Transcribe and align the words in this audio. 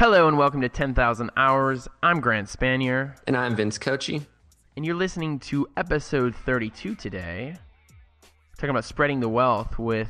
Hello 0.00 0.26
and 0.28 0.38
welcome 0.38 0.62
to 0.62 0.68
10,000 0.70 1.28
Hours. 1.36 1.86
I'm 2.02 2.20
Grant 2.20 2.48
Spanier, 2.48 3.16
And 3.26 3.36
I'm 3.36 3.54
Vince 3.54 3.76
Cochi. 3.76 4.22
and 4.74 4.86
you're 4.86 4.94
listening 4.94 5.38
to 5.40 5.68
episode 5.76 6.34
32 6.34 6.94
today. 6.94 7.56
talking 8.56 8.70
about 8.70 8.86
spreading 8.86 9.20
the 9.20 9.28
wealth 9.28 9.78
with 9.78 10.08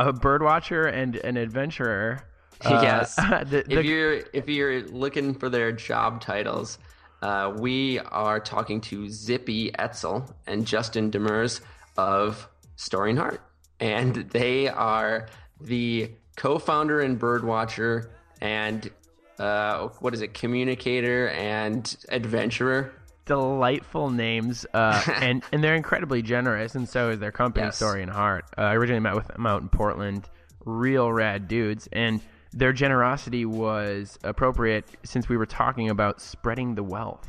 a 0.00 0.12
birdwatcher 0.12 0.92
and 0.92 1.14
an 1.16 1.36
adventurer. 1.36 2.20
Uh, 2.62 2.80
yes. 2.82 3.14
the- 3.16 3.64
the- 3.66 3.78
if 3.78 3.86
you're 3.86 4.22
if 4.34 4.46
you're 4.46 4.82
looking 4.88 5.32
for 5.32 5.48
their 5.48 5.72
job 5.72 6.20
titles, 6.20 6.76
uh, 7.22 7.50
we 7.56 7.98
are 8.00 8.38
talking 8.38 8.82
to 8.82 9.08
Zippy 9.08 9.70
Etzel 9.78 10.28
and 10.46 10.66
Justin 10.66 11.10
DeMers 11.10 11.62
of 11.96 12.46
Story 12.76 13.10
and 13.10 13.18
Heart, 13.18 13.40
and 13.80 14.14
they 14.28 14.68
are 14.68 15.28
the 15.58 16.10
co-founder 16.36 17.00
and 17.00 17.18
birdwatcher 17.18 18.10
and 18.40 18.90
uh, 19.38 19.88
what 20.00 20.14
is 20.14 20.22
it, 20.22 20.34
communicator 20.34 21.28
and 21.30 21.96
adventurer. 22.08 22.92
delightful 23.26 24.10
names, 24.10 24.66
uh, 24.74 25.02
and 25.20 25.42
and 25.52 25.62
they're 25.64 25.74
incredibly 25.76 26.22
generous, 26.22 26.74
and 26.74 26.88
so 26.88 27.10
is 27.10 27.18
their 27.20 27.32
company, 27.32 27.66
Yes. 27.66 27.76
Story 27.76 28.02
and 28.02 28.10
Heart. 28.10 28.44
Uh, 28.58 28.62
I 28.62 28.74
originally 28.74 29.00
met 29.00 29.14
with 29.14 29.28
them 29.28 29.46
out 29.46 29.62
in 29.62 29.68
Portland, 29.68 30.28
real 30.64 31.10
rad 31.12 31.48
dudes, 31.48 31.88
and 31.92 32.20
their 32.52 32.72
generosity 32.72 33.44
was 33.44 34.18
appropriate 34.24 34.84
since 35.04 35.28
we 35.28 35.36
were 35.36 35.46
talking 35.46 35.88
about 35.88 36.20
spreading 36.20 36.74
the 36.74 36.82
wealth. 36.82 37.26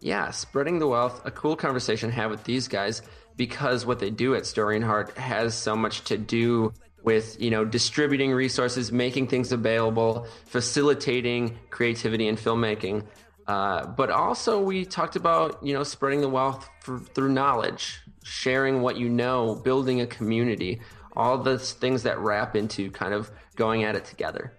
Yeah, 0.00 0.30
spreading 0.30 0.78
the 0.78 0.86
wealth, 0.86 1.20
a 1.24 1.30
cool 1.30 1.56
conversation 1.56 2.10
to 2.10 2.14
have 2.14 2.30
with 2.30 2.44
these 2.44 2.68
guys 2.68 3.02
because 3.36 3.84
what 3.86 3.98
they 3.98 4.10
do 4.10 4.34
at 4.34 4.44
Story 4.46 4.76
and 4.76 4.84
Heart 4.84 5.16
has 5.16 5.54
so 5.54 5.74
much 5.76 6.04
to 6.04 6.18
do 6.18 6.72
with, 7.02 7.40
you 7.40 7.50
know, 7.50 7.64
distributing 7.64 8.32
resources, 8.32 8.92
making 8.92 9.28
things 9.28 9.52
available, 9.52 10.26
facilitating 10.46 11.58
creativity 11.70 12.28
and 12.28 12.38
filmmaking. 12.38 13.04
Uh, 13.46 13.86
but 13.86 14.10
also, 14.10 14.60
we 14.60 14.84
talked 14.84 15.16
about, 15.16 15.58
you 15.64 15.72
know, 15.74 15.82
spreading 15.82 16.20
the 16.20 16.28
wealth 16.28 16.68
for, 16.82 17.00
through 17.00 17.32
knowledge, 17.32 18.00
sharing 18.22 18.82
what 18.82 18.96
you 18.96 19.08
know, 19.08 19.56
building 19.56 20.00
a 20.00 20.06
community, 20.06 20.80
all 21.16 21.38
the 21.38 21.58
things 21.58 22.04
that 22.04 22.18
wrap 22.18 22.54
into 22.54 22.90
kind 22.90 23.12
of 23.12 23.30
going 23.56 23.82
at 23.82 23.96
it 23.96 24.04
together. 24.04 24.56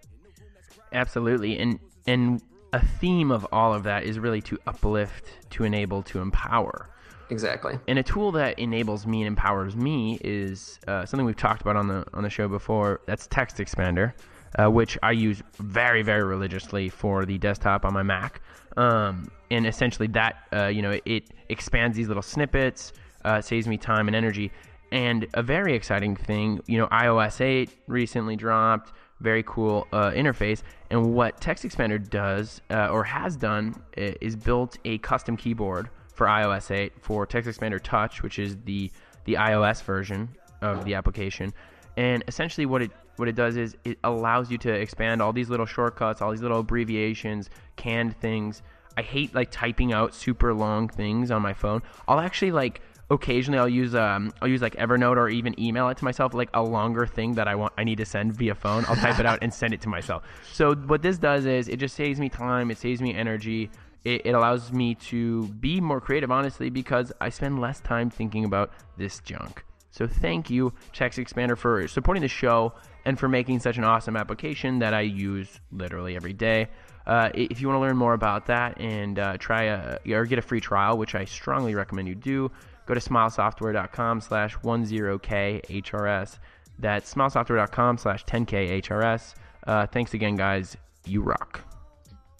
Absolutely, 0.92 1.58
and 1.58 1.80
and 2.06 2.42
a 2.74 2.86
theme 2.86 3.32
of 3.32 3.48
all 3.52 3.74
of 3.74 3.84
that 3.84 4.04
is 4.04 4.20
really 4.20 4.42
to 4.42 4.58
uplift, 4.68 5.26
to 5.52 5.64
enable, 5.64 6.04
to 6.04 6.20
empower. 6.20 6.91
Exactly. 7.32 7.80
And 7.88 7.98
a 7.98 8.04
tool 8.04 8.34
that 8.34 8.60
enables 8.60 9.08
me 9.08 9.22
and 9.22 9.28
empowers 9.28 9.74
me 9.74 10.20
is 10.22 10.80
uh, 10.88 11.06
something 11.06 11.26
we've 11.26 11.38
talked 11.38 11.62
about 11.62 11.78
on 11.78 11.88
the 11.88 12.06
on 12.14 12.24
the 12.24 12.30
show 12.30 12.50
before. 12.50 13.00
That's 13.06 13.26
Text 13.28 13.56
Expander, 13.58 14.12
uh, 14.60 14.70
which 14.70 14.98
I 15.02 15.14
use 15.14 15.42
very 15.58 16.04
very 16.04 16.24
religiously 16.24 16.90
for 16.90 17.26
the 17.26 17.38
desktop 17.38 17.86
on 17.86 17.94
my 17.94 18.04
Mac. 18.04 18.42
Um, 18.76 19.32
and 19.50 19.66
essentially, 19.66 20.08
that 20.08 20.44
uh, 20.52 20.66
you 20.68 20.82
know 20.82 21.00
it, 21.06 21.30
expands 21.48 21.96
these 21.96 22.09
little 22.09 22.22
snippets, 22.22 22.92
uh, 23.24 23.40
saves 23.40 23.66
me 23.66 23.78
time 23.78 24.08
and 24.08 24.16
energy. 24.16 24.52
And 24.92 25.26
a 25.34 25.42
very 25.42 25.74
exciting 25.74 26.18
thing, 26.18 26.59
you 26.68 26.78
know, 26.78 26.88
iOS 26.88 27.40
8 27.40 27.70
recently 27.88 28.36
dropped. 28.36 28.92
Very 29.22 29.42
cool 29.44 29.88
uh, 29.94 30.12
interface. 30.12 30.64
And 30.90 31.14
what 31.14 31.40
Text 31.40 31.64
Expander 31.64 32.09
does 32.09 32.59
uh, 32.70 32.90
or 32.90 33.06
has 33.06 33.38
done 33.38 33.82
is 33.96 34.36
built 34.36 34.78
a 34.84 34.98
custom 34.98 35.38
keyboard 35.38 35.90
for 36.22 36.28
iOS 36.28 36.70
8 36.70 36.94
for 37.02 37.26
Text 37.26 37.50
Expander 37.50 37.82
Touch, 37.82 38.22
which 38.22 38.38
is 38.38 38.56
the 38.66 38.92
the 39.26 39.34
iOS 39.34 39.82
version 39.82 40.30
of 40.62 40.86
the 40.86 40.94
application. 40.94 41.52
And 41.98 42.24
essentially, 42.28 42.68
what 42.68 42.84
it 42.84 42.92
what 43.16 43.28
it 43.28 43.34
does 43.34 43.58
is 43.58 43.76
it 43.86 43.98
allows 44.04 44.52
you 44.52 44.60
to 44.60 44.72
expand 44.72 45.20
all 45.20 45.34
these 45.34 45.50
little 45.50 45.66
shortcuts, 45.66 46.22
all 46.22 46.30
these 46.30 46.44
little 46.44 46.60
abbreviations, 46.60 47.50
canned 47.76 48.16
things. 48.20 48.62
I 48.96 49.02
hate 49.02 49.34
like 49.34 49.50
typing 49.50 49.94
out 49.94 50.14
super 50.14 50.54
long 50.54 50.90
things 50.90 51.32
on 51.32 51.42
my 51.42 51.54
phone. 51.54 51.82
I'll 52.08 52.20
actually 52.20 52.52
like 52.52 52.84
occasionally 53.10 53.58
I'll 53.58 53.68
use 53.68 53.96
um 53.96 54.31
I'll 54.44 54.48
use 54.48 54.62
like 54.62 54.76
Evernote 54.76 55.18
or 55.18 55.28
even 55.28 55.60
email 55.60 55.90
it 55.90 55.98
to 55.98 56.06
myself 56.06 56.36
like 56.36 56.52
a 56.54 56.62
longer 56.62 57.08
thing 57.08 57.34
that 57.34 57.48
I 57.48 57.56
want 57.56 57.74
I 57.80 57.84
need 57.84 57.98
to 57.98 58.06
send 58.06 58.36
via 58.36 58.54
phone. 58.54 58.86
I'll 58.88 58.96
type 58.96 59.20
it 59.20 59.26
out 59.26 59.40
and 59.42 59.52
send 59.52 59.74
it 59.74 59.81
to 59.81 59.90
myself. 59.90 60.22
So 60.54 60.76
what 60.76 61.02
this 61.02 61.18
does 61.18 61.48
is 61.48 61.68
it 61.68 61.78
just 61.78 61.96
saves 61.96 62.20
me 62.20 62.30
time, 62.30 62.70
it 62.70 62.78
saves 62.78 63.02
me 63.02 63.16
energy. 63.16 63.72
It, 64.03 64.25
it 64.25 64.31
allows 64.31 64.72
me 64.72 64.95
to 64.95 65.47
be 65.47 65.79
more 65.79 66.01
creative 66.01 66.31
honestly 66.31 66.69
because 66.69 67.12
I 67.22 67.29
spend 67.29 67.59
less 67.59 67.79
time 67.79 68.09
thinking 68.09 68.45
about 68.45 68.72
this 68.97 69.19
junk. 69.19 69.63
So 69.91 70.07
thank 70.07 70.50
you 70.50 70.73
Text 70.94 71.19
Expander 71.19 71.57
for 71.57 71.88
supporting 71.88 72.22
the 72.22 72.28
show 72.29 72.73
and 73.06 73.19
for 73.19 73.28
making 73.28 73.59
such 73.59 73.78
an 73.78 73.84
awesome 73.84 74.16
application 74.16 74.79
that 74.79 74.94
I 74.94 75.01
use 75.01 75.59
literally 75.72 76.16
every 76.16 76.34
day. 76.34 76.69
Uh, 77.06 77.29
if 77.34 77.62
you 77.62 77.67
want 77.67 77.78
to 77.78 77.81
learn 77.81 77.97
more 77.97 78.13
about 78.13 78.45
that 78.45 78.79
and 78.79 79.19
uh, 79.19 79.38
try 79.38 79.63
a 79.63 79.97
or 80.12 80.25
get 80.25 80.39
a 80.39 80.41
free 80.41 80.62
trial, 80.62 80.97
which 80.97 81.16
I 81.16 81.25
strongly 81.25 81.75
recommend 81.75 82.07
you 82.07 82.16
do, 82.16 82.51
go 82.85 82.94
to 82.94 83.00
smilesoftware.com 83.00 84.22
slash 84.22 84.56
10khrs. 84.57 86.39
That's 86.79 87.13
smilesoftware.com 87.13 87.97
slash 87.97 88.25
10khrs. 88.25 89.33
Uh, 89.66 89.88
thanks 89.88 90.13
again, 90.13 90.35
guys. 90.35 90.78
You 91.06 91.22
rock. 91.22 91.71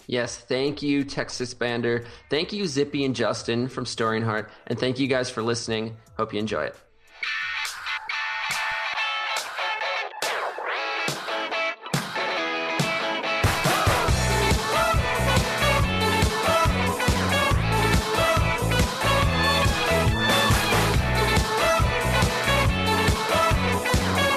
Yes, 0.06 0.36
thank 0.36 0.82
you, 0.82 1.04
Text 1.04 1.40
Expander. 1.40 2.06
Thank 2.30 2.52
you, 2.52 2.66
Zippy 2.66 3.04
and 3.04 3.14
Justin 3.14 3.68
from 3.68 3.86
Story 3.86 4.16
and 4.16 4.26
Heart. 4.26 4.50
And 4.66 4.78
thank 4.78 4.98
you 4.98 5.06
guys 5.06 5.30
for 5.30 5.42
listening. 5.42 5.96
Hope 6.16 6.32
you 6.32 6.38
enjoy 6.38 6.64
it. 6.64 6.76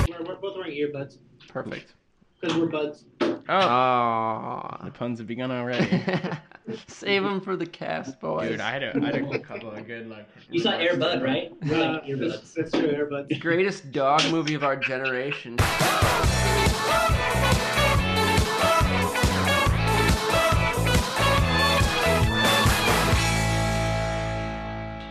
We're, 0.08 0.24
we're 0.24 0.36
both 0.36 0.58
wearing 0.58 0.74
earbuds 0.74 1.18
Perfect. 1.48 1.95
Because 2.46 2.60
we're 2.60 2.68
buds. 2.68 3.06
Oh, 3.22 3.38
Oh. 3.48 4.78
the 4.86 4.92
puns 4.92 5.20
have 5.20 5.28
begun 5.28 5.52
already. 5.52 6.02
Save 6.88 7.24
them 7.24 7.40
for 7.42 7.56
the 7.56 7.66
cast, 7.66 8.20
boys. 8.20 8.50
Dude, 8.50 8.60
I 8.60 8.72
had 8.72 8.84
a, 8.84 8.98
I 9.02 9.06
had 9.06 9.16
a 9.16 9.40
couple 9.40 9.70
of 9.72 9.86
good 9.86 10.10
like. 10.10 10.28
You 10.50 10.60
saw 10.60 10.72
Airbud, 10.74 11.24
right? 11.24 11.52
We're 11.64 11.76
Uh, 11.76 11.94
like 11.94 12.06
earbuds. 12.06 12.54
That's 12.54 12.72
true, 12.72 12.88
earbuds. 12.88 13.40
Greatest 13.40 13.92
dog 13.92 14.24
movie 14.32 14.56
of 14.56 14.64
our 14.64 14.76
generation. 14.76 15.58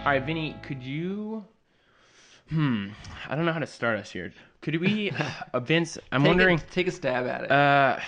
All 0.05 0.11
right, 0.11 0.23
Vinny, 0.23 0.55
could 0.63 0.83
you? 0.83 1.47
Hmm, 2.51 2.89
I 3.27 3.35
don't 3.35 3.47
know 3.47 3.55
how 3.55 3.59
to 3.59 3.67
start 3.67 3.99
us 3.99 4.11
here. 4.11 4.35
Could 4.65 4.81
we, 4.81 5.11
uh, 5.53 5.61
Vince? 5.61 5.99
I'm 6.11 6.23
Take 6.23 6.27
a- 6.27 6.29
wondering. 6.31 6.63
take 6.73 6.87
a 6.89 6.91
stab 6.91 7.27
at 7.27 7.45
it. 7.45 7.51
Uh, 7.53 8.01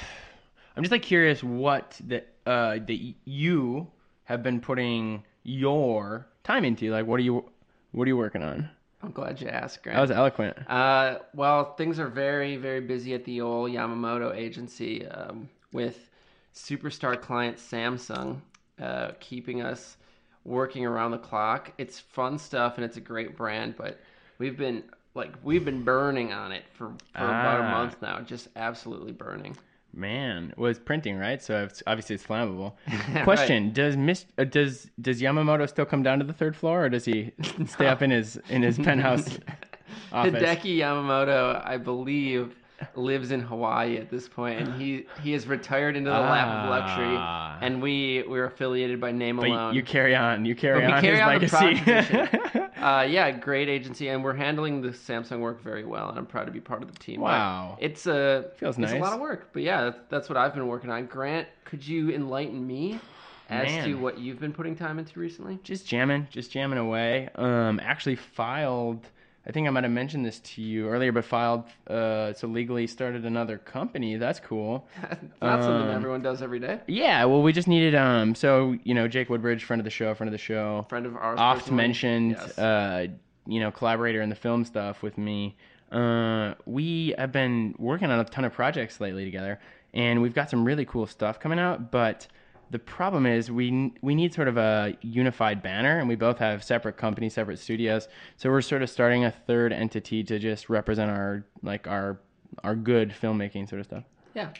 I'm 0.77 0.83
just 0.83 0.91
like 0.91 1.03
curious 1.03 1.43
what 1.45 1.99
that 2.09 2.29
uh 2.47 2.79
that 2.87 3.15
you 3.25 3.87
have 4.25 4.43
been 4.43 4.61
putting 4.61 5.23
your 5.45 6.27
time 6.45 6.65
into. 6.65 6.91
Like, 6.91 7.07
what 7.07 7.21
are 7.21 7.23
you, 7.23 7.45
what 7.93 8.05
are 8.05 8.09
you 8.09 8.17
working 8.17 8.43
on? 8.43 8.69
I'm 9.03 9.13
glad 9.13 9.41
you 9.41 9.49
asked, 9.49 9.83
Grant. 9.83 9.97
That 9.97 10.01
was 10.01 10.11
eloquent. 10.11 10.57
Uh, 10.69 11.19
well, 11.35 11.75
things 11.75 12.01
are 12.01 12.09
very, 12.09 12.57
very 12.57 12.81
busy 12.81 13.15
at 13.15 13.25
the 13.25 13.41
old 13.43 13.71
Yamamoto 13.71 14.35
agency 14.35 15.07
um, 15.07 15.49
with 15.73 16.09
superstar 16.55 17.21
client 17.21 17.59
Samsung 17.59 18.41
uh, 18.81 19.11
keeping 19.21 19.61
us 19.63 19.99
working 20.45 20.87
around 20.87 21.11
the 21.11 21.19
clock. 21.19 21.73
It's 21.79 22.01
fun 22.01 22.39
stuff 22.39 22.77
and 22.77 22.85
it's 22.85 22.97
a 22.97 23.01
great 23.01 23.37
brand, 23.37 23.77
but 23.77 24.01
we've 24.39 24.57
been 24.57 24.83
like 25.17 25.33
we've 25.43 25.65
been 25.65 25.83
burning 25.83 26.33
on 26.33 26.53
it 26.53 26.63
for, 26.75 26.89
for 27.15 27.25
about 27.25 27.61
a 27.61 27.65
Ah. 27.65 27.71
month 27.71 27.97
now, 28.03 28.21
just 28.21 28.49
absolutely 28.55 29.13
burning. 29.13 29.57
Man, 29.95 30.51
it 30.51 30.59
was 30.59 30.79
printing, 30.79 31.17
right? 31.19 31.43
So 31.43 31.65
it's, 31.65 31.83
obviously 31.87 32.15
it's 32.17 32.25
flammable. 32.25 32.75
Right. 33.15 33.25
Question: 33.25 33.73
Does 33.73 33.97
Mis- 33.97 34.27
uh, 34.37 34.45
does 34.45 34.91
does 35.01 35.23
Yamamoto 35.23 35.67
still 35.69 35.87
come 35.87 36.03
down 36.03 36.19
to 36.19 36.25
the 36.25 36.35
third 36.35 36.55
floor, 36.55 36.85
or 36.85 36.89
does 36.91 37.07
he 37.07 37.33
stay 37.67 37.87
up 37.87 38.03
in 38.03 38.11
his 38.11 38.39
in 38.51 38.63
his 38.63 38.77
penthouse 38.79 39.27
office? 40.13 40.35
Hideki 40.35 40.77
Yamamoto, 40.79 41.67
I 41.67 41.79
believe, 41.79 42.55
lives 42.95 43.31
in 43.31 43.41
Hawaii 43.41 43.97
at 43.97 44.11
this 44.11 44.29
point, 44.29 44.61
and 44.61 44.79
he 44.81 45.07
he 45.23 45.33
is 45.33 45.47
retired 45.47 45.97
into 45.97 46.11
the 46.11 46.21
lap 46.21 46.49
of 46.65 46.69
luxury. 46.71 47.17
Ah. 47.19 47.57
And 47.63 47.81
we 47.81 48.23
we're 48.29 48.45
affiliated 48.45 49.01
by 49.01 49.13
name 49.13 49.37
But 49.39 49.47
alone. 49.49 49.75
you 49.75 49.83
carry 49.83 50.15
on. 50.15 50.45
You 50.45 50.55
carry 50.55 50.81
But 50.81 50.87
we 50.89 50.93
on 50.93 51.01
carry 51.01 51.41
his 51.41 51.55
on 51.55 51.63
the 51.65 51.79
legacy. 51.79 52.61
Uh, 52.81 53.07
yeah, 53.09 53.31
great 53.31 53.69
agency, 53.69 54.09
and 54.09 54.23
we're 54.23 54.35
handling 54.35 54.83
the 54.83 54.89
Samsung 54.91 55.41
work 55.41 55.63
very 55.63 55.85
well, 55.85 56.09
and 56.11 56.19
I'm 56.19 56.27
proud 56.27 56.47
to 56.47 56.53
be 56.53 56.61
part 56.61 56.83
of 56.83 56.93
the 56.93 56.99
team. 56.99 57.21
But 57.21 57.27
Wow. 57.27 57.79
it's 57.81 58.07
a 58.07 58.51
Feels 58.57 58.79
it's 58.79 58.93
a 58.93 58.99
lot 58.99 59.13
of 59.15 59.21
work, 59.21 59.51
but 59.53 59.63
yeah, 59.63 59.85
that's, 59.85 59.99
that's 60.09 60.29
what 60.29 60.37
I've 60.37 60.55
been 60.55 60.67
working 60.67 60.91
on. 60.91 61.07
Grant, 61.07 61.49
could 61.65 61.87
you 61.87 62.11
enlighten 62.11 62.67
me 62.67 63.01
as 63.49 63.67
Man. 63.69 63.85
to 63.89 63.95
what 63.95 64.19
you've 64.19 64.41
been 64.41 64.53
putting 64.53 64.77
time 64.77 64.99
into 64.99 65.19
recently? 65.19 65.59
just 65.63 65.87
jamming, 65.87 66.29
just 66.31 66.51
jamming 66.51 66.79
away. 66.79 67.29
Um, 67.35 67.81
actually 67.83 68.17
filed 68.17 69.07
I 69.49 69.53
think 69.53 69.67
I 69.69 69.71
might 69.71 69.85
have 69.85 69.93
mentioned 69.93 70.25
this 70.27 70.41
to 70.41 70.61
you 70.63 70.89
earlier, 70.89 71.13
but 71.13 71.25
filed 71.25 71.65
uh, 71.89 72.33
so 72.33 72.49
legally 72.49 72.87
started 72.89 73.25
another 73.25 73.59
company. 73.59 74.17
That's 74.17 74.41
cool. 74.41 74.89
That's 75.03 75.23
Not 75.41 75.63
something 75.63 75.89
Um, 75.89 75.95
everyone 75.95 76.21
does 76.23 76.43
every 76.43 76.59
day. 76.59 76.81
Yeah, 76.89 77.25
well, 77.27 77.43
we 77.43 77.53
just 77.53 77.69
needed 77.69 77.95
um. 77.95 78.35
So 78.35 78.77
you 78.83 78.93
know, 78.95 79.07
Jake 79.09 79.29
Woodbridge, 79.31 79.63
friend 79.65 79.79
of 79.81 79.85
the 79.85 79.91
show, 79.91 80.15
friend 80.15 80.29
of 80.29 80.33
the 80.33 80.39
show, 80.39 80.85
Friend 80.89 81.07
of 81.07 81.17
ours. 81.17 81.39
oft 81.39 81.61
personally. 81.61 81.77
mentioned, 81.77 82.31
Yes. 82.33 82.59
uh, 82.59 83.07
you 83.47 83.61
know, 83.61 83.71
collaborator 83.71 84.21
in 84.23 84.29
the 84.31 84.35
film 84.37 84.65
stuff 84.65 85.03
with 85.03 85.17
me. 85.17 85.57
Uh, 85.93 86.55
we 86.67 87.15
have 87.17 87.31
been 87.31 87.75
working 87.79 88.11
on 88.11 88.19
a 88.19 88.25
ton 88.25 88.45
of 88.45 88.53
projects 88.53 89.01
lately 89.01 89.25
together, 89.25 89.61
and 89.95 90.21
we've 90.21 90.35
got 90.35 90.51
some 90.51 90.65
really 90.65 90.85
cool 90.85 91.07
stuff 91.07 91.39
coming 91.39 91.61
out. 91.61 91.93
But 91.93 92.27
the 92.71 92.79
problem 92.79 93.27
is 93.27 93.51
we 93.51 93.93
we 94.03 94.15
need 94.15 94.35
sort 94.35 94.49
of 94.49 94.57
a 94.57 94.97
unified 95.03 95.63
banner, 95.63 95.99
and 95.99 96.09
we 96.09 96.17
both 96.17 96.39
have 96.39 96.65
separate 96.65 96.97
companies, 96.97 97.35
separate 97.35 97.59
studios. 97.59 98.09
So 98.37 98.51
we're 98.51 98.61
sort 98.63 98.83
of 98.83 98.91
starting 98.91 99.25
a 99.25 99.31
third 99.31 99.73
entity 99.73 100.25
to 100.25 100.39
just 100.39 100.69
represent 100.69 101.11
our 101.11 101.45
like 101.63 101.87
our 101.87 102.21
our 102.65 102.75
good 102.75 103.11
filmmaking 103.21 103.69
sort 103.69 103.81
of 103.81 103.87
stuff. 103.87 104.05
yeah. 104.35 104.51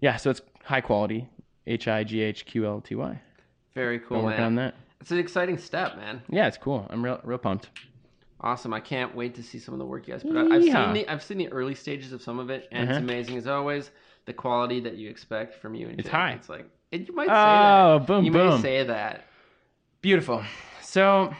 Yeah, 0.00 0.16
so 0.16 0.30
it's 0.30 0.40
high 0.64 0.80
quality. 0.80 1.28
H 1.66 1.88
i 1.88 2.04
g 2.04 2.20
h 2.22 2.46
q 2.46 2.64
l 2.66 2.80
t 2.80 2.94
y. 2.94 3.20
Very 3.74 3.98
cool, 3.98 4.18
Been 4.18 4.24
working 4.26 4.38
man. 4.40 4.46
on 4.46 4.54
that. 4.56 4.74
It's 5.00 5.10
an 5.10 5.18
exciting 5.18 5.58
step, 5.58 5.96
man. 5.96 6.22
Yeah, 6.28 6.46
it's 6.46 6.56
cool. 6.56 6.86
I'm 6.90 7.04
real 7.04 7.20
real 7.24 7.38
pumped. 7.38 7.68
Awesome. 8.40 8.72
I 8.72 8.80
can't 8.80 9.14
wait 9.16 9.34
to 9.34 9.42
see 9.42 9.58
some 9.58 9.74
of 9.74 9.78
the 9.80 9.84
work 9.86 10.06
you 10.06 10.14
guys 10.14 10.22
put 10.22 10.36
out. 10.36 10.50
I've 10.52 10.62
seen 10.62 10.92
the 10.92 11.08
I've 11.08 11.22
seen 11.22 11.38
the 11.38 11.48
early 11.48 11.74
stages 11.74 12.12
of 12.12 12.22
some 12.22 12.38
of 12.38 12.50
it, 12.50 12.68
and 12.70 12.88
it's 12.88 12.96
Uh-huh. 12.96 13.04
amazing 13.04 13.36
as 13.36 13.46
always. 13.46 13.90
The 14.26 14.32
quality 14.32 14.78
that 14.80 14.96
you 14.96 15.08
expect 15.10 15.54
from 15.56 15.74
you 15.74 15.88
and 15.88 15.98
It's 15.98 16.04
Jake. 16.08 16.12
high. 16.14 16.32
It's 16.32 16.48
like 16.48 16.66
and 16.92 17.06
you 17.06 17.14
might 17.14 17.26
say 17.28 17.32
Oh, 17.32 17.98
that. 17.98 18.06
boom, 18.06 18.24
you 18.24 18.32
boom. 18.32 18.56
may 18.56 18.62
say 18.62 18.84
that. 18.84 19.24
Beautiful. 20.00 20.44
So 20.80 21.34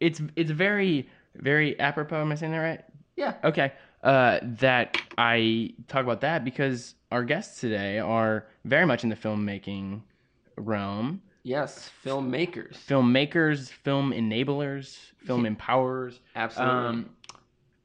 it's 0.00 0.20
it's 0.36 0.50
very 0.50 1.08
very 1.36 1.78
apropos. 1.78 2.20
Am 2.20 2.32
I 2.32 2.34
saying 2.34 2.52
that 2.52 2.58
right? 2.58 2.84
Yeah. 3.16 3.34
Okay. 3.44 3.72
Uh, 4.02 4.38
that 4.42 4.96
I 5.18 5.74
talk 5.88 6.02
about 6.04 6.22
that 6.22 6.44
because 6.44 6.94
our 7.12 7.22
guests 7.22 7.60
today 7.60 7.98
are 7.98 8.46
very 8.64 8.86
much 8.86 9.04
in 9.04 9.10
the 9.10 9.16
filmmaking 9.16 10.00
realm. 10.56 11.20
Yes. 11.42 11.90
Filmmakers. 12.04 12.76
Filmmakers, 12.78 13.68
film 13.68 14.12
enablers, 14.12 14.96
film 15.24 15.44
empowerers. 15.56 16.18
Absolutely. 16.34 17.04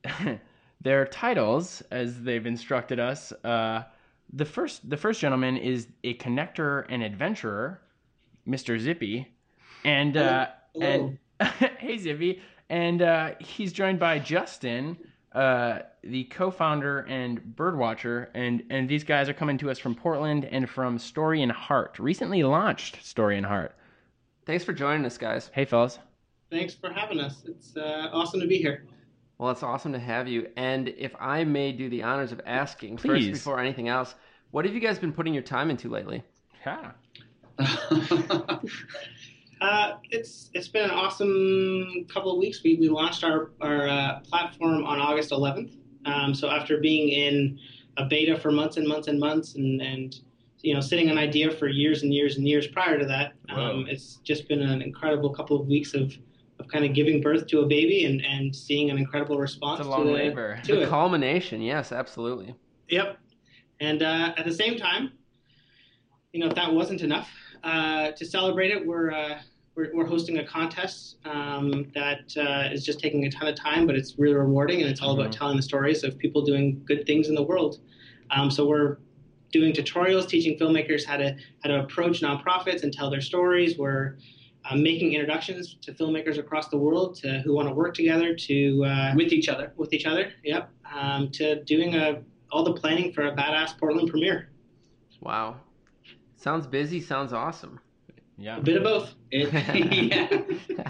Um, 0.05 0.39
their 0.81 1.05
titles, 1.07 1.81
as 1.91 2.21
they've 2.23 2.45
instructed 2.45 2.99
us, 2.99 3.31
uh, 3.43 3.83
the 4.35 4.45
first 4.45 4.87
the 4.89 4.97
first 4.97 5.21
gentleman 5.21 5.57
is 5.57 5.87
a 6.03 6.13
connector 6.15 6.85
and 6.89 7.01
adventurer, 7.01 7.81
Mr. 8.47 8.77
Zippy, 8.77 9.33
and 9.83 10.17
uh, 10.17 10.47
Hello. 10.73 11.17
and 11.39 11.49
hey 11.79 11.97
Zippy, 11.97 12.41
and 12.69 13.01
uh, 13.01 13.31
he's 13.39 13.71
joined 13.71 13.97
by 13.97 14.19
Justin, 14.19 14.97
uh, 15.31 15.79
the 16.03 16.25
co-founder 16.25 16.99
and 17.07 17.39
birdwatcher, 17.55 18.27
and 18.33 18.63
and 18.69 18.89
these 18.89 19.05
guys 19.05 19.29
are 19.29 19.33
coming 19.33 19.57
to 19.57 19.71
us 19.71 19.79
from 19.79 19.95
Portland 19.95 20.45
and 20.45 20.69
from 20.69 20.99
Story 20.99 21.41
and 21.41 21.51
Heart, 21.51 21.97
recently 21.97 22.43
launched 22.43 23.03
Story 23.05 23.37
and 23.37 23.45
Heart. 23.45 23.75
Thanks 24.45 24.65
for 24.65 24.73
joining 24.73 25.05
us, 25.05 25.17
guys. 25.17 25.49
Hey 25.53 25.65
fellas, 25.65 25.97
Thanks 26.51 26.75
for 26.75 26.91
having 26.91 27.19
us. 27.19 27.43
It's 27.47 27.75
uh, 27.77 28.09
awesome 28.11 28.41
to 28.41 28.47
be 28.47 28.57
here. 28.57 28.85
Well, 29.37 29.51
it's 29.51 29.63
awesome 29.63 29.91
to 29.93 29.99
have 29.99 30.27
you. 30.27 30.47
And 30.55 30.89
if 30.89 31.13
I 31.19 31.43
may 31.43 31.71
do 31.71 31.89
the 31.89 32.03
honors 32.03 32.31
of 32.31 32.41
asking 32.45 32.97
first 32.97 33.31
before 33.31 33.59
anything 33.59 33.89
else, 33.89 34.15
what 34.51 34.65
have 34.65 34.73
you 34.73 34.79
guys 34.79 34.97
been 34.97 35.11
putting 35.11 35.33
your 35.33 35.43
time 35.43 35.69
into 35.69 35.89
lately? 35.89 36.23
yeah. 36.65 36.91
Uh, 39.61 39.97
it's 40.11 40.49
it's 40.53 40.67
been 40.67 40.83
an 40.83 40.91
awesome 40.91 42.05
couple 42.13 42.31
of 42.31 42.37
weeks. 42.37 42.61
We, 42.63 42.75
we 42.75 42.89
launched 42.89 43.23
our 43.23 43.51
our 43.61 43.87
uh, 43.87 44.19
platform 44.19 44.85
on 44.85 44.99
August 44.99 45.31
11th. 45.31 45.77
Um, 46.05 46.33
so 46.33 46.49
after 46.49 46.77
being 46.77 47.09
in 47.09 47.57
a 47.97 48.05
beta 48.05 48.37
for 48.37 48.51
months 48.51 48.77
and 48.77 48.87
months 48.87 49.07
and 49.07 49.19
months, 49.19 49.55
and 49.55 49.81
and 49.81 50.19
you 50.61 50.73
know 50.73 50.81
sitting 50.81 51.09
an 51.09 51.17
idea 51.17 51.49
for 51.49 51.67
years 51.67 52.03
and 52.03 52.13
years 52.13 52.37
and 52.37 52.47
years 52.47 52.67
prior 52.67 52.99
to 52.99 53.05
that, 53.05 53.33
um, 53.49 53.87
it's 53.89 54.17
just 54.23 54.47
been 54.49 54.61
an 54.61 54.81
incredible 54.81 55.33
couple 55.33 55.59
of 55.59 55.67
weeks 55.67 55.93
of 55.93 56.13
of 56.59 56.67
kind 56.67 56.85
of 56.85 56.93
giving 56.93 57.21
birth 57.21 57.47
to 57.47 57.59
a 57.61 57.65
baby 57.65 58.05
and 58.05 58.23
and 58.25 58.55
seeing 58.55 58.89
an 58.89 58.97
incredible 58.97 59.37
response. 59.37 59.79
It's 59.79 59.87
a 59.87 59.91
long 59.91 60.03
to 60.05 60.07
the, 60.07 60.13
labor. 60.13 60.59
To 60.63 60.75
the 60.75 60.81
it. 60.83 60.89
culmination, 60.89 61.61
yes, 61.61 61.91
absolutely. 61.91 62.55
Yep. 62.89 63.17
And 63.81 64.01
uh, 64.03 64.33
at 64.37 64.45
the 64.45 64.53
same 64.53 64.77
time, 64.77 65.11
you 66.31 66.39
know, 66.39 66.47
if 66.47 66.55
that 66.55 66.71
wasn't 66.73 67.01
enough, 67.01 67.29
uh, 67.63 68.11
to 68.11 68.25
celebrate 68.25 68.71
it, 68.71 68.85
we're, 68.85 69.11
uh, 69.11 69.39
we're, 69.75 69.91
we're 69.93 70.05
hosting 70.05 70.37
a 70.37 70.45
contest 70.45 71.17
um, 71.25 71.91
that 71.93 72.31
uh, 72.37 72.71
is 72.73 72.85
just 72.85 72.99
taking 72.99 73.25
a 73.25 73.29
ton 73.29 73.47
of 73.49 73.55
time, 73.55 73.85
but 73.85 73.95
it's 73.95 74.17
really 74.17 74.35
rewarding, 74.35 74.81
and 74.81 74.89
it's 74.89 75.01
all 75.01 75.19
about 75.19 75.31
Mhm. 75.31 75.37
telling 75.37 75.57
the 75.57 75.63
stories 75.63 76.03
of 76.05 76.17
people 76.17 76.41
doing 76.41 76.81
good 76.85 77.05
things 77.05 77.27
in 77.27 77.35
the 77.35 77.43
world. 77.43 77.79
Um, 78.31 78.49
so 78.49 78.65
we're 78.65 78.97
doing 79.51 79.73
tutorials 79.73 80.27
teaching 80.27 80.57
filmmakers 80.57 81.03
how 81.05 81.17
to 81.17 81.35
how 81.63 81.69
to 81.69 81.81
approach 81.81 82.21
nonprofits 82.21 82.83
and 82.83 82.93
tell 82.93 83.09
their 83.09 83.21
stories. 83.21 83.77
We're 83.77 84.17
uh, 84.69 84.75
making 84.75 85.13
introductions 85.13 85.75
to 85.81 85.93
filmmakers 85.93 86.37
across 86.37 86.69
the 86.69 86.77
world 86.77 87.15
to 87.15 87.39
who 87.41 87.53
want 87.53 87.67
to 87.67 87.73
work 87.73 87.93
together 87.93 88.35
to 88.35 88.83
uh, 88.85 89.13
with 89.15 89.31
each 89.31 89.49
other. 89.49 89.73
with 89.77 89.93
each 89.93 90.05
other. 90.05 90.31
Yep. 90.43 90.69
Um, 90.93 91.29
to 91.31 91.63
doing 91.63 91.95
a 91.95 92.21
all 92.51 92.63
the 92.63 92.73
planning 92.73 93.11
for 93.11 93.27
a 93.27 93.35
badass 93.35 93.77
Portland 93.77 94.09
premiere. 94.09 94.49
Wow. 95.21 95.57
Sounds 96.37 96.67
busy, 96.67 97.01
sounds 97.01 97.33
awesome. 97.33 97.79
Yeah. 98.37 98.57
A 98.57 98.61
bit 98.61 98.77
of 98.77 98.83
both. 98.83 99.13
It, 99.31 99.51
yeah. 99.53 100.27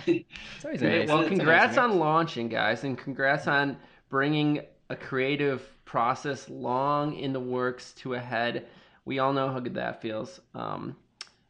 It's 0.06 0.66
always 0.66 0.80
Great. 0.80 1.00
nice. 1.00 1.08
Well, 1.08 1.22
It's 1.22 1.28
a 1.28 1.30
nice 1.30 1.30
congrats 1.30 1.78
on 1.78 2.00
launching, 2.00 2.50
guys, 2.50 2.84
and 2.84 2.98
congrats 2.98 3.48
on 3.48 3.78
bringing 4.10 4.62
a 4.90 4.96
creative 4.96 5.62
process 5.86 6.50
long 6.50 7.16
in 7.16 7.34
the 7.34 7.40
works 7.40 7.94
to 7.94 8.16
a 8.16 8.20
head. 8.20 8.66
We 9.06 9.20
all 9.20 9.34
know 9.34 9.50
how 9.50 9.60
good 9.60 9.76
that 9.76 10.02
feels. 10.02 10.42
Um, 10.54 10.96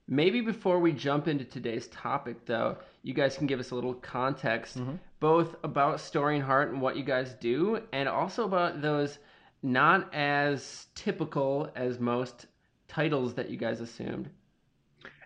maybe 0.08 0.42
before 0.42 0.80
we 0.80 0.92
jump 0.92 1.28
into 1.28 1.46
today's 1.46 1.88
topic, 1.88 2.46
though, 2.46 2.78
you 3.04 3.14
guys 3.14 3.38
can 3.38 3.48
give 3.48 3.60
us 3.60 3.72
a 3.72 3.76
little 3.76 3.94
context, 3.96 4.78
Mhm. 4.78 5.00
both 5.20 5.56
about 5.64 6.00
Story 6.00 6.36
and 6.36 6.44
Heart 6.46 6.72
and 6.72 6.82
what 6.82 6.96
you 6.96 7.04
guys 7.04 7.34
do, 7.36 7.82
and 7.92 8.08
also 8.08 8.46
about 8.46 8.82
those 8.82 9.20
not 9.64 10.14
as 10.14 10.88
typical 10.96 11.72
as 11.76 12.00
most 12.00 12.46
titles 12.88 13.34
that 13.34 13.50
you 13.50 13.58
guys 13.58 13.82
assumed. 13.82 14.30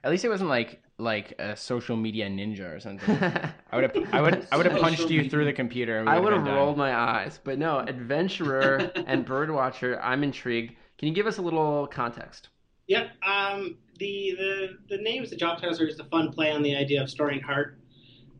At 0.03 0.11
least 0.11 0.23
it 0.23 0.29
wasn't 0.29 0.49
like 0.49 0.81
like 0.97 1.33
a 1.39 1.55
social 1.55 1.95
media 1.95 2.27
ninja 2.29 2.75
or 2.75 2.79
something. 2.81 3.15
I 3.71 3.75
would 3.75 3.83
have 3.83 4.13
I 4.13 4.21
would 4.21 4.47
I 4.51 4.57
would 4.57 4.65
have 4.65 4.81
punched 4.81 5.09
you 5.09 5.29
through 5.29 5.45
the 5.45 5.53
computer. 5.53 5.97
and 5.99 6.09
I 6.09 6.19
would 6.19 6.33
have 6.33 6.43
been 6.43 6.53
rolled 6.53 6.77
my 6.77 6.93
eyes, 6.93 7.39
but 7.43 7.57
no, 7.57 7.79
adventurer 7.79 8.91
and 9.07 9.25
birdwatcher. 9.25 9.97
I'm 10.03 10.23
intrigued. 10.23 10.73
Can 10.97 11.07
you 11.07 11.13
give 11.13 11.25
us 11.27 11.37
a 11.37 11.41
little 11.41 11.87
context? 11.87 12.49
Yep. 12.89 13.11
Um, 13.23 13.77
the, 13.99 14.35
the 14.37 14.77
the 14.89 14.97
names, 14.97 15.29
the 15.29 15.35
job 15.35 15.61
titles 15.61 15.79
are 15.79 15.87
just 15.87 15.99
a 15.99 16.05
fun 16.05 16.31
play 16.31 16.51
on 16.51 16.63
the 16.63 16.75
idea 16.75 17.01
of 17.01 17.09
story 17.09 17.35
and 17.35 17.43
heart. 17.43 17.77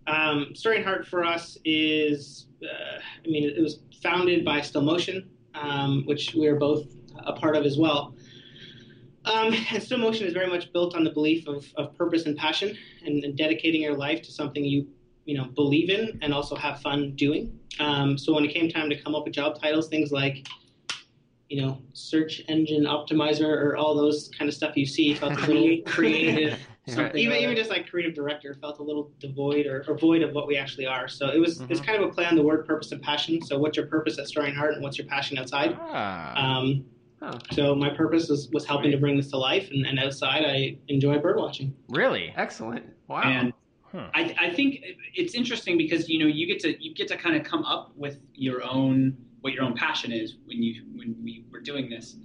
Um, 0.08 0.56
story 0.56 0.78
and 0.78 0.86
heart 0.86 1.08
for 1.08 1.24
us 1.24 1.58
is, 1.64 2.48
uh, 2.64 3.00
I 3.24 3.28
mean, 3.28 3.48
it 3.48 3.62
was 3.62 3.80
founded 4.02 4.44
by 4.44 4.62
Still 4.62 4.82
Motion, 4.82 5.30
um, 5.54 6.04
which 6.06 6.34
we 6.34 6.48
are 6.48 6.56
both 6.56 6.88
a 7.20 7.34
part 7.34 7.56
of 7.56 7.64
as 7.64 7.78
well. 7.78 8.16
Um, 9.26 9.54
and 9.72 9.84
Still 9.84 10.00
Motion 10.00 10.26
is 10.26 10.34
very 10.34 10.48
much 10.48 10.74
built 10.74 10.96
on 10.96 11.04
the 11.04 11.12
belief 11.12 11.48
of, 11.48 11.72
of 11.78 11.96
purpose 11.96 12.26
and 12.26 12.36
passion, 12.36 12.76
and, 13.06 13.24
and 13.24 13.38
dedicating 13.38 13.84
your 13.84 13.96
life 13.96 14.24
to 14.24 14.32
something 14.32 14.66
you 14.66 14.88
you 15.26 15.38
know 15.38 15.46
believe 15.46 15.92
in 15.92 16.18
and 16.24 16.34
also 16.34 16.56
have 16.56 16.82
fun 16.82 17.16
doing. 17.16 17.60
Um, 17.80 18.18
so 18.18 18.34
when 18.34 18.44
it 18.46 18.52
came 18.52 18.68
time 18.68 18.90
to 18.90 19.00
come 19.00 19.14
up 19.14 19.26
with 19.26 19.34
job 19.34 19.62
titles, 19.62 19.90
things 19.90 20.12
like 20.12 20.48
you 21.50 21.60
know, 21.62 21.82
search 21.94 22.42
engine 22.48 22.84
optimizer 22.86 23.42
or 23.48 23.76
all 23.76 23.96
those 23.96 24.30
kind 24.38 24.48
of 24.48 24.54
stuff 24.54 24.78
you 24.78 24.86
see 24.86 25.16
felt 25.16 25.34
a 25.34 25.46
little 25.48 25.78
Creative, 25.86 26.60
something 26.88 27.18
even 27.20 27.38
even 27.38 27.56
just 27.56 27.72
like 27.72 27.90
creative 27.90 28.14
director 28.14 28.54
felt 28.62 28.78
a 28.80 28.84
little 28.84 29.12
devoid 29.20 29.66
or, 29.66 29.84
or 29.88 29.98
void 29.98 30.22
of 30.22 30.34
what 30.34 30.48
we 30.48 30.56
actually 30.58 30.86
are. 30.86 31.08
So 31.08 31.30
it 31.30 31.40
was 31.40 31.60
it's 31.70 31.80
Mhm. 31.82 31.86
kind 31.86 32.02
of 32.04 32.10
a 32.10 32.14
play 32.14 32.26
on 32.26 32.36
the 32.36 32.44
word 32.44 32.66
purpose 32.68 32.92
and 32.92 33.02
passion. 33.02 33.42
So 33.42 33.58
what's 33.58 33.76
your 33.78 33.88
purpose 33.88 34.20
at 34.20 34.28
Story 34.28 34.50
and 34.50 34.58
Heart 34.58 34.76
and 34.76 34.84
what's 34.84 34.98
your 35.00 35.08
passion 35.08 35.38
outside? 35.40 35.76
Ah. 35.80 36.58
Um, 36.60 36.86
Oh. 37.22 37.38
so 37.52 37.76
my 37.76 37.90
purpose 37.90 38.30
was, 38.30 38.48
was 38.54 38.66
helping 38.66 38.92
to 38.92 38.98
bring 38.98 39.18
this 39.18 39.30
to 39.32 39.38
life, 39.38 39.70
and, 39.72 39.86
and 39.86 40.00
outside 40.00 40.46
I 40.46 40.78
enjoy 40.88 41.18
bird 41.18 41.36
watching. 41.38 41.76
really? 41.90 42.32
Excellent. 42.38 42.86
Wow. 43.10 43.24
And 43.24 43.54
Huh. 43.92 44.08
I, 44.14 44.36
I 44.40 44.50
think 44.54 44.82
it's 45.16 45.34
interesting 45.34 45.76
because 45.78 46.08
you 46.08 46.20
know 46.20 46.28
you 46.28 46.46
get 46.46 46.60
to 46.60 46.82
you 46.82 46.94
get 46.94 47.08
to 47.08 47.18
kind 47.18 47.36
of 47.36 47.44
come 47.44 47.66
up 47.66 47.92
with 47.98 48.20
your 48.36 48.64
own 48.64 49.18
what 49.42 49.54
your 49.54 49.64
own 49.64 49.76
passion 49.76 50.12
is 50.12 50.36
when 50.46 50.62
you 50.62 50.84
when 50.96 51.16
we 51.24 51.46
were 51.52 51.62
doing 51.62 51.90
this, 51.90 52.16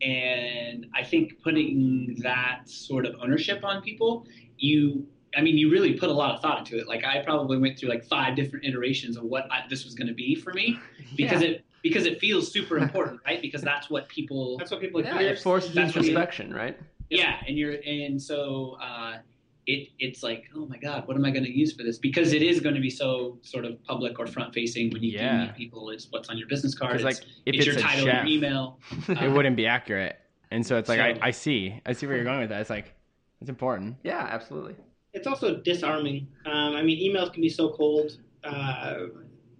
and 0.00 0.86
I 0.94 1.04
think 1.04 1.42
putting 1.42 2.16
that 2.22 2.62
sort 2.66 3.06
of 3.06 3.14
ownership 3.22 3.64
on 3.64 3.82
people, 3.82 4.26
you 4.58 5.06
I 5.36 5.40
mean 5.40 5.56
you 5.56 5.70
really 5.70 5.94
put 5.94 6.08
a 6.08 6.12
lot 6.12 6.34
of 6.34 6.40
thought 6.42 6.60
into 6.60 6.78
it. 6.78 6.88
Like 6.88 7.04
I 7.04 7.22
probably 7.22 7.58
went 7.58 7.78
through 7.78 7.90
like 7.90 8.04
five 8.04 8.36
different 8.36 8.64
iterations 8.64 9.16
of 9.16 9.24
what 9.24 9.50
I, 9.50 9.64
this 9.68 9.84
was 9.84 9.94
going 9.94 10.08
to 10.08 10.14
be 10.14 10.34
for 10.34 10.52
me 10.52 10.78
because 11.16 11.42
yeah. 11.42 11.48
it 11.48 11.64
because 11.82 12.06
it 12.06 12.20
feels 12.20 12.52
super 12.52 12.78
important, 12.78 13.20
right? 13.26 13.42
Because 13.42 13.60
that's 13.60 13.90
what 13.90 14.08
people 14.08 14.56
That's 14.58 14.70
what 14.70 14.80
people 14.80 15.02
Yeah, 15.02 15.18
it 15.20 15.40
forces 15.40 15.74
That's 15.74 15.94
what 15.96 16.04
it 16.04 16.08
is. 16.08 16.08
introspection, 16.10 16.54
right? 16.54 16.78
yeah 17.10 17.40
and 17.46 17.58
you're 17.58 17.74
and 17.84 18.20
so 18.22 18.78
uh 18.80 19.18
it 19.66 19.88
it's 19.98 20.22
like, 20.22 20.44
oh 20.56 20.66
my 20.66 20.76
god, 20.76 21.06
what 21.06 21.16
am 21.16 21.24
I 21.24 21.30
going 21.30 21.44
to 21.44 21.50
use 21.50 21.72
for 21.72 21.82
this? 21.82 21.98
Because 21.98 22.32
it 22.32 22.42
is 22.42 22.60
going 22.60 22.74
to 22.74 22.80
be 22.80 22.90
so 22.90 23.38
sort 23.42 23.64
of 23.64 23.82
public 23.84 24.18
or 24.18 24.26
front 24.26 24.52
facing 24.52 24.90
when 24.90 25.02
you 25.02 25.12
Yeah. 25.12 25.32
do 25.40 25.46
meet 25.46 25.54
people. 25.56 25.90
It's 25.90 26.08
what's 26.10 26.28
on 26.28 26.38
your 26.38 26.48
business 26.48 26.74
card. 26.74 26.96
It's, 26.96 27.04
like 27.04 27.18
if 27.46 27.54
it's 27.54 27.58
it's, 27.58 27.66
your 27.66 27.76
a 27.78 27.80
title, 27.80 28.06
chef, 28.06 28.26
your 28.26 28.36
email. 28.36 28.78
it 29.08 29.30
wouldn't 29.30 29.56
be 29.56 29.66
accurate. 29.66 30.18
And 30.50 30.66
so 30.66 30.76
it's 30.78 30.88
like 30.88 30.98
So- 30.98 31.20
I, 31.22 31.28
I 31.28 31.30
see, 31.30 31.80
I 31.86 31.92
see 31.92 32.06
where 32.06 32.16
you're 32.16 32.24
going 32.24 32.40
with 32.40 32.48
that. 32.50 32.60
It's 32.60 32.70
like 32.70 32.94
it's 33.40 33.50
important. 33.50 33.96
Yeah, 34.04 34.26
absolutely. 34.30 34.76
it's 35.12 35.26
also 35.26 35.56
disarming. 35.56 36.26
Um, 36.46 36.74
I 36.74 36.82
mean, 36.82 36.98
emails 36.98 37.32
can 37.32 37.42
be 37.42 37.48
so 37.48 37.70
cold, 37.70 38.18
uh, 38.44 38.94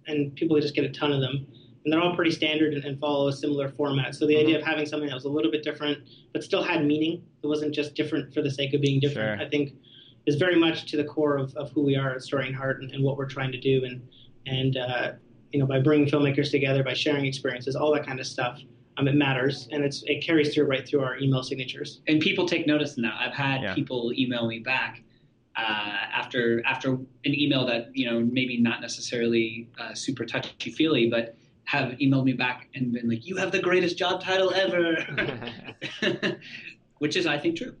and 0.07 0.33
people 0.35 0.59
just 0.59 0.73
get 0.75 0.83
a 0.85 0.89
ton 0.89 1.11
of 1.11 1.19
them, 1.21 1.45
and 1.83 1.91
they're 1.91 2.01
all 2.01 2.15
pretty 2.15 2.31
standard 2.31 2.73
and, 2.73 2.83
and 2.85 2.99
follow 2.99 3.27
a 3.27 3.33
similar 3.33 3.69
format. 3.69 4.15
So 4.15 4.25
the 4.25 4.37
idea 4.37 4.57
of 4.57 4.65
having 4.65 4.85
something 4.85 5.07
that 5.09 5.15
was 5.15 5.25
a 5.25 5.29
little 5.29 5.51
bit 5.51 5.63
different, 5.63 5.99
but 6.31 6.43
still 6.43 6.63
had 6.63 6.85
meaning, 6.85 7.23
it 7.43 7.47
wasn't 7.47 7.73
just 7.73 7.93
different 7.93 8.33
for 8.33 8.41
the 8.41 8.51
sake 8.51 8.73
of 8.73 8.81
being 8.81 8.99
different. 8.99 9.39
Sure. 9.39 9.45
I 9.47 9.49
think 9.49 9.73
is 10.25 10.35
very 10.35 10.55
much 10.55 10.89
to 10.91 10.97
the 10.97 11.03
core 11.03 11.37
of, 11.37 11.55
of 11.55 11.71
who 11.71 11.81
we 11.83 11.95
are 11.95 12.11
at 12.15 12.21
Story 12.21 12.47
and 12.47 12.55
Heart 12.55 12.81
and, 12.81 12.91
and 12.91 13.03
what 13.03 13.17
we're 13.17 13.27
trying 13.27 13.51
to 13.51 13.59
do, 13.59 13.83
and 13.85 14.01
and 14.45 14.77
uh, 14.77 15.11
you 15.51 15.59
know 15.59 15.65
by 15.65 15.79
bringing 15.79 16.07
filmmakers 16.07 16.51
together, 16.51 16.83
by 16.83 16.93
sharing 16.93 17.25
experiences, 17.25 17.75
all 17.75 17.93
that 17.93 18.05
kind 18.05 18.19
of 18.19 18.27
stuff. 18.27 18.59
Um, 18.97 19.07
it 19.07 19.15
matters, 19.15 19.67
and 19.71 19.83
it's 19.83 20.03
it 20.05 20.23
carries 20.23 20.53
through 20.53 20.65
right 20.65 20.87
through 20.87 21.01
our 21.03 21.17
email 21.17 21.41
signatures. 21.43 22.01
and 22.07 22.21
people 22.21 22.47
take 22.47 22.67
notice 22.67 22.97
now. 22.97 23.17
I've 23.19 23.33
had 23.33 23.61
Yeah. 23.63 23.73
people 23.73 24.13
email 24.15 24.45
me 24.47 24.59
back 24.59 25.01
uh, 25.55 25.61
after 25.61 26.63
after 26.65 26.91
an 26.91 27.07
email 27.25 27.65
that 27.65 27.87
you 27.95 28.05
know 28.09 28.19
maybe 28.19 28.59
not 28.61 28.81
necessarily 28.81 29.67
uh, 29.79 29.93
super 29.95 30.25
touchy 30.25 30.69
feely, 30.71 31.09
but 31.09 31.35
have 31.65 31.93
emailed 31.93 32.25
me 32.25 32.33
back 32.33 32.69
and 32.75 32.93
been 32.93 33.09
like, 33.09 33.25
"You 33.25 33.35
have 33.37 33.51
the 33.51 33.59
greatest 33.61 33.97
job 33.97 34.21
title 34.21 34.53
ever," 34.53 34.95
which 36.99 37.15
is, 37.15 37.25
I 37.25 37.39
think, 37.39 37.57
true. 37.57 37.75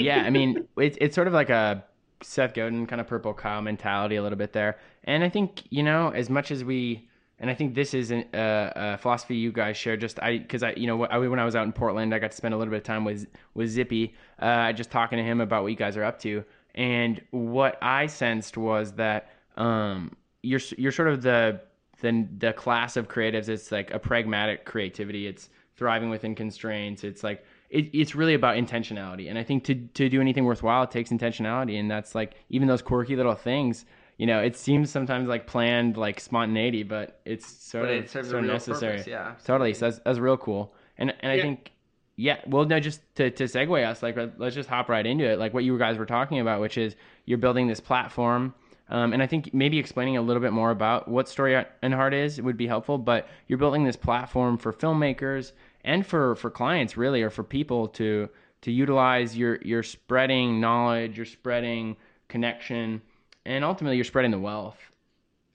Yeah, 0.00 0.22
I 0.22 0.30
mean, 0.30 0.66
it's 0.76 0.98
it's 1.00 1.14
sort 1.14 1.26
of 1.26 1.34
like 1.34 1.50
a 1.50 1.84
Seth 2.22 2.54
Godin 2.54 2.86
kind 2.86 3.00
of 3.00 3.06
purple 3.06 3.34
cow 3.34 3.60
mentality 3.60 4.16
a 4.16 4.22
little 4.22 4.38
bit 4.38 4.52
there. 4.52 4.78
And 5.04 5.24
I 5.24 5.28
think 5.28 5.62
you 5.70 5.82
know, 5.82 6.10
as 6.10 6.28
much 6.28 6.50
as 6.50 6.64
we, 6.64 7.08
and 7.38 7.50
I 7.50 7.54
think 7.54 7.74
this 7.74 7.94
is 7.94 8.10
an, 8.10 8.24
uh, 8.34 8.72
a 8.74 8.98
philosophy 8.98 9.36
you 9.36 9.52
guys 9.52 9.76
share. 9.76 9.96
Just 9.96 10.20
I, 10.22 10.38
because 10.38 10.62
I, 10.62 10.72
you 10.72 10.86
know, 10.86 11.04
I, 11.04 11.18
when 11.18 11.38
I 11.38 11.44
was 11.44 11.56
out 11.56 11.64
in 11.64 11.72
Portland, 11.72 12.14
I 12.14 12.18
got 12.18 12.30
to 12.30 12.36
spend 12.36 12.54
a 12.54 12.56
little 12.56 12.70
bit 12.70 12.78
of 12.78 12.84
time 12.84 13.04
with 13.04 13.26
with 13.54 13.70
Zippy, 13.70 14.14
uh, 14.38 14.72
just 14.72 14.90
talking 14.90 15.18
to 15.18 15.24
him 15.24 15.40
about 15.40 15.62
what 15.62 15.68
you 15.68 15.76
guys 15.76 15.96
are 15.96 16.04
up 16.04 16.18
to. 16.20 16.44
And 16.74 17.20
what 17.30 17.78
I 17.82 18.06
sensed 18.06 18.56
was 18.56 18.92
that 18.92 19.30
um, 19.56 20.16
you're 20.42 20.60
you're 20.76 20.92
sort 20.92 21.08
of 21.08 21.22
the 21.22 21.60
the 22.00 22.28
the 22.38 22.52
class 22.52 22.96
of 22.96 23.08
creatives. 23.08 23.48
It's 23.48 23.72
like 23.72 23.90
a 23.90 23.98
pragmatic 23.98 24.64
creativity. 24.64 25.26
It's 25.26 25.48
thriving 25.76 26.10
within 26.10 26.34
constraints. 26.34 27.04
It's 27.04 27.24
like 27.24 27.44
it, 27.70 27.88
it's 27.92 28.14
really 28.14 28.34
about 28.34 28.56
intentionality. 28.56 29.28
And 29.30 29.38
I 29.38 29.44
think 29.44 29.64
to 29.64 29.74
to 29.74 30.08
do 30.08 30.20
anything 30.20 30.44
worthwhile, 30.44 30.82
it 30.82 30.90
takes 30.90 31.10
intentionality. 31.10 31.78
And 31.78 31.90
that's 31.90 32.14
like 32.14 32.34
even 32.50 32.68
those 32.68 32.82
quirky 32.82 33.16
little 33.16 33.34
things. 33.34 33.86
You 34.18 34.26
know, 34.26 34.40
it 34.40 34.54
seems 34.56 34.90
sometimes 34.90 35.28
like 35.28 35.46
planned, 35.46 35.96
like 35.96 36.20
spontaneity, 36.20 36.82
but 36.82 37.20
it's 37.24 37.46
sort 37.46 37.84
But 37.84 37.90
of 37.94 38.04
it 38.04 38.10
serves 38.10 38.28
sort 38.28 38.40
of 38.40 38.44
real 38.44 38.52
necessary. 38.52 38.92
purpose, 38.98 39.06
yeah. 39.06 39.34
Totally. 39.44 39.72
So 39.72 39.86
that's, 39.86 39.98
that's 40.04 40.18
real 40.18 40.36
cool. 40.36 40.74
And 40.98 41.14
and 41.20 41.32
I 41.32 41.36
Yeah. 41.36 41.42
think 41.42 41.72
yeah, 42.16 42.36
well, 42.46 42.66
no, 42.66 42.78
just 42.80 43.00
to, 43.14 43.30
to 43.30 43.44
segue 43.44 43.82
us, 43.82 44.02
like, 44.02 44.14
let's 44.36 44.54
just 44.54 44.68
hop 44.68 44.90
right 44.90 45.06
into 45.06 45.24
it. 45.24 45.38
Like 45.38 45.54
what 45.54 45.64
you 45.64 45.78
guys 45.78 45.96
were 45.96 46.04
talking 46.04 46.38
about, 46.38 46.60
which 46.60 46.76
is 46.76 46.94
you're 47.24 47.38
building 47.38 47.66
this 47.66 47.80
platform. 47.80 48.52
Um, 48.90 49.14
and 49.14 49.22
I 49.22 49.26
think 49.26 49.54
maybe 49.54 49.78
explaining 49.78 50.18
a 50.18 50.20
little 50.20 50.42
bit 50.42 50.52
more 50.52 50.70
about 50.70 51.08
what 51.08 51.30
Story 51.30 51.64
and 51.80 51.94
Heart 51.94 52.12
is 52.12 52.42
would 52.42 52.58
be 52.58 52.66
helpful. 52.66 52.98
But 52.98 53.26
you're 53.46 53.56
building 53.58 53.84
this 53.84 53.96
platform 53.96 54.58
for 54.58 54.70
filmmakers 54.70 55.52
and 55.84 56.06
for, 56.06 56.36
for 56.36 56.50
clients, 56.50 56.96
really, 56.96 57.22
or 57.22 57.30
for 57.30 57.44
people 57.44 57.88
to 57.88 58.28
to 58.62 58.70
utilize 58.70 59.36
your 59.36 59.58
you're 59.62 59.82
spreading 59.82 60.60
knowledge, 60.60 61.16
you're 61.16 61.26
spreading 61.26 61.96
connection, 62.28 63.02
and 63.44 63.64
ultimately 63.64 63.96
you're 63.96 64.04
spreading 64.04 64.30
the 64.30 64.38
wealth, 64.38 64.78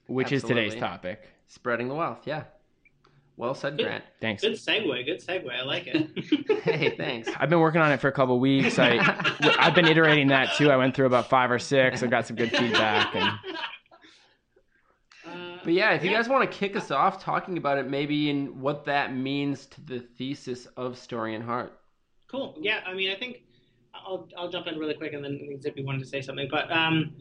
which 0.06 0.32
is 0.32 0.42
today's 0.42 0.74
topic. 0.74 1.28
Spreading 1.48 1.88
the 1.88 1.94
wealth. 1.94 2.20
Yeah. 2.24 2.44
Well 3.38 3.54
said, 3.54 3.76
Grant. 3.76 4.02
Thanks. 4.20 4.42
Good 4.42 4.54
segue. 4.54 5.04
Good 5.04 5.24
segue. 5.24 5.50
I 5.52 5.62
like 5.62 5.86
it. 5.86 6.62
hey, 6.62 6.96
thanks. 6.96 7.28
I've 7.36 7.50
been 7.50 7.60
working 7.60 7.82
on 7.82 7.92
it 7.92 8.00
for 8.00 8.08
a 8.08 8.12
couple 8.12 8.40
weeks. 8.40 8.78
I 8.78 8.96
I've 9.58 9.74
been 9.74 9.86
iterating 9.86 10.28
that 10.28 10.56
too. 10.56 10.70
I 10.70 10.76
went 10.76 10.96
through 10.96 11.06
about 11.06 11.28
five 11.28 11.50
or 11.50 11.58
six. 11.58 12.02
I 12.02 12.06
got 12.06 12.26
some 12.26 12.36
good 12.36 12.50
feedback, 12.50 13.14
and 13.14 13.30
But 15.66 15.74
yeah, 15.74 15.94
if 15.94 16.04
you 16.04 16.12
guys 16.12 16.28
want 16.28 16.48
to 16.48 16.56
kick 16.56 16.76
us 16.76 16.92
off 16.92 17.20
talking 17.20 17.58
about 17.58 17.76
it, 17.76 17.90
maybe 17.90 18.30
in 18.30 18.60
what 18.60 18.84
that 18.84 19.12
means 19.12 19.66
to 19.66 19.80
the 19.80 19.98
thesis 19.98 20.66
of 20.76 20.96
Story 20.96 21.34
and 21.34 21.42
Heart. 21.42 21.76
Cool. 22.30 22.54
Yeah, 22.60 22.82
I 22.86 22.94
mean, 22.94 23.10
I 23.10 23.16
think 23.16 23.42
I'll 23.92 24.28
I'll 24.38 24.48
jump 24.48 24.68
in 24.68 24.78
really 24.78 24.94
quick, 24.94 25.12
and 25.12 25.24
then 25.24 25.40
I 25.42 25.44
think 25.48 25.60
Zippy 25.60 25.84
wanted 25.84 25.98
to 25.98 26.06
say 26.06 26.22
something. 26.22 26.46
But 26.48 26.70
um, 26.70 27.16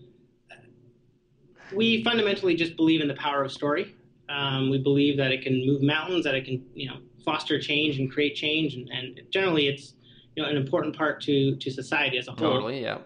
we 1.73 2.03
fundamentally 2.03 2.53
just 2.53 2.75
believe 2.75 3.01
in 3.01 3.07
the 3.07 3.15
power 3.15 3.43
of 3.43 3.51
story. 3.51 3.95
Um, 4.29 4.69
we 4.69 4.77
believe 4.77 5.17
that 5.17 5.31
it 5.31 5.41
can 5.41 5.65
move 5.65 5.81
mountains, 5.81 6.23
that 6.25 6.35
it 6.35 6.45
can 6.45 6.63
you 6.75 6.87
know 6.87 6.97
foster 7.25 7.59
change 7.59 7.97
and 7.97 8.11
create 8.11 8.35
change, 8.35 8.75
and, 8.75 8.87
and 8.89 9.21
generally 9.31 9.69
it's 9.69 9.95
you 10.35 10.43
know 10.43 10.49
an 10.49 10.55
important 10.55 10.95
part 10.95 11.19
to 11.21 11.55
to 11.55 11.71
society 11.71 12.19
as 12.19 12.27
a 12.27 12.31
whole. 12.33 12.53
Totally, 12.53 12.83
yeah. 12.83 12.99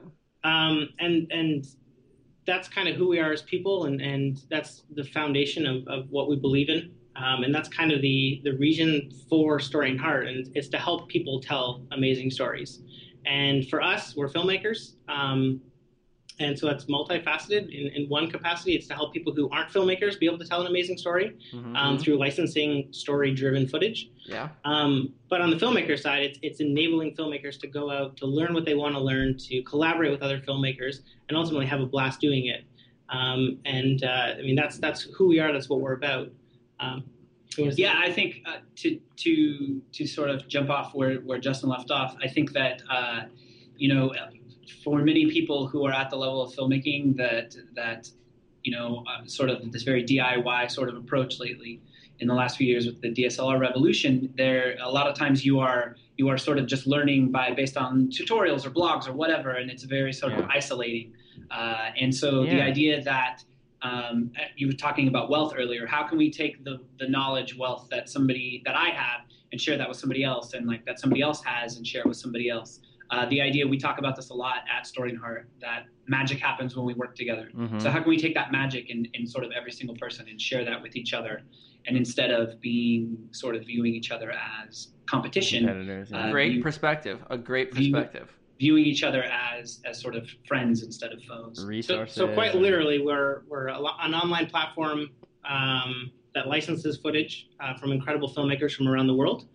um, 0.44 0.90
and 1.00 1.32
and 1.32 1.66
that's 2.50 2.68
kind 2.68 2.88
of 2.90 2.96
who 2.96 3.08
we 3.08 3.20
are 3.20 3.32
as 3.32 3.44
people, 3.44 3.86
and, 3.86 4.02
and 4.02 4.42
that's 4.50 4.84
the 4.96 5.04
foundation 5.04 5.66
of, 5.66 5.88
of 5.88 6.10
what 6.10 6.28
we 6.30 6.36
believe 6.36 6.70
in, 6.70 6.92
um, 7.16 7.44
and 7.44 7.54
that's 7.54 7.70
kind 7.70 7.92
of 7.92 8.02
the 8.02 8.42
the 8.44 8.54
reason 8.58 9.12
for 9.30 9.60
Story 9.60 9.90
and 9.92 10.00
Heart, 10.00 10.28
and 10.28 10.50
it's 10.56 10.70
to 10.70 10.78
help 10.78 11.08
people 11.08 11.40
tell 11.40 11.86
amazing 11.92 12.32
stories. 12.32 12.82
And 13.26 13.68
for 13.70 13.82
us, 13.82 14.16
we're 14.16 14.30
filmmakers, 14.30 14.94
um, 15.08 15.62
and 16.40 16.58
so 16.58 16.66
that's 16.68 16.86
multifaceted. 16.86 17.70
In, 17.70 17.88
in 17.94 18.10
one 18.10 18.30
capacity, 18.32 18.74
it's 18.74 18.88
to 18.88 18.94
help 18.94 19.14
people 19.14 19.34
who 19.34 19.50
aren't 19.50 19.70
filmmakers 19.72 20.18
be 20.20 20.26
able 20.26 20.38
to 20.40 20.46
tell 20.46 20.62
an 20.62 20.68
amazing 20.68 20.98
story 20.98 21.36
Mhm. 21.54 21.76
um, 21.76 21.98
through 21.98 22.18
licensing 22.18 22.88
story-driven 22.92 23.68
footage. 23.68 24.10
yeah. 24.26 24.50
Um, 24.64 25.14
but 25.30 25.42
on 25.42 25.50
the 25.50 25.58
filmmaker 25.58 26.00
side, 26.00 26.24
it's, 26.24 26.40
it's 26.42 26.60
enabling 26.62 27.16
filmmakers 27.16 27.60
to 27.60 27.68
go 27.68 27.92
out 27.92 28.16
to 28.18 28.26
learn 28.26 28.54
what 28.54 28.66
they 28.66 28.76
want 28.76 28.96
to 28.96 29.02
learn, 29.02 29.38
to 29.38 29.62
collaborate 29.64 30.12
with 30.12 30.22
other 30.22 30.40
filmmakers, 30.40 31.02
and 31.28 31.38
ultimately 31.38 31.66
have 31.66 31.82
a 31.82 31.86
blast 31.86 32.22
doing 32.22 32.46
it. 32.48 32.64
Um, 33.10 33.60
and 33.66 34.04
uh, 34.04 34.36
I 34.38 34.42
mean, 34.42 34.56
that's 34.56 34.78
that's 34.78 35.02
who 35.16 35.28
we 35.28 35.40
are. 35.40 35.52
That's 35.52 35.68
what 35.68 35.82
we're 35.82 35.94
about. 35.94 36.30
Um, 36.80 37.04
you 37.58 37.64
wanna 37.64 37.76
say- 37.76 37.82
Yeah, 37.82 37.96
I 38.00 38.12
think 38.12 38.44
uh, 38.46 38.58
to 38.78 39.00
to 39.18 39.82
to 39.94 40.06
sort 40.06 40.30
of 40.30 40.48
jump 40.48 40.70
off 40.70 40.94
where 40.94 41.16
where 41.22 41.40
Justin 41.40 41.70
left 41.70 41.90
off, 41.92 42.16
I 42.24 42.28
think 42.28 42.54
that 42.54 42.84
uh, 42.90 43.24
you 43.78 43.92
know, 43.94 44.14
for 44.84 45.00
many 45.00 45.30
people 45.30 45.68
who 45.68 45.86
are 45.86 45.92
at 45.92 46.10
the 46.10 46.16
level 46.16 46.42
of 46.42 46.54
filmmaking, 46.54 47.18
that 47.18 47.56
that 47.76 48.10
you 48.64 48.76
know, 48.76 49.04
uh, 49.08 49.26
sort 49.26 49.50
of 49.50 49.72
this 49.72 49.84
very 49.84 50.04
DIY 50.04 50.70
sort 50.70 50.90
of 50.90 50.98
approach 50.98 51.40
lately 51.40 51.82
in 52.20 52.28
the 52.28 52.34
last 52.34 52.58
few 52.58 52.68
years 52.68 52.86
with 52.86 53.02
the 53.02 53.10
DSLR 53.10 53.60
revolution, 53.60 54.34
there 54.38 54.76
a 54.82 54.92
lot 54.92 55.08
of 55.08 55.16
times 55.16 55.46
you 55.46 55.60
are 55.60 55.96
you 56.18 56.28
are 56.28 56.38
sort 56.38 56.58
of 56.58 56.68
just 56.68 56.86
learning 56.86 57.32
by 57.32 57.54
based 57.54 57.78
on 57.78 58.10
tutorials 58.10 58.66
or 58.66 58.72
blogs 58.72 59.08
or 59.08 59.14
whatever, 59.14 59.52
and 59.52 59.72
it's 59.72 59.84
very 59.84 60.12
sort 60.12 60.34
of 60.34 60.46
isolating. 60.54 61.14
Uh, 61.50 61.92
and 62.00 62.14
so 62.14 62.44
the 62.46 62.62
idea 62.62 63.02
that 63.02 63.44
um, 63.82 64.32
you 64.58 64.68
were 64.68 64.74
talking 64.74 65.08
about 65.08 65.30
wealth 65.30 65.54
earlier. 65.58 65.88
How 65.88 66.04
can 66.04 66.18
we 66.18 66.30
take 66.30 66.64
the 66.66 66.80
the 67.00 67.08
knowledge 67.08 67.58
wealth 67.58 67.88
that 67.92 68.10
somebody 68.10 68.62
that 68.66 68.76
I 68.76 68.90
have 68.90 69.22
and 69.52 69.60
share 69.60 69.78
that 69.78 69.88
with 69.88 69.98
somebody 69.98 70.24
else, 70.24 70.54
and 70.54 70.68
like 70.68 70.86
that 70.86 71.00
somebody 71.00 71.22
else 71.22 71.42
has 71.44 71.78
and 71.78 71.88
share 71.88 72.02
it 72.02 72.08
with 72.08 72.18
somebody 72.18 72.50
else? 72.50 72.82
Uh, 73.12 73.26
the 73.30 73.42
idea 73.42 73.68
we 73.68 73.78
talk 73.78 73.98
about 73.98 74.16
this 74.16 74.30
a 74.30 74.34
lot 74.34 74.58
at 74.76 74.86
Story 74.86 75.10
and 75.10 75.20
Heart 75.20 75.50
that 75.62 75.86
magic 76.08 76.40
happens 76.40 76.76
when 76.76 76.86
we 76.86 76.94
work 76.94 77.16
together. 77.16 77.50
Mhm. 77.56 77.82
So 77.82 77.90
how 77.90 78.00
can 78.02 78.10
we 78.10 78.18
take 78.18 78.36
that 78.36 78.52
magic 78.52 78.90
in, 78.92 79.08
in 79.16 79.26
sort 79.26 79.44
of 79.44 79.52
every 79.52 79.72
single 79.72 79.96
person 79.96 80.28
and 80.30 80.40
share 80.40 80.64
that 80.66 80.80
with 80.82 80.96
each 80.96 81.14
other, 81.14 81.42
and 81.88 81.98
instead 81.98 82.30
of 82.30 82.60
being 82.62 83.18
sort 83.32 83.56
of 83.56 83.66
viewing 83.66 83.96
each 83.96 84.12
other 84.12 84.32
as 84.32 84.90
competition, 85.08 85.66
competitors. 85.66 86.10
yeah. 86.12 86.28
Uh, 86.28 86.32
great 86.32 86.54
you- 86.54 86.62
perspective. 86.64 87.20
A 87.32 87.38
great 87.38 87.76
you- 87.76 87.92
perspective. 87.92 88.30
viewing 88.60 88.84
each 88.86 89.04
other 89.04 89.24
as 89.24 89.82
as 89.86 90.00
sort 90.00 90.16
of 90.16 90.30
friends 90.46 90.84
instead 90.84 91.12
of 91.14 91.24
foes. 91.24 91.60
So, 91.62 91.66
resources. 91.66 92.14
so 92.16 92.28
quite 92.34 92.54
literally, 92.56 93.00
we're 93.02 93.42
we're 93.48 93.68
a 93.70 93.80
an 94.02 94.14
online 94.14 94.48
platform 94.48 95.10
um, 95.50 96.12
that 96.36 96.48
licenses 96.48 96.98
footage 96.98 97.48
uh, 97.60 97.74
from 97.80 97.92
incredible 97.92 98.30
filmmakers 98.30 98.74
from 98.76 98.88
around 98.88 99.08
the 99.08 99.16
world. 99.16 99.48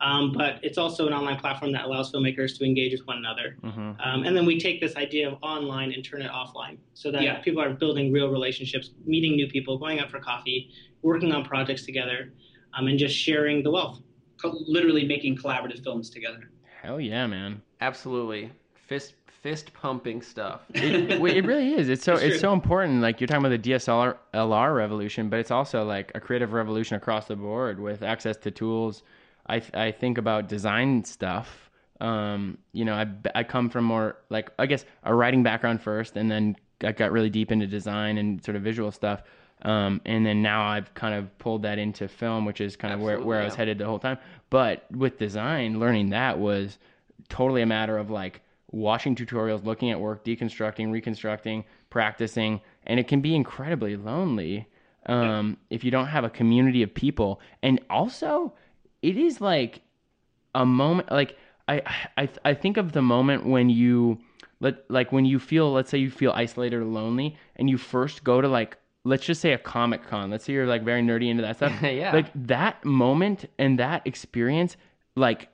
Um, 0.00 0.32
but 0.32 0.58
it's 0.62 0.78
also 0.78 1.06
an 1.06 1.12
online 1.12 1.38
platform 1.38 1.72
that 1.72 1.84
allows 1.84 2.10
filmmakers 2.10 2.56
to 2.58 2.64
engage 2.64 2.92
with 2.92 3.06
one 3.06 3.18
another. 3.18 3.56
Mhm. 3.62 3.96
Um, 4.04 4.22
and 4.24 4.34
then 4.34 4.46
we 4.46 4.58
take 4.58 4.80
this 4.80 4.96
idea 4.96 5.28
of 5.30 5.36
online 5.42 5.92
and 5.92 6.02
turn 6.02 6.22
it 6.22 6.30
offline 6.30 6.78
so 6.94 7.10
that 7.10 7.22
Yeah. 7.22 7.38
people 7.40 7.60
are 7.62 7.70
building 7.70 8.10
real 8.10 8.30
relationships, 8.30 8.90
meeting 9.04 9.32
new 9.36 9.46
people, 9.46 9.76
going 9.76 10.00
out 10.00 10.10
for 10.10 10.18
coffee, 10.18 10.70
working 11.02 11.32
on 11.32 11.44
projects 11.44 11.84
together, 11.84 12.32
um, 12.72 12.86
and 12.86 12.98
just 12.98 13.14
sharing 13.16 13.62
the 13.62 13.70
wealth. 13.70 14.00
Co- 14.40 14.56
literally 14.66 15.04
making 15.06 15.36
collaborative 15.36 15.84
films 15.84 16.08
together. 16.08 16.50
Hell 16.80 16.98
yeah, 16.98 17.26
man. 17.26 17.60
Absolutely. 17.82 18.50
Fist 18.74 19.14
fist 19.42 19.72
pumping 19.72 20.20
stuff. 20.20 20.60
It, 20.74 21.10
it 21.12 21.44
really 21.46 21.72
is. 21.74 21.88
It's 21.88 22.04
so 22.04 22.12
It's 22.14 22.22
it's, 22.24 22.40
so 22.40 22.52
important. 22.54 23.00
Like 23.00 23.20
you're 23.20 23.26
talking 23.28 23.44
about 23.44 23.62
the 23.62 23.70
DSLR 23.70 24.16
LR 24.34 24.74
revolution, 24.74 25.28
but 25.30 25.38
it's 25.40 25.50
also 25.50 25.82
like 25.84 26.10
a 26.14 26.20
creative 26.20 26.52
revolution 26.54 26.96
across 26.96 27.26
the 27.26 27.36
board 27.36 27.80
with 27.80 28.02
access 28.02 28.36
to 28.38 28.50
tools. 28.50 29.02
I 29.46 29.60
th- 29.60 29.74
I 29.74 29.92
think 29.92 30.18
about 30.18 30.48
design 30.48 31.04
stuff. 31.04 31.70
Um, 32.00 32.58
you 32.72 32.84
know, 32.84 32.94
I 32.94 33.06
I 33.34 33.44
come 33.44 33.68
from 33.70 33.84
more 33.84 34.16
like 34.30 34.50
I 34.58 34.66
guess 34.66 34.84
a 35.02 35.14
writing 35.14 35.42
background 35.42 35.82
first, 35.82 36.16
and 36.16 36.30
then 36.30 36.56
I 36.82 36.92
got 36.92 37.12
really 37.12 37.30
deep 37.30 37.52
into 37.52 37.66
design 37.66 38.18
and 38.18 38.42
sort 38.44 38.56
of 38.56 38.62
visual 38.62 38.90
stuff. 38.90 39.22
Um, 39.62 40.00
and 40.06 40.24
then 40.24 40.40
now 40.40 40.62
I've 40.66 40.92
kind 40.94 41.14
of 41.14 41.36
pulled 41.38 41.62
that 41.62 41.78
into 41.78 42.08
film, 42.08 42.46
which 42.46 42.62
is 42.62 42.76
kind 42.76 42.94
of 42.94 43.00
where, 43.00 43.20
where 43.20 43.42
I 43.42 43.44
was 43.44 43.54
headed 43.54 43.76
the 43.76 43.84
whole 43.84 43.98
time. 43.98 44.16
But 44.48 44.86
with 44.90 45.18
design, 45.18 45.78
learning 45.78 46.10
that 46.10 46.38
was 46.38 46.78
totally 47.28 47.60
a 47.60 47.66
matter 47.66 47.98
of 47.98 48.10
like 48.10 48.40
watching 48.72 49.14
tutorials, 49.14 49.64
looking 49.64 49.90
at 49.90 50.00
work, 50.00 50.24
deconstructing, 50.24 50.90
reconstructing, 50.90 51.64
practicing, 51.90 52.60
and 52.86 52.98
it 52.98 53.06
can 53.06 53.20
be 53.20 53.34
incredibly 53.34 53.96
lonely 53.96 54.66
um, 55.06 55.56
if 55.70 55.84
you 55.84 55.90
don't 55.90 56.06
have 56.06 56.24
a 56.24 56.30
community 56.30 56.82
of 56.82 56.94
people. 56.94 57.40
And 57.62 57.80
also, 57.90 58.54
it 59.02 59.16
is 59.16 59.40
like 59.40 59.82
a 60.54 60.64
moment 60.66 61.10
like 61.10 61.36
I 61.68 61.82
I 62.16 62.28
I 62.44 62.54
think 62.54 62.76
of 62.76 62.92
the 62.92 63.02
moment 63.02 63.46
when 63.46 63.70
you 63.70 64.18
let 64.60 64.90
like 64.90 65.12
when 65.12 65.24
you 65.24 65.38
feel 65.38 65.72
let's 65.72 65.90
say 65.90 65.98
you 65.98 66.10
feel 66.10 66.32
isolated 66.32 66.76
or 66.76 66.84
lonely 66.84 67.36
and 67.56 67.70
you 67.70 67.78
first 67.78 68.24
go 68.24 68.40
to 68.40 68.48
like 68.48 68.76
let's 69.04 69.24
just 69.24 69.40
say 69.40 69.52
a 69.52 69.58
comic 69.58 70.02
con 70.06 70.30
let's 70.30 70.44
say 70.44 70.52
you're 70.52 70.66
like 70.66 70.82
very 70.82 71.02
nerdy 71.02 71.28
into 71.30 71.42
that 71.42 71.56
stuff 71.56 71.72
Yeah. 71.82 72.12
like 72.12 72.26
that 72.46 72.84
moment 72.84 73.46
and 73.58 73.78
that 73.78 74.06
experience 74.06 74.76
like 75.16 75.48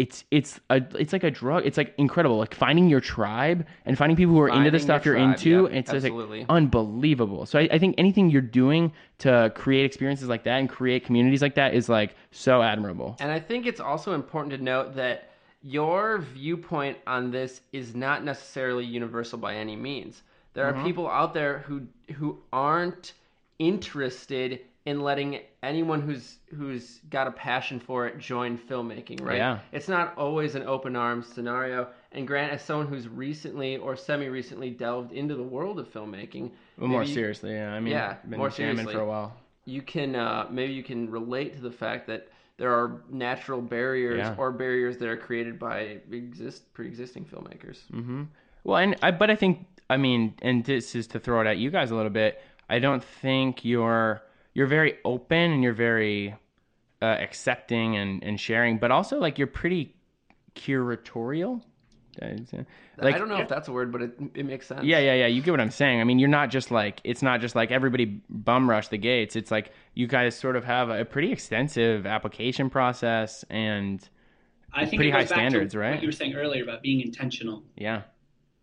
it's 0.00 0.24
it's 0.30 0.60
a 0.70 0.82
it's 0.98 1.12
like 1.12 1.24
a 1.24 1.30
drug 1.30 1.64
it's 1.66 1.76
like 1.76 1.94
incredible 1.98 2.38
like 2.38 2.54
finding 2.54 2.88
your 2.88 3.00
tribe 3.00 3.66
and 3.84 3.96
finding 3.98 4.16
people 4.16 4.34
who 4.34 4.40
are 4.40 4.48
into 4.48 4.70
the 4.70 4.78
stuff 4.80 5.04
your 5.04 5.16
you're 5.16 5.16
tribe, 5.16 5.36
into 5.36 5.68
yeah, 5.72 5.78
it's 5.78 5.90
just 5.90 6.04
like 6.04 6.46
unbelievable 6.48 7.46
so 7.46 7.58
I, 7.58 7.68
I 7.72 7.78
think 7.78 7.94
anything 7.98 8.30
you're 8.30 8.42
doing 8.42 8.92
to 9.18 9.52
create 9.54 9.84
experiences 9.84 10.28
like 10.28 10.44
that 10.44 10.58
and 10.58 10.68
create 10.68 11.04
communities 11.04 11.42
like 11.42 11.54
that 11.56 11.74
is 11.74 11.88
like 11.88 12.14
so 12.30 12.62
admirable 12.62 13.16
And 13.18 13.30
I 13.30 13.40
think 13.40 13.66
it's 13.66 13.80
also 13.80 14.12
important 14.14 14.52
to 14.56 14.62
note 14.62 14.94
that 14.96 15.30
your 15.62 16.18
viewpoint 16.18 16.98
on 17.06 17.30
this 17.30 17.60
is 17.72 17.94
not 17.94 18.24
necessarily 18.24 18.84
universal 18.84 19.38
by 19.38 19.54
any 19.56 19.76
means. 19.76 20.22
There 20.54 20.64
Mm-hmm. 20.64 20.80
are 20.80 20.84
people 20.84 21.08
out 21.08 21.34
there 21.34 21.58
who 21.60 21.88
who 22.14 22.38
aren't 22.52 23.14
interested 23.58 24.60
in 24.86 25.00
letting 25.00 25.40
anyone 25.62 26.00
who's 26.00 26.38
who's 26.56 27.00
got 27.10 27.26
a 27.26 27.32
passion 27.32 27.78
for 27.80 28.06
it 28.06 28.18
join 28.18 28.56
filmmaking, 28.56 29.20
right? 29.22 29.36
Yeah. 29.36 29.58
It's 29.72 29.88
not 29.88 30.16
always 30.16 30.54
an 30.54 30.62
open 30.62 30.96
arms 30.96 31.26
scenario. 31.26 31.88
And 32.12 32.26
Grant, 32.26 32.52
as 32.52 32.62
someone 32.62 32.86
who's 32.86 33.08
recently 33.08 33.76
or 33.76 33.96
semi 33.96 34.28
recently 34.28 34.70
delved 34.70 35.12
into 35.12 35.34
the 35.34 35.42
world 35.42 35.78
of 35.78 35.92
filmmaking, 35.92 36.52
Well, 36.78 36.88
more 36.88 37.00
maybe- 37.00 37.12
seriously, 37.14 37.52
yeah. 37.52 37.74
I 37.74 37.80
mean, 37.80 37.92
Yeah, 37.92 38.14
been 38.28 38.38
more 38.38 38.48
jamming 38.48 38.76
seriously. 38.76 38.94
for 38.94 39.00
a 39.00 39.06
while. 39.06 39.36
you 39.66 39.82
can 39.82 40.14
uh, 40.14 40.46
maybe 40.50 40.72
you 40.72 40.84
can 40.84 41.10
relate 41.10 41.56
to 41.56 41.60
the 41.60 41.72
fact 41.72 42.06
that 42.06 42.28
there 42.56 42.72
are 42.72 43.02
natural 43.10 43.60
barriers 43.60 44.18
Yeah. 44.18 44.34
or 44.38 44.50
barriers 44.52 44.96
that 44.98 45.08
are 45.08 45.16
created 45.16 45.58
by 45.58 45.98
exist 46.10 46.72
pre-existing 46.72 47.24
filmmakers. 47.26 47.78
hmm 47.90 48.22
Well, 48.64 48.78
and 48.78 48.96
I, 49.02 49.10
but 49.10 49.28
I 49.30 49.34
think, 49.36 49.66
I 49.90 49.96
mean, 49.96 50.34
and 50.42 50.64
this 50.64 50.94
is 50.94 51.06
to 51.08 51.18
throw 51.18 51.40
it 51.40 51.46
at 51.48 51.58
you 51.58 51.70
guys 51.72 51.90
a 51.90 51.96
little 51.96 52.10
bit. 52.10 52.40
I 52.70 52.78
don't 52.78 53.02
think 53.04 53.64
you're 53.64 54.22
you're 54.56 54.66
very 54.66 54.94
open 55.04 55.52
and 55.52 55.62
you're 55.62 55.74
very 55.74 56.34
uh, 57.02 57.04
accepting 57.04 57.94
and 57.94 58.24
and 58.24 58.40
sharing, 58.40 58.78
but 58.78 58.90
also 58.90 59.18
like 59.18 59.36
you're 59.36 59.46
pretty 59.46 59.94
curatorial. 60.54 61.62
Like, 62.96 63.14
I 63.14 63.18
don't 63.18 63.28
know 63.28 63.36
if 63.36 63.48
that's 63.48 63.68
a 63.68 63.72
word, 63.72 63.92
but 63.92 64.00
it, 64.00 64.18
it 64.34 64.46
makes 64.46 64.66
sense. 64.66 64.82
Yeah, 64.82 65.00
yeah, 65.00 65.12
yeah. 65.12 65.26
You 65.26 65.42
get 65.42 65.50
what 65.50 65.60
I'm 65.60 65.70
saying. 65.70 66.00
I 66.00 66.04
mean, 66.04 66.18
you're 66.18 66.30
not 66.30 66.48
just 66.48 66.70
like 66.70 67.02
it's 67.04 67.20
not 67.20 67.42
just 67.42 67.54
like 67.54 67.70
everybody 67.70 68.22
bum 68.30 68.70
rush 68.70 68.88
the 68.88 68.96
gates. 68.96 69.36
It's 69.36 69.50
like 69.50 69.72
you 69.92 70.06
guys 70.06 70.34
sort 70.34 70.56
of 70.56 70.64
have 70.64 70.88
a 70.88 71.04
pretty 71.04 71.32
extensive 71.32 72.06
application 72.06 72.70
process, 72.70 73.44
and 73.50 74.08
I 74.72 74.86
think 74.86 75.00
Pretty 75.00 75.10
it 75.10 75.12
goes 75.12 75.18
high 75.18 75.28
back 75.28 75.38
standards, 75.38 75.76
right? 75.76 75.90
What 75.96 76.00
you 76.00 76.08
were 76.08 76.12
saying 76.12 76.34
earlier 76.34 76.62
about 76.62 76.80
being 76.80 77.02
intentional. 77.02 77.62
yeah, 77.76 78.04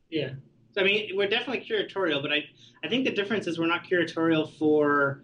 Yeah. 0.10 0.32
So 0.72 0.82
I 0.82 0.86
mean, 0.86 1.12
we're 1.16 1.30
definitely 1.30 1.64
curatorial, 1.64 2.24
but 2.24 2.34
I 2.34 2.46
I 2.84 2.88
think 2.88 3.06
the 3.06 3.12
difference 3.12 3.46
is 3.46 3.60
we're 3.60 3.68
not 3.68 3.84
curatorial 3.84 4.52
for 4.58 5.22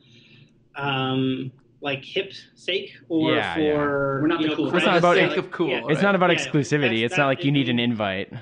um 0.79 1.51
like 1.81 2.03
hip 2.03 2.33
sake 2.55 2.91
or 3.07 3.33
Yeah, 3.36 3.53
for 3.53 3.59
yeah. 3.62 3.74
We're 3.77 4.27
not 4.27 4.41
you 4.41 4.48
the 4.48 4.50
know, 4.51 4.55
cool 4.57 4.75
It's 4.75 4.86
not 4.86 4.98
about- 4.98 5.15
sake. 5.15 5.29
sake 5.29 5.38
of 5.39 5.51
cool, 5.51 5.69
Yeah, 5.69 5.77
it's 5.88 5.88
right. 5.95 6.01
not 6.03 6.15
about 6.15 6.29
Yeah, 6.31 6.36
exclusivity. 6.38 6.81
that's- 6.81 7.03
It's 7.03 7.17
not 7.17 7.27
like 7.27 7.43
you 7.45 7.51
need 7.51 7.69
an 7.69 7.79
invite. 7.79 8.33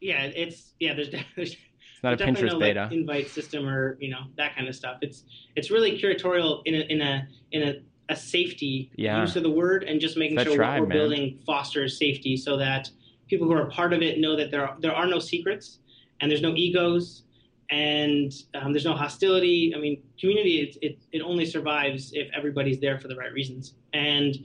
yeah, 0.00 0.24
it's 0.24 0.72
yeah. 0.80 0.94
There's 0.94 1.10
there's 1.36 1.52
It's 1.52 2.02
not 2.02 2.12
a 2.14 2.16
definitely 2.16 2.48
Pinterest 2.48 2.52
no, 2.52 2.58
beta. 2.60 2.82
Like, 2.84 2.92
invite 2.92 3.28
system 3.28 3.68
or 3.68 3.96
you 4.00 4.10
know 4.10 4.20
that 4.36 4.54
kind 4.54 4.66
of 4.68 4.74
stuff. 4.74 4.98
It's 5.02 5.24
it's 5.56 5.70
really 5.70 5.98
curatorial 6.00 6.62
in 6.64 6.74
a 6.74 6.80
in 6.80 7.00
a 7.02 7.28
in 7.52 7.62
a, 7.68 7.74
a 8.10 8.16
safety 8.16 8.90
Yeah. 8.96 9.20
use 9.20 9.36
of 9.36 9.42
the 9.42 9.50
word 9.50 9.82
and 9.84 10.00
just 10.00 10.16
making 10.16 10.36
That 10.36 10.46
sure 10.46 10.56
tribe, 10.56 10.80
what 10.80 10.88
we're 10.88 10.94
man. 10.94 10.98
building 10.98 11.38
fosters 11.46 11.98
safety 11.98 12.36
so 12.36 12.56
that 12.56 12.90
people 13.28 13.46
who 13.46 13.52
are 13.54 13.66
part 13.66 13.92
of 13.92 14.00
it 14.02 14.20
know 14.20 14.36
that 14.36 14.50
there 14.50 14.66
are, 14.68 14.76
there 14.80 14.94
are 14.94 15.06
no 15.06 15.18
secrets 15.18 15.80
and 16.20 16.30
there's 16.30 16.42
no 16.42 16.54
egos 16.54 17.24
and 17.70 18.32
um, 18.54 18.72
there's 18.72 18.84
no 18.84 18.94
hostility. 18.94 19.72
I 19.76 19.80
mean, 19.80 20.02
community 20.18 20.60
it, 20.60 20.76
it 20.82 20.98
it 21.12 21.22
only 21.22 21.46
survives 21.46 22.12
if 22.12 22.28
everybody's 22.36 22.80
there 22.80 22.98
for 22.98 23.08
the 23.08 23.16
right 23.16 23.32
reasons. 23.32 23.74
And 23.92 24.36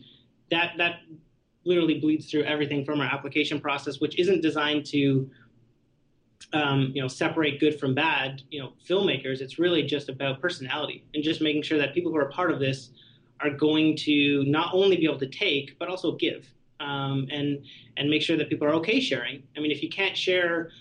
that 0.50 0.74
that 0.78 1.02
literally 1.64 2.00
bleeds 2.00 2.30
through 2.30 2.44
everything 2.44 2.84
from 2.84 3.00
our 3.00 3.08
application 3.08 3.60
process, 3.60 4.00
which 4.00 4.18
isn't 4.18 4.42
designed 4.42 4.86
to 4.88 5.30
um, 6.54 6.92
you 6.94 7.02
know 7.02 7.08
separate 7.08 7.60
good 7.60 7.80
from 7.80 7.94
bad 7.94 8.42
you 8.50 8.62
know 8.62 8.74
filmmakers. 8.88 9.42
It's 9.42 9.60
really 9.60 9.84
just 9.84 10.10
about 10.10 10.42
personality 10.42 11.06
and 11.14 11.24
just 11.24 11.42
making 11.42 11.64
sure 11.64 11.78
that 11.78 11.94
people 11.94 12.12
who 12.12 12.18
are 12.18 12.30
part 12.30 12.52
of 12.52 12.60
this 12.60 12.90
are 13.40 13.52
going 13.52 13.96
to 13.98 14.44
not 14.46 14.74
only 14.74 14.98
be 14.98 15.06
able 15.06 15.20
to 15.20 15.28
take 15.28 15.78
but 15.80 15.88
also 15.88 16.14
give 16.14 16.48
um, 16.80 17.28
and 17.32 17.64
and 17.98 18.10
make 18.10 18.22
sure 18.22 18.38
that 18.38 18.50
people 18.50 18.68
are 18.68 18.74
okay 18.74 19.00
sharing. 19.00 19.44
I 19.56 19.60
mean 19.60 19.72
if 19.72 19.82
you 19.84 19.90
can't 19.90 20.18
share 20.18 20.72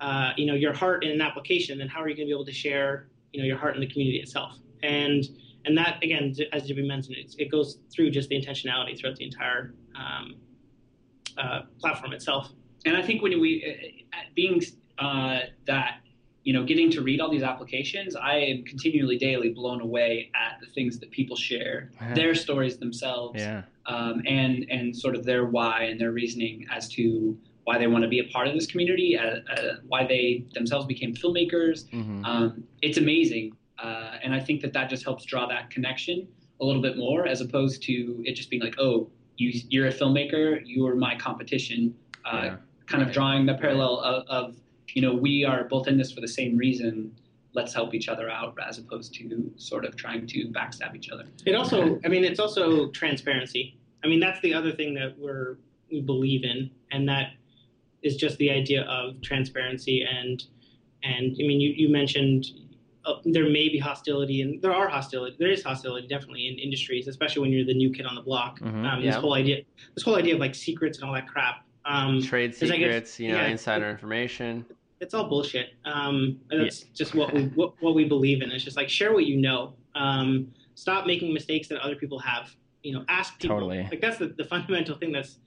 uh, 0.00 0.32
you 0.36 0.46
know 0.46 0.54
your 0.54 0.72
heart 0.72 1.04
in 1.04 1.10
an 1.10 1.20
application 1.20 1.78
then 1.78 1.88
how 1.88 2.00
are 2.00 2.08
you 2.08 2.14
going 2.14 2.26
to 2.26 2.30
be 2.30 2.34
able 2.34 2.44
to 2.44 2.52
share 2.52 3.08
you 3.32 3.40
know 3.40 3.46
your 3.46 3.58
heart 3.58 3.74
in 3.74 3.80
the 3.80 3.88
community 3.88 4.18
itself? 4.18 4.52
And 4.82 5.24
and 5.64 5.76
that 5.76 6.02
again 6.02 6.34
as 6.52 6.66
Jimmy 6.66 6.86
mentioned 6.86 7.16
it, 7.16 7.34
it 7.38 7.50
goes 7.50 7.78
through 7.92 8.10
just 8.10 8.28
the 8.28 8.40
intentionality 8.40 8.98
throughout 8.98 9.16
the 9.16 9.24
entire 9.24 9.74
um, 9.96 10.36
uh, 11.36 11.62
platform 11.80 12.12
itself. 12.12 12.50
And 12.84 12.96
I 12.96 13.02
think 13.02 13.22
when 13.22 13.40
we, 13.40 14.06
uh, 14.12 14.16
being 14.34 14.62
uh, 14.98 15.40
that, 15.66 16.00
you 16.44 16.52
know, 16.52 16.64
getting 16.64 16.90
to 16.92 17.02
read 17.02 17.20
all 17.20 17.30
these 17.30 17.42
applications, 17.42 18.16
I 18.16 18.36
am 18.36 18.64
continually, 18.64 19.18
daily 19.18 19.50
blown 19.50 19.80
away 19.80 20.30
at 20.34 20.60
the 20.60 20.66
things 20.66 20.98
that 21.00 21.10
people 21.10 21.36
share, 21.36 21.90
their 22.14 22.34
stories 22.34 22.78
themselves, 22.78 23.40
Yeah, 23.40 23.62
um, 23.86 24.22
and 24.26 24.66
and 24.70 24.96
sort 24.96 25.14
of 25.14 25.24
their 25.24 25.44
why 25.46 25.82
and 25.82 26.00
their 26.00 26.12
reasoning 26.12 26.66
as 26.70 26.88
to 26.90 27.36
why 27.68 27.76
they 27.76 27.86
want 27.86 28.02
to 28.02 28.08
be 28.08 28.20
a 28.20 28.24
part 28.34 28.46
of 28.48 28.54
this 28.54 28.66
community, 28.66 29.10
uh, 29.18 29.40
uh, 29.54 29.74
why 29.86 30.02
they 30.06 30.42
themselves 30.54 30.86
became 30.86 31.12
filmmakers. 31.14 31.78
hmm 31.90 32.24
Um, 32.24 32.64
it's 32.80 32.96
amazing, 32.96 33.46
uh, 33.78 34.12
and 34.22 34.30
I 34.38 34.40
think 34.46 34.62
that 34.62 34.72
that 34.72 34.88
just 34.88 35.04
helps 35.04 35.22
draw 35.32 35.44
that 35.54 35.64
connection 35.68 36.26
a 36.62 36.64
little 36.64 36.80
bit 36.88 36.96
more, 36.96 37.20
as 37.32 37.38
opposed 37.46 37.82
to 37.88 37.94
it 38.28 38.32
just 38.40 38.48
being 38.48 38.62
like, 38.68 38.76
oh, 38.86 38.96
you 39.36 39.48
you're 39.72 39.88
a 39.94 39.96
filmmaker, 40.00 40.44
you're 40.72 40.96
my 41.08 41.14
competition. 41.28 41.94
Uh, 42.24 42.42
Yeah. 42.44 42.56
Kind 42.92 43.02
of 43.06 43.10
drawing 43.18 43.44
the 43.44 43.56
parallel 43.64 43.94
of, 44.12 44.18
of, 44.38 44.46
you 44.94 45.02
know, 45.04 45.12
we 45.26 45.34
are 45.50 45.60
both 45.74 45.86
in 45.90 45.98
this 46.00 46.10
for 46.14 46.22
the 46.26 46.32
same 46.40 46.52
reason. 46.66 46.92
Let's 47.58 47.74
help 47.78 47.90
each 47.98 48.08
other 48.12 48.26
out, 48.38 48.50
as 48.68 48.78
opposed 48.82 49.10
to 49.18 49.24
sort 49.70 49.84
of 49.88 49.92
trying 50.04 50.26
to 50.34 50.38
backstab 50.58 50.92
each 50.98 51.08
other. 51.14 51.26
It 51.44 51.54
also, 51.60 51.78
I 52.06 52.08
mean, 52.08 52.24
it's 52.30 52.40
also 52.44 52.64
transparency. 53.02 53.62
I 54.02 54.06
mean, 54.10 54.20
that's 54.26 54.40
the 54.46 54.54
other 54.58 54.72
thing 54.78 54.90
that 55.00 55.10
we're 55.22 55.48
we 55.92 56.00
believe 56.12 56.42
in, 56.52 56.58
and 56.94 57.02
that 57.12 57.26
is 58.02 58.16
just 58.16 58.38
the 58.38 58.50
idea 58.50 58.82
of 58.82 59.20
transparency. 59.22 60.02
And 60.02 60.42
and 61.02 61.32
I 61.32 61.46
mean, 61.46 61.60
you 61.60 61.70
you 61.76 61.88
mentioned 61.88 62.46
uh, 63.04 63.14
there 63.24 63.44
may 63.48 63.68
be 63.68 63.78
hostility, 63.78 64.42
and 64.42 64.60
there 64.60 64.72
are 64.74 64.88
hostility. 64.88 65.36
There 65.38 65.50
is 65.50 65.62
hostility 65.62 66.06
definitely 66.08 66.46
in 66.48 66.58
industries, 66.58 67.08
especially 67.08 67.42
when 67.42 67.52
you're 67.52 67.64
the 67.64 67.74
new 67.74 67.92
kid 67.92 68.06
on 68.06 68.14
the 68.14 68.20
block. 68.22 68.60
Mhm. 68.60 68.84
Um, 68.84 69.00
This 69.02 69.14
Yeah. 69.14 69.20
whole 69.20 69.34
idea, 69.34 69.62
this 69.94 70.04
whole 70.04 70.16
idea 70.16 70.34
of 70.34 70.40
like 70.40 70.54
secrets 70.54 70.98
and 70.98 71.08
all 71.08 71.14
that 71.14 71.26
crap. 71.28 71.64
Um, 71.84 72.20
Trade 72.20 72.50
I 72.50 72.58
guess- 72.58 72.58
secrets, 72.70 73.20
you 73.20 73.28
know, 73.32 73.38
yeah, 73.38 73.48
insider 73.48 73.88
information. 73.88 74.66
it's 75.00 75.14
all 75.14 75.28
bullshit. 75.28 75.70
Um, 75.84 76.40
that's 76.50 76.82
just 76.94 77.14
what 77.14 77.32
we 77.32 77.42
what, 77.58 77.72
what 77.80 77.94
we 77.94 78.04
believe 78.04 78.42
in. 78.42 78.50
It's 78.50 78.64
just 78.64 78.76
like 78.76 78.88
share 78.88 79.12
what 79.12 79.24
you 79.26 79.36
know. 79.36 79.74
Um, 79.94 80.52
stop 80.74 81.06
making 81.06 81.32
mistakes 81.32 81.68
that 81.68 81.78
other 81.80 81.96
people 81.96 82.18
have. 82.18 82.54
You 82.82 82.92
know, 82.94 83.04
ask 83.08 83.38
people. 83.40 83.56
Totally. 83.56 83.84
Like 83.90 84.00
that's 84.00 84.18
the, 84.18 84.28
the 84.28 84.44
fundamental 84.44 84.96
thing. 84.96 85.12
That's 85.12 85.38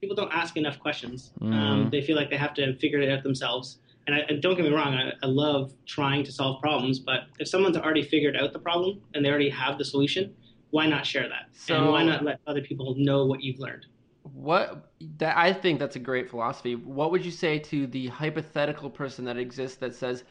people 0.00 0.16
don't 0.16 0.32
ask 0.32 0.56
enough 0.56 0.78
questions. 0.78 1.32
Um, 1.40 1.86
Mhm. 1.86 1.90
they 1.90 2.02
feel 2.02 2.16
like 2.16 2.30
they 2.30 2.36
have 2.36 2.54
to 2.54 2.74
figure 2.76 3.00
it 3.00 3.10
out 3.10 3.22
themselves. 3.22 3.80
And, 4.06 4.16
I, 4.16 4.20
and 4.20 4.40
don't 4.40 4.56
get 4.56 4.64
me 4.64 4.70
wrong, 4.70 4.94
I, 4.94 5.12
I 5.22 5.26
love 5.26 5.72
trying 5.84 6.24
to 6.24 6.32
solve 6.32 6.60
problems. 6.62 6.98
But 6.98 7.24
if 7.38 7.48
someone's 7.48 7.76
already 7.76 8.02
figured 8.02 8.36
out 8.36 8.52
the 8.52 8.58
problem 8.58 9.02
and 9.14 9.24
they 9.24 9.28
already 9.28 9.50
have 9.50 9.76
the 9.76 9.84
solution, 9.84 10.34
why 10.70 10.86
not 10.86 11.04
share 11.04 11.28
that? 11.28 11.48
and 11.70 11.88
why 11.88 12.02
not 12.02 12.24
let 12.24 12.40
other 12.46 12.62
people 12.62 12.94
know 12.96 13.26
what 13.26 13.42
you've 13.42 13.58
learned? 13.58 13.86
What 14.22 14.90
that 15.18 15.36
I 15.36 15.52
think 15.52 15.78
that's 15.78 15.96
a 15.96 16.00
great 16.00 16.28
philosophy. 16.30 16.74
What 16.76 17.10
would 17.10 17.24
you 17.24 17.30
say 17.30 17.58
to 17.58 17.86
the 17.86 18.06
hypothetical 18.08 18.90
person 18.90 19.24
that 19.24 19.36
exists 19.36 19.76
that 19.78 19.94
says 19.94 20.24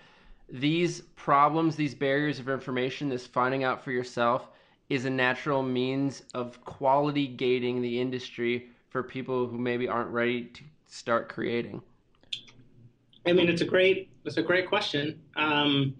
these 0.49 1.01
problems, 1.15 1.75
these 1.75 1.93
barriers 1.95 2.39
of 2.39 2.49
information, 2.49 3.10
this 3.10 3.27
finding 3.27 3.63
out 3.63 3.84
for 3.84 3.91
yourself 3.91 4.49
is 4.89 5.06
a 5.06 5.10
natural 5.10 5.62
means 5.63 6.23
of 6.34 6.63
quality 6.63 7.27
gating 7.27 7.82
the 7.82 7.99
industry 7.99 8.69
for 8.89 9.04
people 9.04 9.47
who 9.47 9.58
maybe 9.58 9.88
aren't 9.88 10.10
ready 10.10 10.45
to, 10.45 10.63
start 10.89 11.28
creating? 11.28 11.82
I 13.26 13.34
mean, 13.34 13.50
it's 13.50 13.62
a 13.62 13.65
great 13.65 14.10
it's 14.23 14.38
a 14.38 14.41
great 14.41 14.67
question. 14.67 15.21
Um, 15.36 15.95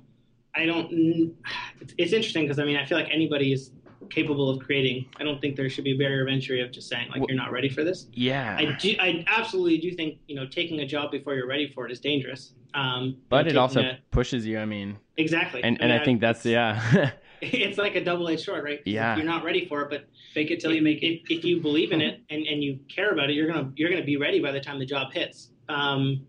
I 0.56 0.65
don't. 0.65 1.36
It's, 1.82 1.93
it's 1.97 2.13
interesting 2.13 2.43
because 2.43 2.58
I 2.58 2.63
mean, 2.63 2.78
I 2.78 2.86
feel 2.86 2.97
like 2.97 3.10
anybody 3.12 3.52
is 3.52 3.71
capable 4.10 4.50
of 4.50 4.60
creating. 4.60 5.06
I 5.19 5.23
don't 5.23 5.41
think 5.41 5.56
there 5.56 5.69
should 5.69 5.84
be 5.84 5.91
a 5.91 5.97
barrier 5.97 6.21
of 6.23 6.30
entry 6.30 6.62
of 6.62 6.71
just 6.71 6.88
saying 6.88 7.10
like 7.10 7.19
Well- 7.19 7.28
you're 7.30 7.38
not 7.38 7.52
ready 7.52 7.69
for 7.69 7.84
this. 7.84 8.08
Yeah. 8.13 8.56
I 8.58 8.78
do. 8.80 8.95
I 9.00 9.26
absolutely 9.28 9.78
do 9.78 9.91
think 9.91 10.19
you 10.28 10.36
know 10.36 10.47
taking 10.47 10.80
a 10.80 10.86
job 10.86 11.12
before 11.12 11.36
you're 11.36 11.47
ready 11.47 11.69
for 11.69 11.86
it 11.86 11.91
is 11.91 12.00
dangerous. 12.00 12.54
Um, 12.73 13.17
but 13.30 13.47
it 13.47 13.58
also 13.58 13.82
a- 13.82 14.00
pushes 14.12 14.45
you. 14.45 14.60
I 14.60 14.65
mean, 14.65 14.97
exactly. 15.17 15.63
and, 15.63 15.82
and 15.82 15.91
mean, 15.91 16.02
I 16.02 16.06
think 16.06 16.21
that's 16.21 16.45
yeah. 16.45 17.12
it's 17.41 17.78
like 17.78 17.95
a 17.95 18.04
double-edged 18.04 18.41
sword, 18.43 18.63
right? 18.63 18.78
'Cause 18.80 18.88
if 18.88 18.93
Yeah. 18.93 19.15
You're 19.15 19.26
not 19.26 19.43
ready 19.43 19.65
for 19.67 19.82
it, 19.82 19.89
but 19.89 20.08
Fake 20.34 20.52
it 20.52 20.60
till 20.60 20.73
you 20.73 20.82
make 20.82 21.02
it. 21.04 21.21
if, 21.23 21.32
if 21.39 21.43
you 21.45 21.62
believe 21.62 21.91
in 21.91 22.02
it 22.02 22.21
and, 22.30 22.45
and 22.45 22.63
you 22.63 22.80
care 22.93 23.12
about 23.12 23.30
it, 23.30 23.34
you're 23.34 23.47
gonna 23.47 23.71
you're 23.76 23.89
gonna 23.89 24.04
be 24.04 24.17
ready 24.17 24.39
by 24.39 24.52
the 24.52 24.60
time 24.60 24.80
the 24.80 24.86
job 24.86 25.12
hits. 25.13 25.52
Um, 25.69 26.26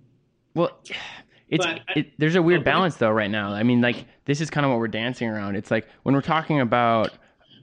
Well, 0.55 0.79
it's 1.49 1.65
But 1.65 1.81
I- 1.89 1.99
it, 2.01 2.13
there's 2.19 2.35
a 2.37 2.43
weird 2.43 2.61
Oh, 2.61 2.65
go 2.65 2.71
ahead. 2.71 2.77
balance 2.77 2.97
though 2.97 3.11
right 3.11 3.31
now. 3.31 3.53
I 3.53 3.63
mean, 3.63 3.81
like 3.81 4.05
this 4.25 4.41
is 4.41 4.51
kind 4.51 4.65
of 4.65 4.71
what 4.71 4.79
we're 4.79 4.89
dancing 4.89 5.29
around. 5.29 5.57
It's 5.57 5.71
like 5.71 5.87
when 6.03 6.15
we're 6.15 6.21
talking 6.21 6.61
about 6.61 7.13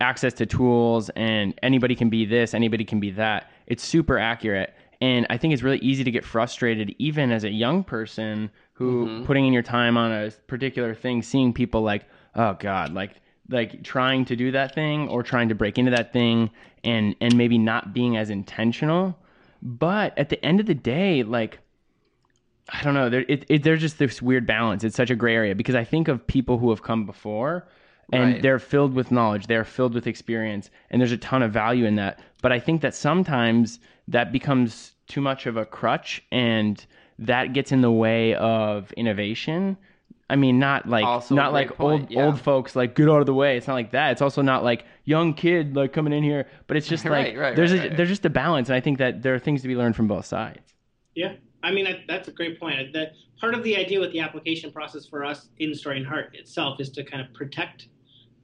access 0.02 0.34
to 0.34 0.46
tools 0.46 1.10
and 1.16 1.54
anybody 1.64 1.96
can 1.96 2.10
be 2.10 2.26
this, 2.26 2.54
anybody 2.54 2.84
can 2.84 3.00
be 3.00 3.12
that. 3.12 3.50
It's 3.68 3.84
super 3.84 4.18
accurate, 4.20 4.74
and 5.02 5.26
I 5.30 5.38
think 5.38 5.54
it's 5.54 5.64
really 5.64 5.78
easy 5.80 6.04
to 6.04 6.12
get 6.12 6.26
frustrated, 6.26 6.94
even 7.00 7.32
as 7.32 7.44
a 7.44 7.50
young 7.50 7.84
person 7.84 8.50
who 8.74 9.08
Mhm. 9.08 9.26
putting 9.26 9.46
in 9.48 9.54
your 9.54 9.64
time 9.64 9.96
on 9.98 10.12
a 10.12 10.32
particular 10.48 10.94
thing, 10.94 11.22
seeing 11.22 11.54
people 11.54 11.82
like, 11.82 12.04
oh 12.36 12.56
god, 12.60 12.94
like 12.94 13.12
like 13.50 13.84
trying 13.84 14.26
to 14.26 14.36
do 14.36 14.52
that 14.52 14.74
thing 14.74 15.08
or 15.10 15.24
trying 15.24 15.50
to 15.50 15.56
break 15.56 15.78
into 15.78 15.92
that 15.92 16.12
thing 16.14 16.50
and 16.84 17.16
and 17.22 17.36
maybe 17.38 17.58
not 17.58 17.94
being 17.94 18.18
as 18.18 18.30
intentional. 18.30 19.18
But 19.62 20.18
at 20.18 20.30
the 20.30 20.44
end 20.46 20.60
of 20.60 20.66
the 20.66 20.76
day, 20.76 21.24
like 21.24 21.60
I 22.70 22.82
don't 22.84 22.94
know. 22.96 23.10
There, 23.10 23.26
it, 23.28 23.46
it, 23.48 23.64
there's 23.64 23.82
just 23.82 24.00
this 24.00 24.22
weird 24.22 24.48
balance. 24.48 24.84
It's 24.84 24.96
such 24.96 25.12
a 25.12 25.16
gray 25.16 25.36
area 25.36 25.54
because 25.54 25.76
I 25.76 25.84
think 25.84 26.08
of 26.08 26.26
people 26.26 26.58
who 26.58 26.72
have 26.72 26.82
come 26.82 27.06
before, 27.06 27.68
and 28.12 28.34
Right. 28.34 28.42
they're 28.42 28.60
filled 28.60 28.94
with 28.94 29.12
knowledge, 29.12 29.48
they're 29.48 29.64
filled 29.64 29.94
with 29.94 30.08
experience, 30.08 30.70
and 30.90 31.00
there's 31.00 31.12
a 31.12 31.18
ton 31.18 31.44
of 31.44 31.52
value 31.52 31.86
in 31.86 31.96
that. 31.96 32.20
But 32.42 32.52
I 32.52 32.60
think 32.60 32.82
that 32.82 32.96
sometimes 32.96 33.80
that 34.08 34.32
becomes 34.32 34.94
too 35.08 35.22
much 35.22 35.46
of 35.46 35.58
a 35.58 35.66
crutch, 35.66 36.24
and 36.32 36.84
that 37.20 37.54
gets 37.54 37.72
in 37.72 37.82
the 37.82 37.92
way 37.92 38.34
of 38.36 38.92
innovation. 38.94 39.78
I 40.30 40.36
mean, 40.36 40.58
not 40.58 40.90
like 40.90 41.06
Also 41.06 41.36
not 41.36 41.54
like 41.54 41.76
point, 41.76 42.02
old 42.04 42.12
yeah. 42.12 42.26
old 42.26 42.42
folks 42.42 42.76
like 42.76 42.96
get 42.96 43.08
out 43.10 43.20
of 43.20 43.26
the 43.28 43.34
way. 43.34 43.58
It's 43.58 43.68
not 43.68 43.76
like 43.76 43.92
that. 43.92 44.12
It's 44.14 44.22
also 44.24 44.42
not 44.42 44.64
like 44.64 44.84
young 45.04 45.34
kid 45.36 45.76
like 45.76 45.94
coming 45.94 46.14
in 46.14 46.24
here. 46.24 46.48
But 46.68 46.78
it's 46.78 46.88
just 46.94 47.06
like 47.06 47.12
Right, 47.12 47.38
right, 47.38 47.56
there's 47.56 47.72
right, 47.72 47.86
a, 47.86 47.88
right. 47.90 47.98
there's 47.98 48.10
just 48.10 48.26
a 48.26 48.30
balance, 48.30 48.70
and 48.70 48.76
I 48.76 48.80
think 48.82 48.98
that 48.98 49.22
there 49.22 49.36
are 49.36 49.40
things 49.40 49.62
to 49.62 49.68
be 49.68 49.76
learned 49.76 49.96
from 49.96 50.08
both 50.08 50.26
sides. 50.26 50.74
Yeah, 51.16 51.34
I 51.62 51.72
mean 51.72 51.86
that, 51.86 52.00
that's 52.08 52.28
a 52.28 52.32
great 52.32 52.60
point. 52.60 52.92
That 52.94 53.14
part 53.40 53.54
of 53.54 53.64
the 53.64 53.76
idea 53.78 54.00
with 54.00 54.12
the 54.14 54.20
application 54.20 54.72
process 54.72 55.06
for 55.06 55.24
us 55.24 55.50
in 55.60 55.76
Story 55.76 55.98
and 55.98 56.08
Heart 56.08 56.36
itself 56.36 56.80
is 56.80 56.90
to 56.92 57.04
kind 57.04 57.22
of 57.26 57.32
protect 57.34 57.88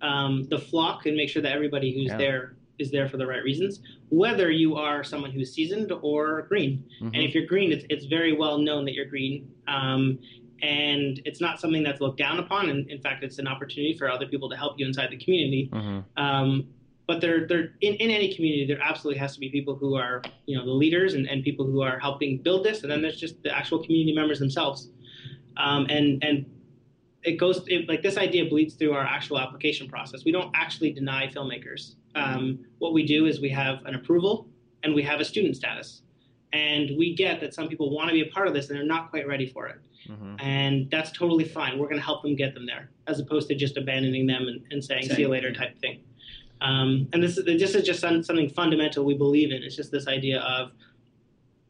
um, 0.02 0.48
the 0.50 0.58
flock 0.60 1.06
and 1.06 1.16
make 1.16 1.30
sure 1.30 1.42
that 1.42 1.52
everybody 1.52 1.94
who's 1.94 2.10
Yeah. 2.12 2.18
there 2.18 2.56
is 2.80 2.90
there 2.90 3.08
for 3.08 3.18
the 3.18 3.28
right 3.28 3.44
reasons. 3.44 3.82
Whether 4.10 4.50
you 4.50 4.76
are 4.76 5.04
someone 5.04 5.30
who's 5.32 5.54
seasoned 5.54 5.92
or 6.02 6.44
green, 6.44 6.84
Mhm. 7.02 7.08
and 7.14 7.18
if 7.18 7.36
you're 7.36 7.46
green, 7.46 7.72
it's 7.72 7.86
it's 7.90 8.06
very 8.06 8.34
well 8.34 8.58
known 8.58 8.86
that 8.86 8.94
you're 8.94 9.06
green. 9.06 9.50
Um, 9.68 10.20
and 10.62 11.22
it's 11.26 11.42
not 11.42 11.60
something 11.60 11.84
that's 11.84 12.02
looked 12.02 12.18
down 12.18 12.40
upon. 12.40 12.70
And 12.70 12.90
in 12.90 13.02
fact, 13.02 13.24
it's 13.24 13.40
an 13.40 13.48
opportunity 13.48 13.98
for 13.98 14.10
other 14.10 14.28
people 14.28 14.50
to 14.50 14.56
help 14.56 14.80
you 14.80 14.86
inside 14.86 15.10
the 15.10 15.18
community. 15.18 15.70
Mhm. 15.74 16.04
Um, 16.18 16.68
but 17.08 17.20
there, 17.20 17.48
there 17.48 17.74
in, 17.82 17.96
in 17.96 18.10
any 18.10 18.34
community, 18.34 18.66
there 18.66 18.82
absolutely 18.82 19.20
has 19.20 19.34
to 19.34 19.40
be 19.40 19.50
people 19.50 19.76
who 19.76 19.96
are, 19.96 20.22
you 20.46 20.58
know, 20.58 20.64
the 20.64 20.72
leaders 20.72 21.14
and, 21.14 21.28
and 21.28 21.44
people 21.44 21.66
who 21.66 21.82
are 21.82 22.00
helping 22.00 22.38
build 22.38 22.64
this, 22.64 22.84
and 22.84 22.92
then 22.92 23.02
there's 23.02 23.20
just 23.20 23.42
the 23.44 23.56
actual 23.56 23.84
community 23.84 24.16
members 24.16 24.40
themselves. 24.40 24.90
Um, 25.58 25.88
and 25.90 26.24
and 26.24 26.46
it 27.24 27.34
goes 27.38 27.64
it, 27.68 27.90
like 27.90 28.02
this 28.02 28.18
idea 28.18 28.46
bleeds 28.46 28.76
through 28.76 28.94
our 28.94 29.04
actual 29.04 29.40
application 29.40 29.90
process. 29.90 30.24
We 30.24 30.32
don't 30.32 30.52
actually 30.56 30.92
deny 30.92 31.28
filmmakers. 31.28 31.96
Um, 32.16 32.66
what 32.80 32.94
we 32.94 33.06
do 33.06 33.26
is 33.26 33.42
we 33.42 33.50
have 33.50 33.84
an 33.86 33.96
approval 33.96 34.48
and 34.84 34.94
we 34.94 35.04
have 35.04 35.20
a 35.20 35.26
student 35.26 35.56
status, 35.56 36.04
and 36.54 36.92
we 36.98 37.14
get 37.16 37.42
that 37.42 37.54
some 37.54 37.68
people 37.68 37.94
want 37.94 38.10
to 38.10 38.14
be 38.14 38.22
a 38.22 38.28
part 38.28 38.48
of 38.48 38.54
this 38.54 38.70
and 38.70 38.78
they're 38.78 38.86
not 38.86 39.10
quite 39.10 39.28
ready 39.28 39.48
for 39.48 39.68
it 39.68 39.78
Mhm. 40.08 40.42
and 40.42 40.90
that's 40.90 41.12
totally 41.12 41.44
fine. 41.44 41.78
We're 41.78 41.88
going 41.88 42.00
to 42.00 42.04
help 42.06 42.24
them 42.24 42.36
get 42.36 42.54
them 42.54 42.66
there, 42.66 42.90
as 43.08 43.20
opposed 43.20 43.48
to 43.50 43.56
just 43.56 43.78
abandoning 43.78 44.26
them 44.28 44.48
and, 44.48 44.62
and 44.72 44.84
saying 44.84 45.10
"see 45.10 45.22
you 45.22 45.28
later" 45.28 45.52
type 45.54 45.78
thing. 45.80 46.00
Um, 46.62 47.08
and 47.14 47.22
this 47.24 47.38
is 47.38 47.46
this 47.46 47.76
is 47.76 47.84
just 47.84 48.00
something 48.00 48.50
fundamental 48.50 49.04
we 49.06 49.16
believe 49.16 49.52
in. 49.52 49.64
It's 49.64 49.76
just 49.76 49.92
this 49.92 50.08
idea 50.08 50.40
of 50.42 50.72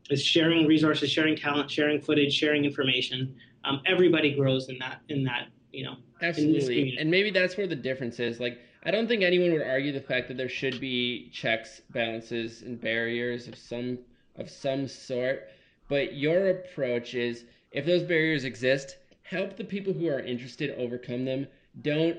is 0.10 0.24
sharing 0.24 0.67
resources, 0.67 1.10
sharing 1.10 1.36
talent, 1.36 1.72
sharing 1.72 2.02
footage, 2.02 2.34
sharing 2.34 2.65
information. 2.65 3.36
Um, 3.63 3.82
everybody 3.86 4.34
grows 4.36 4.70
in 4.70 4.78
that 4.80 5.02
in 5.10 5.24
that 5.26 5.48
you 5.72 5.86
know. 5.86 5.96
Absolutely. 6.22 6.98
And 7.00 7.10
maybe 7.10 7.32
that's 7.32 7.58
where 7.58 7.67
the 7.67 7.76
difference 7.76 8.20
is. 8.20 8.39
Like, 8.39 8.60
I 8.84 8.91
don't 8.91 9.08
think 9.08 9.24
anyone 9.24 9.54
would 9.54 9.63
argue 9.63 9.91
the 9.91 10.02
fact 10.02 10.28
that 10.28 10.38
there 10.38 10.50
should 10.50 10.80
be 10.80 11.30
checks, 11.34 11.82
balances, 11.91 12.62
and 12.62 12.80
barriers 12.80 13.48
of 13.48 13.56
some 13.58 13.98
of 14.36 14.50
some 14.50 14.88
sort. 14.88 15.50
But 15.88 16.15
your 16.15 16.50
approach 16.50 17.15
is 17.15 17.46
if 17.72 17.86
those 17.86 18.04
barriers 18.04 18.44
exist, 18.44 18.98
help 19.24 19.56
the 19.56 19.64
people 19.64 19.94
who 19.94 20.08
are 20.08 20.20
interested 20.20 20.72
overcome 20.78 21.26
them. 21.26 21.48
Don't 21.82 22.18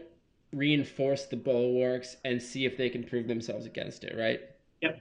reinforce 0.52 1.26
the 1.26 1.36
bulwarks 1.36 2.16
and 2.24 2.40
see 2.40 2.64
if 2.64 2.76
they 2.76 2.88
can 2.88 3.04
prove 3.04 3.26
themselves 3.26 3.66
against 3.66 4.04
it, 4.04 4.16
right? 4.16 4.40
Yep. 4.80 5.00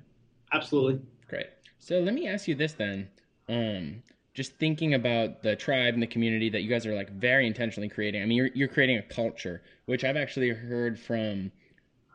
Absolutely. 0.53 1.01
Great. 1.27 1.47
So 1.79 1.99
let 1.99 2.13
me 2.13 2.27
ask 2.27 2.47
you 2.47 2.55
this 2.55 2.73
then. 2.73 3.07
Um, 3.49 4.03
just 4.33 4.53
thinking 4.55 4.93
about 4.93 5.43
the 5.43 5.55
tribe 5.55 5.93
and 5.93 6.03
the 6.03 6.07
community 6.07 6.49
that 6.49 6.61
you 6.61 6.69
guys 6.69 6.85
are 6.85 6.95
like 6.95 7.11
very 7.11 7.47
intentionally 7.47 7.89
creating. 7.89 8.21
I 8.21 8.25
mean, 8.25 8.37
you're 8.37 8.49
you're 8.53 8.67
creating 8.67 8.97
a 8.97 9.01
culture, 9.01 9.61
which 9.85 10.03
I've 10.03 10.15
actually 10.15 10.49
heard 10.49 10.99
from 10.99 11.51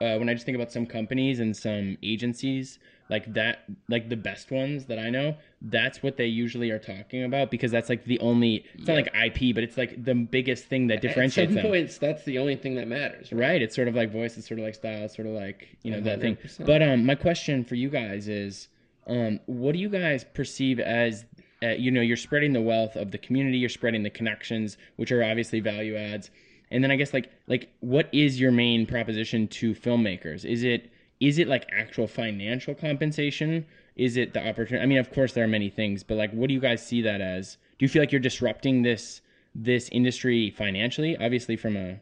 uh, 0.01 0.17
when 0.17 0.29
I 0.29 0.35
just 0.35 0.47
think 0.47 0.57
about 0.57 0.73
some 0.73 0.87
companies 0.87 1.41
and 1.41 1.57
some 1.57 1.99
agencies 2.03 2.79
like 3.09 3.33
that, 3.35 3.65
like 3.89 4.09
the 4.09 4.17
best 4.17 4.51
ones 4.51 4.87
that 4.87 4.99
I 4.99 5.11
know. 5.11 5.37
That's 5.63 6.03
what 6.03 6.17
they 6.17 6.27
usually 6.27 6.71
are 6.71 6.79
talking 6.79 7.25
about 7.25 7.51
because 7.51 7.71
that's 7.71 7.89
like 7.89 8.05
the 8.05 8.19
only. 8.21 8.65
It's 8.75 8.87
not 8.87 8.95
like 8.95 9.15
IP, 9.15 9.55
but 9.55 9.65
it's 9.65 9.77
like 9.77 10.03
the 10.03 10.15
biggest 10.15 10.65
thing 10.65 10.89
that 10.89 11.01
differentiates 11.01 11.51
At 11.51 11.55
some 11.55 11.63
them. 11.63 11.67
points, 11.73 11.99
that's 11.99 12.25
the 12.25 12.39
only 12.39 12.57
thing 12.57 12.75
that 12.77 12.89
matters. 12.89 13.33
Right. 13.33 13.63
It's 13.63 13.75
sort 13.75 13.89
of 13.89 13.95
like 13.95 14.13
voice. 14.13 14.37
It's 14.37 14.49
sort 14.49 14.59
of 14.61 14.67
like 14.67 14.75
style. 14.75 15.05
It's 15.05 15.17
sort 15.17 15.29
of 15.29 15.35
like 15.35 15.69
you 15.83 15.93
know 15.93 16.01
that 16.01 16.21
thing. 16.21 16.37
But 16.61 16.83
um, 16.83 17.07
my 17.07 17.15
question 17.15 17.65
for 17.65 17.75
you 17.77 17.89
guys 17.91 18.29
is, 18.29 18.69
um, 19.07 19.41
what 19.47 19.73
do 19.73 19.79
you 19.79 19.89
guys 19.89 20.25
perceive 20.35 20.81
as, 20.81 21.25
uh, 21.63 21.69
you 21.69 21.91
know, 21.91 22.01
you're 22.01 22.17
spreading 22.17 22.53
the 22.53 22.61
wealth 22.61 22.97
of 22.97 23.13
the 23.13 23.19
community. 23.19 23.59
You're 23.59 23.69
spreading 23.69 24.03
the 24.03 24.11
connections, 24.11 24.77
which 24.97 25.13
are 25.13 25.23
obviously 25.23 25.61
value 25.61 25.97
adds. 25.97 26.31
And 26.71 26.83
then 26.83 26.91
I 26.91 26.97
guess 26.97 27.15
like 27.15 27.31
like 27.47 27.71
what 27.81 28.09
is 28.13 28.41
your 28.41 28.51
main 28.51 28.87
proposition 28.87 29.47
to 29.49 29.75
filmmakers? 29.75 30.45
Is 30.45 30.65
it 30.65 30.91
is 31.21 31.39
it 31.39 31.49
like 31.49 31.67
actual 31.73 32.07
financial 32.07 32.75
compensation? 32.75 33.65
Is 33.97 34.17
it 34.17 34.35
the 34.35 34.47
opportunity? 34.47 34.83
I 34.83 34.87
mean, 34.87 34.99
of 34.99 35.11
course 35.13 35.33
there 35.33 35.45
are 35.45 35.49
many 35.49 35.71
things, 35.71 36.03
but 36.03 36.17
like, 36.17 36.31
what 36.33 36.49
do 36.49 36.55
you 36.55 36.61
guys 36.61 36.87
see 36.87 37.01
that 37.03 37.21
as? 37.21 37.57
Do 37.79 37.85
you 37.85 37.89
feel 37.89 38.03
like 38.03 38.13
you're 38.13 38.21
disrupting 38.21 38.83
this 38.83 39.21
this 39.55 39.89
industry 39.91 40.51
financially? 40.51 41.17
Obviously, 41.17 41.57
from 41.57 41.77
a 41.77 41.99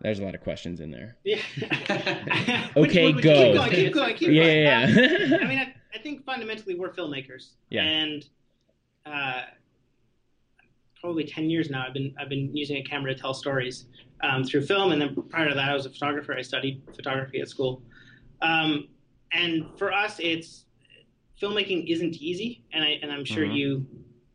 there's 0.00 0.18
a 0.18 0.24
lot 0.24 0.34
of 0.34 0.40
questions 0.42 0.80
in 0.80 0.90
there. 0.90 1.16
Yeah. 1.24 1.40
Okay, 2.76 3.12
Keep 3.12 3.22
go. 3.22 3.54
going. 3.54 3.70
Keep 3.70 3.94
going. 3.94 4.16
Keep 4.16 4.28
Yeah, 4.30 4.86
going. 4.86 4.94
yeah, 4.98 5.36
Um. 5.36 5.42
I 5.42 5.46
mean, 5.46 5.58
I, 5.58 5.74
I 5.94 5.98
think 5.98 6.24
fundamentally 6.26 6.74
we're 6.74 6.92
filmmakers. 6.92 7.52
Yeah. 7.70 7.84
And 7.84 8.26
uh, 9.06 9.42
probably 11.00 11.24
ten 11.24 11.48
years 11.48 11.70
now, 11.70 11.84
I've 11.86 11.94
been 11.94 12.14
I've 12.20 12.28
been 12.28 12.54
using 12.54 12.76
a 12.76 12.82
camera 12.82 13.14
to 13.14 13.20
tell 13.20 13.32
stories 13.34 13.86
um, 14.22 14.44
through 14.44 14.66
film, 14.66 14.92
and 14.92 15.00
then 15.00 15.14
prior 15.30 15.48
to 15.48 15.54
that, 15.54 15.70
I 15.70 15.74
was 15.74 15.86
a 15.86 15.90
photographer. 15.90 16.34
I 16.36 16.42
studied 16.42 16.82
photography 16.94 17.40
at 17.40 17.48
school. 17.48 17.82
Um, 18.42 18.88
and 19.32 19.66
for 19.78 19.92
us, 19.92 20.18
it's 20.20 20.66
filmmaking 21.40 21.90
isn't 21.90 22.16
easy, 22.16 22.64
and 22.72 22.82
I 22.84 22.98
and 23.02 23.10
I'm 23.12 23.24
sure 23.24 23.44
Mhm. 23.44 23.56
you 23.56 23.86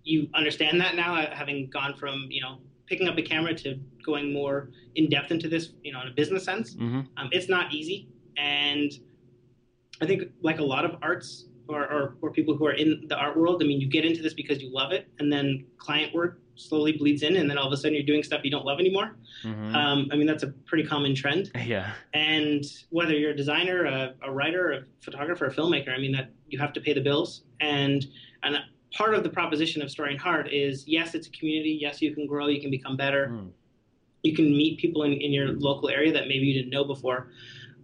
you 0.03 0.29
understand 0.33 0.81
that 0.81 0.95
now, 0.95 1.15
uh, 1.15 1.33
having 1.33 1.69
gone 1.69 1.95
from 1.95 2.27
you 2.29 2.41
know 2.41 2.61
picking 2.87 3.07
up 3.07 3.17
a 3.17 3.21
camera 3.21 3.53
to 3.55 3.79
going 4.03 4.33
more 4.33 4.69
in 4.95 5.07
depth 5.09 5.31
into 5.31 5.47
this, 5.47 5.73
you 5.83 5.93
know, 5.93 6.01
in 6.01 6.07
a 6.07 6.11
business 6.11 6.43
sense. 6.43 6.75
hmm 6.75 7.01
Um, 7.17 7.29
it's 7.31 7.47
not 7.47 7.73
easy, 7.73 8.07
and 8.37 8.91
I 10.01 10.05
think 10.05 10.23
like 10.41 10.59
a 10.59 10.63
lot 10.63 10.83
of 10.85 10.97
arts 11.01 11.47
or, 11.73 11.84
or 11.84 12.15
or 12.21 12.31
people 12.31 12.55
who 12.55 12.65
are 12.65 12.73
in 12.73 13.05
the 13.07 13.15
art 13.15 13.38
world, 13.38 13.62
I 13.63 13.65
mean, 13.65 13.79
you 13.81 13.88
get 13.88 14.05
into 14.05 14.21
this 14.21 14.34
because 14.34 14.62
you 14.62 14.71
love 14.71 14.91
it, 14.91 15.07
and 15.19 15.31
then 15.31 15.65
client 15.77 16.13
work 16.13 16.39
slowly 16.55 16.91
bleeds 16.93 17.23
in, 17.23 17.38
and 17.38 17.49
then 17.49 17.57
all 17.57 17.67
of 17.67 17.73
a 17.73 17.77
sudden 17.77 17.93
you're 17.93 18.03
doing 18.03 18.23
stuff 18.23 18.41
you 18.43 18.51
don't 18.51 18.65
love 18.65 18.79
anymore. 18.79 19.15
hmm 19.41 19.75
Um, 19.75 20.10
I 20.12 20.15
mean, 20.15 20.27
that's 20.27 20.43
a 20.43 20.49
pretty 20.69 20.84
common 20.88 21.15
trend. 21.15 21.51
yeah. 21.65 21.93
And 22.13 22.63
whether 22.89 23.13
you're 23.13 23.31
a 23.31 23.36
designer, 23.36 23.86
a, 23.86 24.13
a 24.23 24.31
writer, 24.31 24.71
a 24.71 24.81
photographer, 25.01 25.45
a 25.45 25.53
filmmaker, 25.53 25.89
I 25.89 25.97
mean, 25.97 26.12
that 26.12 26.31
you 26.47 26.60
have 26.60 26.73
to 26.73 26.81
pay 26.81 26.93
the 26.93 27.01
bills. 27.01 27.43
And 27.60 28.05
and 28.43 28.57
part 28.93 29.15
of 29.15 29.23
the 29.23 29.29
proposition 29.29 29.81
of 29.81 29.89
Story 29.89 30.12
and 30.12 30.19
Heart 30.19 30.53
is 30.53 30.84
yes, 30.88 31.15
it's 31.15 31.27
a 31.27 31.31
community. 31.31 31.77
Yes, 31.81 32.01
you 32.01 32.13
can 32.13 32.27
grow, 32.27 32.47
you 32.47 32.62
can 32.62 32.71
become 32.71 32.97
better. 32.97 33.29
Mm. 33.31 33.51
You 34.23 34.36
can 34.36 34.45
meet 34.45 34.79
people 34.79 35.03
in, 35.03 35.13
in 35.13 35.31
your 35.31 35.47
local 35.53 35.89
area 35.89 36.13
that 36.13 36.27
maybe 36.27 36.45
you 36.45 36.53
didn't 36.53 36.69
know 36.69 36.84
before. 36.84 37.31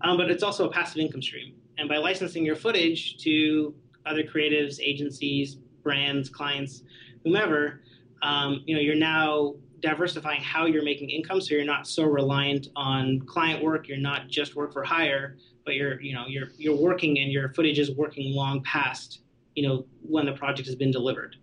Um, 0.02 0.17
but 0.17 0.30
it's 0.30 0.43
also 0.43 0.69
a 0.69 0.71
passive 0.71 0.97
income 0.97 1.23
stream. 1.23 1.56
And 1.78 1.88
by 1.88 1.98
licensing 1.98 2.46
your 2.46 2.56
footage 2.56 3.18
to 3.24 3.74
other 4.06 4.24
creatives, 4.24 4.80
agencies, 4.82 5.56
brands, 5.84 6.30
clients, 6.30 6.84
whomever, 7.24 7.82
um, 8.22 8.63
you 8.66 8.76
know, 8.76 8.82
you're 8.82 8.96
now 8.96 9.56
diversifying 9.80 10.42
how 10.42 10.66
you're 10.66 10.84
making 10.84 11.10
income, 11.10 11.40
so 11.42 11.54
you're 11.54 11.66
not 11.66 11.88
so 11.88 12.04
reliant 12.04 12.68
on 12.76 13.20
client 13.22 13.63
work. 13.63 13.88
You're 13.88 13.98
not 13.98 14.28
just 14.28 14.56
work 14.56 14.74
for 14.74 14.84
hire, 14.84 15.38
but 15.66 15.76
you're 15.76 16.02
you 16.02 16.13
know 16.13 16.26
you're 16.28 16.48
you're 16.58 16.76
working 16.76 17.20
and 17.20 17.32
your 17.32 17.50
footage 17.54 17.80
is 17.80 17.92
working 17.92 18.34
long 18.34 18.63
past 18.63 19.22
you 19.56 19.68
know 19.68 19.86
when 20.02 20.26
the 20.26 20.34
project 20.34 20.68
has 20.68 20.76
been 20.76 20.92
delivered, 20.92 21.36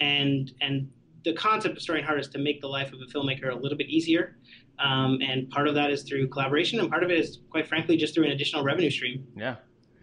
and 0.00 0.52
and 0.60 0.88
the 1.24 1.32
concept 1.34 1.76
of 1.76 1.82
Story 1.82 1.98
and 1.98 2.06
Heart 2.06 2.20
is 2.20 2.28
to 2.28 2.38
make 2.38 2.60
the 2.60 2.68
life 2.68 2.92
of 2.92 3.00
a 3.00 3.06
filmmaker 3.06 3.50
a 3.50 3.56
little 3.56 3.78
bit 3.78 3.88
easier. 3.88 4.36
Um, 4.78 5.20
and 5.22 5.48
part 5.50 5.68
of 5.68 5.74
that 5.76 5.90
is 5.90 6.02
through 6.02 6.28
collaboration, 6.28 6.80
and 6.80 6.90
part 6.90 7.04
of 7.04 7.10
it 7.10 7.18
is, 7.18 7.38
quite 7.50 7.66
frankly, 7.66 7.96
just 7.96 8.14
through 8.14 8.24
an 8.24 8.32
additional 8.32 8.64
revenue 8.64 8.90
stream. 8.90 9.26
Yeah. 9.36 9.56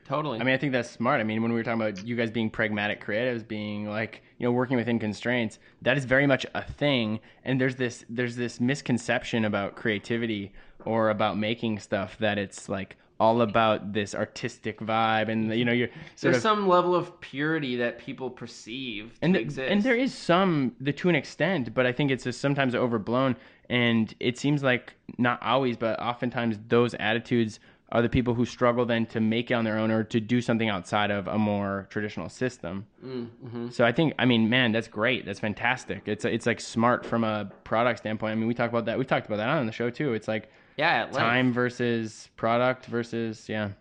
Totally. 0.06 0.40
I 0.40 0.44
mean, 0.44 0.54
I 0.54 0.58
think 0.58 0.74
that's 0.74 0.90
smart. 0.90 1.22
I 1.22 1.24
mean, 1.24 1.42
when 1.42 1.52
we 1.52 1.58
were 1.58 1.64
talking 1.64 1.82
about 1.82 2.06
you 2.06 2.16
guys 2.16 2.32
being 2.32 2.50
pragmatic 2.50 3.04
creatives, 3.04 3.48
being 3.48 3.88
like, 3.88 4.24
you 4.38 4.46
know, 4.46 4.52
working 4.52 4.78
within 4.78 5.00
constraints, 5.00 5.60
that 5.82 5.98
is 5.98 6.06
very 6.06 6.28
much 6.28 6.46
a 6.54 6.64
thing. 6.64 7.20
And 7.46 7.60
there's 7.62 7.76
this 7.76 8.06
there's 8.10 8.36
this 8.36 8.60
misconception 8.60 9.46
about 9.46 9.76
creativity 9.76 10.52
or 10.86 11.10
about 11.10 11.38
making 11.38 11.80
stuff 11.80 12.18
that 12.20 12.38
it's 12.38 12.68
like 12.68 12.98
all 13.22 13.44
about 13.44 13.94
this 13.94 14.16
artistic 14.16 14.80
vibe 14.80 15.30
and 15.30 15.54
you 15.54 15.64
know 15.64 15.72
you're 15.72 15.90
sort 16.16 16.34
There's 16.34 16.38
of 16.38 16.42
some 16.42 16.68
level 16.68 16.96
of 16.96 17.22
purity 17.22 17.76
that 17.76 18.00
people 18.00 18.32
perceive 18.32 19.14
to 19.14 19.20
and 19.22 19.36
th- 19.36 19.46
exist. 19.46 19.72
and 19.72 19.84
there 19.84 19.96
is 19.96 20.12
some 20.12 20.76
the 20.80 20.92
to 20.94 21.08
an 21.08 21.14
extent, 21.14 21.72
but 21.72 21.86
I 21.86 21.92
think 21.92 22.10
it's 22.10 22.24
just 22.24 22.42
sometimes 22.42 22.74
overblown. 22.74 23.36
And 23.70 24.14
it 24.20 24.38
seems 24.40 24.64
like 24.64 24.96
not 25.20 25.42
always, 25.44 25.78
but 25.78 26.00
oftentimes 26.02 26.58
those 26.68 26.96
attitudes 26.96 27.60
are 27.92 28.02
the 28.02 28.10
people 28.10 28.34
who 28.34 28.46
struggle 28.46 28.86
then 28.86 29.06
to 29.08 29.20
make 29.20 29.52
it 29.52 29.54
on 29.54 29.66
their 29.66 29.78
own 29.78 29.92
or 29.92 30.04
to 30.06 30.20
do 30.20 30.42
something 30.42 30.70
outside 30.70 31.12
of 31.12 31.28
a 31.28 31.38
more 31.38 31.88
traditional 31.90 32.30
system. 32.30 32.86
mm-hmm. 33.06 33.70
So 33.70 33.84
I 33.86 33.92
think, 33.92 34.14
I 34.18 34.26
mean, 34.26 34.50
man, 34.50 34.72
that's 34.72 34.88
great. 34.88 35.26
That's 35.26 35.40
fantastic. 35.42 36.04
It's 36.06 36.24
it's 36.24 36.46
like 36.46 36.62
smart 36.62 37.06
from 37.06 37.24
a 37.24 37.52
product 37.66 38.00
standpoint. 38.00 38.32
I 38.32 38.36
mean, 38.36 38.48
we 38.48 38.54
talk 38.54 38.70
about 38.70 38.86
that. 38.86 38.98
We've 38.98 39.08
talked 39.08 39.28
about 39.28 39.38
that 39.38 39.50
on 39.50 39.66
the 39.66 39.72
show 39.74 39.90
too. 39.90 40.14
It's 40.14 40.28
like 40.28 40.50
Yeah, 40.78 41.08
time 41.08 41.52
versus 41.52 42.30
product 42.38 42.86
versus 42.86 43.50
yeah. 43.50 43.72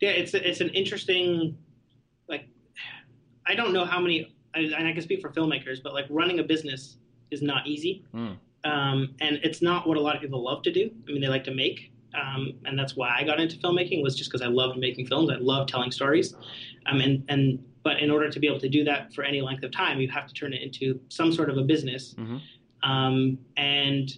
yeah, 0.00 0.10
it's 0.10 0.34
it's 0.34 0.60
an 0.60 0.68
interesting, 0.70 1.56
like, 2.28 2.46
I 3.46 3.54
don't 3.54 3.72
know 3.72 3.84
how 3.84 4.00
many, 4.00 4.34
and 4.54 4.74
I 4.74 4.92
can 4.92 5.00
speak 5.02 5.20
for 5.20 5.30
filmmakers, 5.30 5.82
but 5.82 5.94
like 5.94 6.06
running 6.10 6.40
a 6.40 6.42
business 6.42 6.98
is 7.30 7.40
not 7.40 7.66
easy, 7.66 8.04
Mm. 8.14 8.36
um, 8.64 9.14
and 9.20 9.40
it's 9.42 9.62
not 9.62 9.86
what 9.88 9.96
a 9.96 10.00
lot 10.00 10.14
of 10.16 10.20
people 10.20 10.42
love 10.44 10.62
to 10.64 10.72
do. 10.72 10.90
I 11.08 11.12
mean, 11.12 11.20
they 11.22 11.28
like 11.28 11.44
to 11.44 11.54
make, 11.54 11.91
um, 12.14 12.52
and 12.64 12.78
that's 12.78 12.96
why 12.96 13.14
I 13.18 13.24
got 13.24 13.40
into 13.40 13.56
filmmaking 13.58 14.02
was 14.02 14.16
just 14.16 14.30
because 14.30 14.42
I 14.42 14.48
loved 14.50 14.78
making 14.78 15.06
films. 15.06 15.30
I 15.30 15.36
loved 15.36 15.68
telling 15.70 15.90
stories, 15.90 16.34
um, 16.86 17.00
and 17.00 17.24
and 17.28 17.64
but 17.84 17.98
in 18.00 18.10
order 18.10 18.30
to 18.30 18.38
be 18.40 18.46
able 18.46 18.60
to 18.60 18.68
do 18.68 18.84
that 18.84 19.12
for 19.12 19.24
any 19.24 19.40
length 19.40 19.64
of 19.64 19.72
time, 19.72 20.00
you 20.00 20.08
have 20.10 20.26
to 20.26 20.34
turn 20.34 20.52
it 20.52 20.62
into 20.62 21.00
some 21.08 21.32
sort 21.32 21.50
of 21.50 21.56
a 21.58 21.62
business, 21.62 22.14
Mhm. 22.14 22.40
um, 22.82 23.38
and 23.56 24.16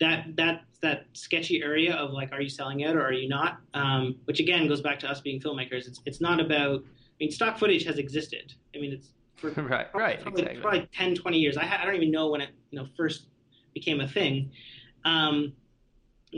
that 0.00 0.36
that 0.36 0.64
that 0.80 1.06
sketchy 1.12 1.60
area 1.62 1.94
of 1.94 2.12
like, 2.12 2.32
are 2.32 2.40
you 2.40 2.48
selling 2.48 2.80
it 2.80 2.94
or 2.94 3.02
are 3.04 3.12
you 3.12 3.28
not? 3.28 3.58
Um, 3.74 4.16
which 4.26 4.38
again 4.40 4.68
goes 4.68 4.80
back 4.80 4.98
to 5.00 5.10
us 5.10 5.20
being 5.20 5.40
filmmakers. 5.40 5.86
It's 5.86 6.00
it's 6.06 6.20
not 6.20 6.40
about. 6.40 6.80
I 6.84 7.24
mean, 7.24 7.32
stock 7.32 7.58
footage 7.58 7.84
has 7.84 7.98
existed. 7.98 8.54
I 8.76 8.78
mean, 8.78 8.92
it's 8.92 9.08
for 9.34 9.50
right, 9.62 9.92
right, 9.92 10.20
probably, 10.20 10.42
exactly. 10.42 10.62
probably 10.62 10.88
10, 10.94 11.16
20 11.16 11.38
years. 11.38 11.56
I, 11.56 11.64
ha- 11.64 11.80
I 11.82 11.84
don't 11.84 11.96
even 11.96 12.12
know 12.12 12.28
when 12.28 12.40
it 12.40 12.50
you 12.70 12.78
know 12.78 12.86
first 12.96 13.26
became 13.74 14.00
a 14.00 14.06
thing. 14.06 14.52
Um, 15.04 15.52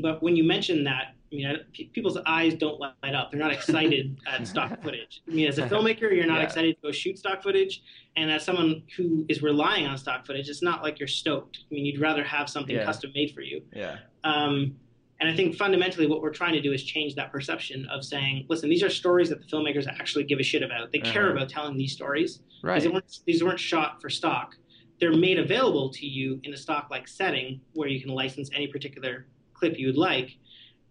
but 0.03 0.23
when 0.23 0.37
you 0.37 0.45
mention 0.45 0.85
that, 0.85 1.15
I 1.33 1.37
mean, 1.37 1.57
people's 1.93 2.19
eyes 2.27 2.55
don't 2.55 2.81
light 2.81 3.15
up. 3.15 3.31
They're 3.31 3.39
not 3.41 3.53
excited 3.53 4.17
at 4.27 4.47
stock 4.47 4.83
footage. 4.83 5.23
I 5.29 5.33
mean, 5.33 5.47
as 5.47 5.59
a 5.59 5.63
filmmaker, 5.69 6.13
you're 6.15 6.27
not 6.27 6.39
Yeah. 6.39 6.45
excited 6.45 6.77
to 6.77 6.83
go 6.89 6.93
shoot 6.93 7.19
stock 7.19 7.43
footage, 7.43 7.83
and 8.17 8.31
as 8.31 8.45
someone 8.45 8.83
who 8.97 9.25
is 9.29 9.43
relying 9.43 9.87
on 9.87 9.97
stock 9.97 10.27
footage, 10.27 10.49
it's 10.49 10.63
not 10.63 10.83
like 10.83 10.99
you're 10.99 11.09
stoked. 11.09 11.59
I 11.71 11.75
mean, 11.75 11.87
you'd 11.87 12.01
rather 12.01 12.25
have 12.25 12.49
something 12.49 12.75
Yeah. 12.75 12.85
custom 12.85 13.13
made 13.15 13.33
for 13.33 13.43
you. 13.43 13.63
Yeah. 13.75 13.99
Um, 14.25 14.77
and 15.21 15.29
I 15.29 15.37
think 15.37 15.55
fundamentally 15.55 16.07
what 16.07 16.23
we're 16.23 16.33
trying 16.33 16.55
to 16.55 16.63
do 16.63 16.73
is 16.73 16.83
change 16.83 17.15
that 17.17 17.31
perception 17.31 17.85
of 17.91 18.05
saying, 18.05 18.47
listen, 18.49 18.71
these 18.71 18.83
are 18.83 18.89
stories 18.89 19.29
that 19.29 19.39
the 19.41 19.47
filmmakers 19.47 19.87
actually 19.87 20.25
give 20.25 20.41
a 20.41 20.43
shit 20.43 20.63
about. 20.63 20.91
They 20.93 20.99
care 20.99 21.25
Uh-huh. 21.29 21.37
about 21.37 21.49
telling 21.51 21.77
these 21.77 21.93
stories. 21.93 22.41
right. 22.63 22.81
These 22.83 22.91
weren't, 22.93 23.19
these 23.27 23.45
weren't 23.45 23.61
shot 23.61 24.01
for 24.03 24.11
stock. 24.11 24.57
They're 24.99 25.17
made 25.17 25.39
available 25.39 25.91
to 25.91 26.07
you 26.07 26.41
in 26.43 26.53
a 26.53 26.57
stock-like 26.57 27.07
setting 27.09 27.61
where 27.75 27.89
you 27.89 28.01
can 28.01 28.11
license 28.11 28.51
any 28.55 28.67
particular 28.67 29.27
clip 29.61 29.79
you 29.79 29.87
would 29.87 29.97
like. 29.99 30.37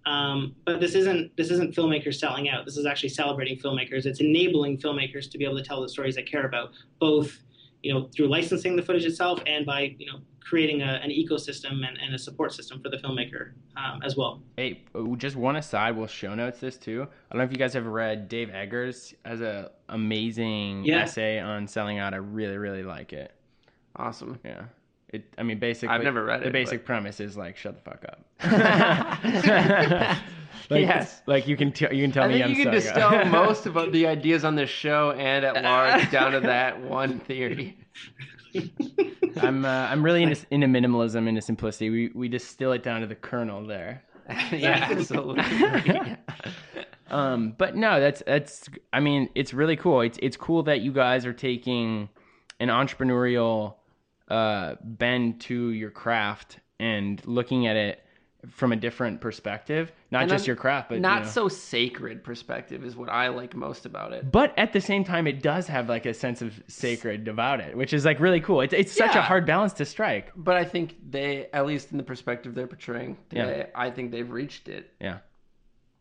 Um, 0.06 0.56
but 0.66 0.80
this 0.80 0.96
isn't 0.96 1.36
this 1.36 1.52
isn't 1.52 1.76
filmmakers 1.76 2.16
selling 2.16 2.50
out. 2.50 2.66
This 2.66 2.78
is 2.78 2.86
actually 2.86 3.10
celebrating 3.10 3.58
filmmakers. 3.60 4.06
It's 4.06 4.22
enabling 4.22 4.78
filmmakers 4.78 5.30
to 5.32 5.38
be 5.38 5.44
able 5.46 5.58
to 5.58 5.64
tell 5.64 5.82
the 5.82 5.90
stories 5.90 6.16
they 6.16 6.24
care 6.24 6.46
about, 6.46 6.72
both 7.00 7.40
you 7.84 7.94
know 7.94 8.10
through 8.16 8.28
licensing 8.28 8.76
the 8.76 8.82
footage 8.82 9.06
itself 9.06 9.42
and 9.46 9.66
by 9.66 9.96
you 10.00 10.06
know 10.12 10.20
creating 10.42 10.82
a, 10.82 11.00
an 11.04 11.12
ecosystem 11.12 11.86
and, 11.88 11.96
and 12.04 12.16
a 12.16 12.18
support 12.18 12.52
system 12.54 12.82
for 12.82 12.90
the 12.90 12.98
filmmaker 12.98 13.52
um, 13.78 14.02
as 14.04 14.16
well. 14.18 14.42
Hey, 14.58 14.82
just 15.18 15.36
one 15.36 15.58
aside. 15.58 15.96
We'll 15.96 16.08
show 16.08 16.34
notes 16.34 16.60
this 16.60 16.76
too. 16.78 17.04
I 17.30 17.36
don't 17.36 17.40
know 17.40 17.44
if 17.44 17.52
you 17.52 17.58
guys 17.58 17.74
have 17.74 17.86
read 17.86 18.30
Dave 18.30 18.50
Eggers 18.50 19.14
has 19.26 19.42
a 19.42 19.72
amazing 19.90 20.86
Yeah. 20.86 21.04
essay 21.04 21.40
on 21.40 21.68
selling 21.68 22.00
out. 22.00 22.14
I 22.16 22.18
really, 22.18 22.58
really 22.58 22.84
like 22.84 23.14
it. 23.14 23.32
awesome. 23.96 24.40
Yeah. 24.44 24.64
It. 25.12 25.34
I 25.38 25.44
mean, 25.44 25.60
basically, 25.60 25.90
I've 25.96 26.04
never 26.04 26.24
read 26.24 26.42
it. 26.42 26.44
The 26.44 26.50
it, 26.50 26.54
basic 26.54 26.82
but- 26.82 26.86
premise 26.86 27.20
is 27.20 27.36
like, 27.38 27.58
shut 27.58 27.76
the 27.76 27.82
fuck 27.82 28.06
up. 28.08 28.26
like, 30.70 30.82
Yes. 30.82 31.22
like, 31.26 31.42
Like 31.44 31.48
you 31.48 31.58
can 31.58 31.72
t- 31.72 31.88
you 31.92 32.04
can 32.04 32.12
tell 32.12 32.24
I 32.26 32.28
me 32.28 32.34
think 32.36 32.46
I'm 32.46 32.52
you 32.52 32.64
can 32.64 32.74
distill 32.74 33.26
most 33.32 33.66
of 33.66 33.92
the 33.92 34.06
ideas 34.08 34.44
on 34.46 34.56
this 34.56 34.70
show 34.70 35.12
and 35.12 35.44
at 35.46 35.64
large 35.64 36.12
down 36.18 36.34
to 36.34 36.40
that 36.42 36.80
one 36.82 37.20
theory. 37.22 37.78
I'm 39.42 39.66
uh, 39.66 39.88
I'm 39.90 40.04
really 40.04 40.24
into, 40.24 40.46
into 40.52 40.68
minimalism, 40.68 41.28
into 41.28 41.42
simplicity. 41.42 41.90
We 41.90 42.12
we 42.14 42.28
distill 42.28 42.72
it 42.74 42.84
down 42.84 43.02
to 43.02 43.08
the 43.08 43.16
kernel 43.16 43.66
there. 43.66 44.04
yeah, 44.52 44.88
absolutely. 44.92 45.44
Um, 47.10 47.56
but 47.58 47.76
no, 47.76 48.00
that's 48.00 48.22
that's. 48.28 48.70
I 48.94 49.00
mean, 49.00 49.30
it's 49.34 49.54
really 49.54 49.76
cool. 49.76 50.02
It's 50.02 50.20
it's 50.22 50.38
cool 50.38 50.62
that 50.64 50.82
you 50.82 50.92
guys 50.92 51.26
are 51.26 51.34
taking 51.34 52.10
an 52.60 52.70
entrepreneurial 52.70 53.76
uh, 54.30 54.76
bend 54.84 55.42
to 55.42 55.72
your 55.72 55.92
craft 55.92 56.60
and 56.80 57.22
looking 57.26 57.68
at 57.68 57.76
it 57.76 58.04
from 58.50 58.72
a 58.72 58.76
different 58.78 59.20
perspective, 59.20 59.92
not 60.12 60.22
And 60.22 60.32
just 60.32 60.46
I'm 60.46 60.48
your 60.48 60.56
craft, 60.56 60.88
but 60.90 61.02
Not 61.02 61.20
you 61.20 61.26
know. 61.26 61.30
so 61.32 61.48
sacred 61.50 62.24
perspective 62.24 62.86
is 62.86 62.96
what 62.96 63.10
I 63.10 63.28
like 63.28 63.54
most 63.54 63.86
about 63.86 64.14
it. 64.14 64.32
But 64.32 64.54
at 64.58 64.72
the 64.72 64.80
same 64.80 65.04
time, 65.04 65.28
it 65.28 65.44
does 65.44 65.68
have 65.68 65.90
like 65.90 66.06
a 66.06 66.14
sense 66.14 66.42
of 66.42 66.54
sacred 66.68 67.28
about 67.28 67.60
it, 67.60 67.76
which 67.76 67.92
is 67.92 68.06
like 68.06 68.22
really 68.22 68.40
cool. 68.40 68.62
It's 68.62 68.74
it's 68.74 68.96
such 68.96 69.16
a 69.16 69.22
hard 69.22 69.46
balance 69.46 69.74
to 69.74 69.86
strike. 69.86 70.32
But 70.38 70.56
I 70.56 70.64
think 70.64 70.96
they, 71.10 71.48
at 71.52 71.66
least 71.66 71.92
in 71.92 71.98
the 71.98 72.04
perspective 72.04 72.56
they're 72.56 72.68
portraying 72.68 73.18
Yeah. 73.32 73.66
I 73.76 73.90
think 73.90 74.12
they've 74.12 74.30
reached 74.32 74.70
it. 74.70 74.94
Yeah, 75.02 75.18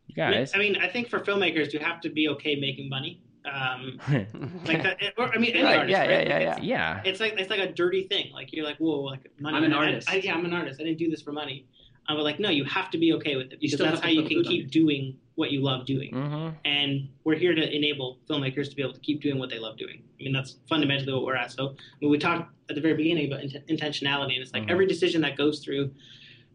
you 0.07 0.15
guys. 0.15 0.53
I 0.55 0.59
mean, 0.59 0.77
I 0.77 0.87
think 0.87 1.09
for 1.09 1.19
filmmakers, 1.19 1.73
you 1.73 1.79
have 1.79 1.99
to 2.01 2.09
be 2.09 2.29
okay 2.29 2.55
making 2.55 2.87
money. 2.87 3.21
Um, 3.53 3.99
like 4.65 4.83
that, 4.83 4.97
or, 5.17 5.33
I 5.33 5.37
mean, 5.37 5.51
any 5.55 5.63
Right, 5.63 5.77
artist, 5.79 5.91
yeah, 5.91 5.99
right? 6.07 6.27
yeah, 6.27 6.33
Like, 6.33 6.41
yeah, 6.43 6.51
it's- 6.51 6.63
yeah, 6.63 7.01
it's 7.05 7.19
like 7.19 7.33
it's 7.37 7.49
like 7.49 7.59
a 7.59 7.71
dirty 7.71 8.03
thing. 8.07 8.31
Like 8.33 8.53
you're 8.53 8.65
like, 8.65 8.77
whoa, 8.77 9.01
like 9.01 9.31
money. 9.39 9.57
I'm 9.57 9.63
an 9.63 9.73
artist. 9.73 10.09
I, 10.09 10.15
yeah, 10.17 10.33
I'm 10.35 10.45
an 10.45 10.53
artist. 10.53 10.79
I 10.79 10.83
didn't 10.83 10.99
do 10.99 11.09
this 11.09 11.21
for 11.21 11.31
money. 11.31 11.65
Um, 12.07 12.17
but 12.17 12.23
like, 12.23 12.39
no, 12.39 12.49
you 12.49 12.63
have 12.65 12.89
to 12.91 12.97
be 12.97 13.13
okay 13.13 13.35
with 13.35 13.51
it 13.51 13.59
because 13.61 13.75
still 13.75 13.85
that's 13.85 14.01
how 14.01 14.09
you 14.09 14.23
can 14.23 14.29
food 14.37 14.47
on 14.47 14.51
keep 14.51 14.71
doing 14.71 15.15
what 15.35 15.51
you 15.51 15.61
love 15.61 15.85
doing. 15.85 16.11
hmm 16.11 16.49
And 16.65 17.07
we're 17.23 17.35
here 17.35 17.53
to 17.53 17.75
enable 17.75 18.17
filmmakers 18.27 18.69
to 18.71 18.75
be 18.75 18.81
able 18.81 18.93
to 18.93 18.99
keep 18.99 19.21
doing 19.21 19.37
what 19.37 19.49
they 19.51 19.59
love 19.59 19.77
doing. 19.77 20.01
I 20.19 20.23
mean, 20.23 20.33
that's 20.33 20.55
fundamentally 20.67 21.13
what 21.13 21.23
we're 21.23 21.35
at. 21.35 21.51
So 21.51 21.75
when 21.99 22.09
we 22.09 22.17
talked 22.17 22.51
at 22.69 22.75
the 22.75 22.81
very 22.81 22.95
beginning 22.95 23.31
about 23.31 23.43
int- 23.43 23.67
intentionality, 23.67 24.33
and 24.33 24.41
it's 24.41 24.53
like 24.53 24.63
Mhm. 24.63 24.71
every 24.71 24.87
decision 24.87 25.21
that 25.21 25.37
goes 25.37 25.59
through, 25.59 25.91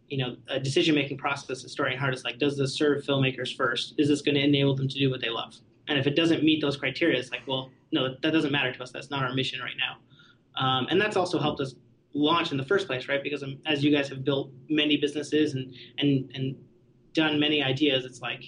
you 0.09 0.19
know, 0.19 0.37
a 0.49 0.59
decision 0.61 0.95
making 0.95 1.19
process 1.19 1.63
at 1.65 1.71
Story 1.71 1.93
and 1.93 2.01
Heart 2.01 2.15
is 2.15 2.25
like, 2.25 2.39
does 2.39 2.57
this 2.59 2.75
serve 2.75 3.05
filmmakers 3.05 3.55
first? 3.57 3.95
Is 3.97 4.09
this 4.09 4.23
going 4.23 4.35
to 4.35 4.43
enable 4.43 4.75
them 4.75 4.89
to 4.89 4.99
do 4.99 5.09
what 5.09 5.21
they 5.21 5.31
love? 5.31 5.55
And 5.89 5.99
if 5.99 6.07
it 6.07 6.17
doesn't 6.17 6.43
meet 6.43 6.61
those 6.61 6.77
criteria, 6.77 7.19
it's 7.19 7.31
like, 7.31 7.43
well, 7.47 7.71
no, 7.93 8.15
that 8.23 8.33
doesn't 8.33 8.53
matter 8.53 8.73
to 8.73 8.83
us. 8.83 8.91
That's 8.91 9.11
not 9.11 9.23
our 9.23 9.33
mission 9.35 9.61
right 9.61 9.77
now. 9.79 9.97
Um, 10.57 10.87
and 10.91 11.01
that's 11.01 11.17
also 11.17 11.39
helped 11.39 11.61
us 11.61 11.75
launch 12.15 12.53
in 12.53 12.57
the 12.57 12.65
first 12.65 12.87
place, 12.87 13.09
right? 13.09 13.23
Because 13.23 13.43
um, 13.43 13.59
as 13.67 13.85
you 13.85 13.91
guys 13.95 14.09
have 14.09 14.25
built 14.25 14.51
many 14.69 14.97
businesses 14.97 15.55
and 15.55 15.75
and 15.99 16.31
and 16.35 16.57
done 17.13 17.39
many 17.39 17.63
ideas, 17.63 18.05
it's 18.05 18.21
like 18.23 18.43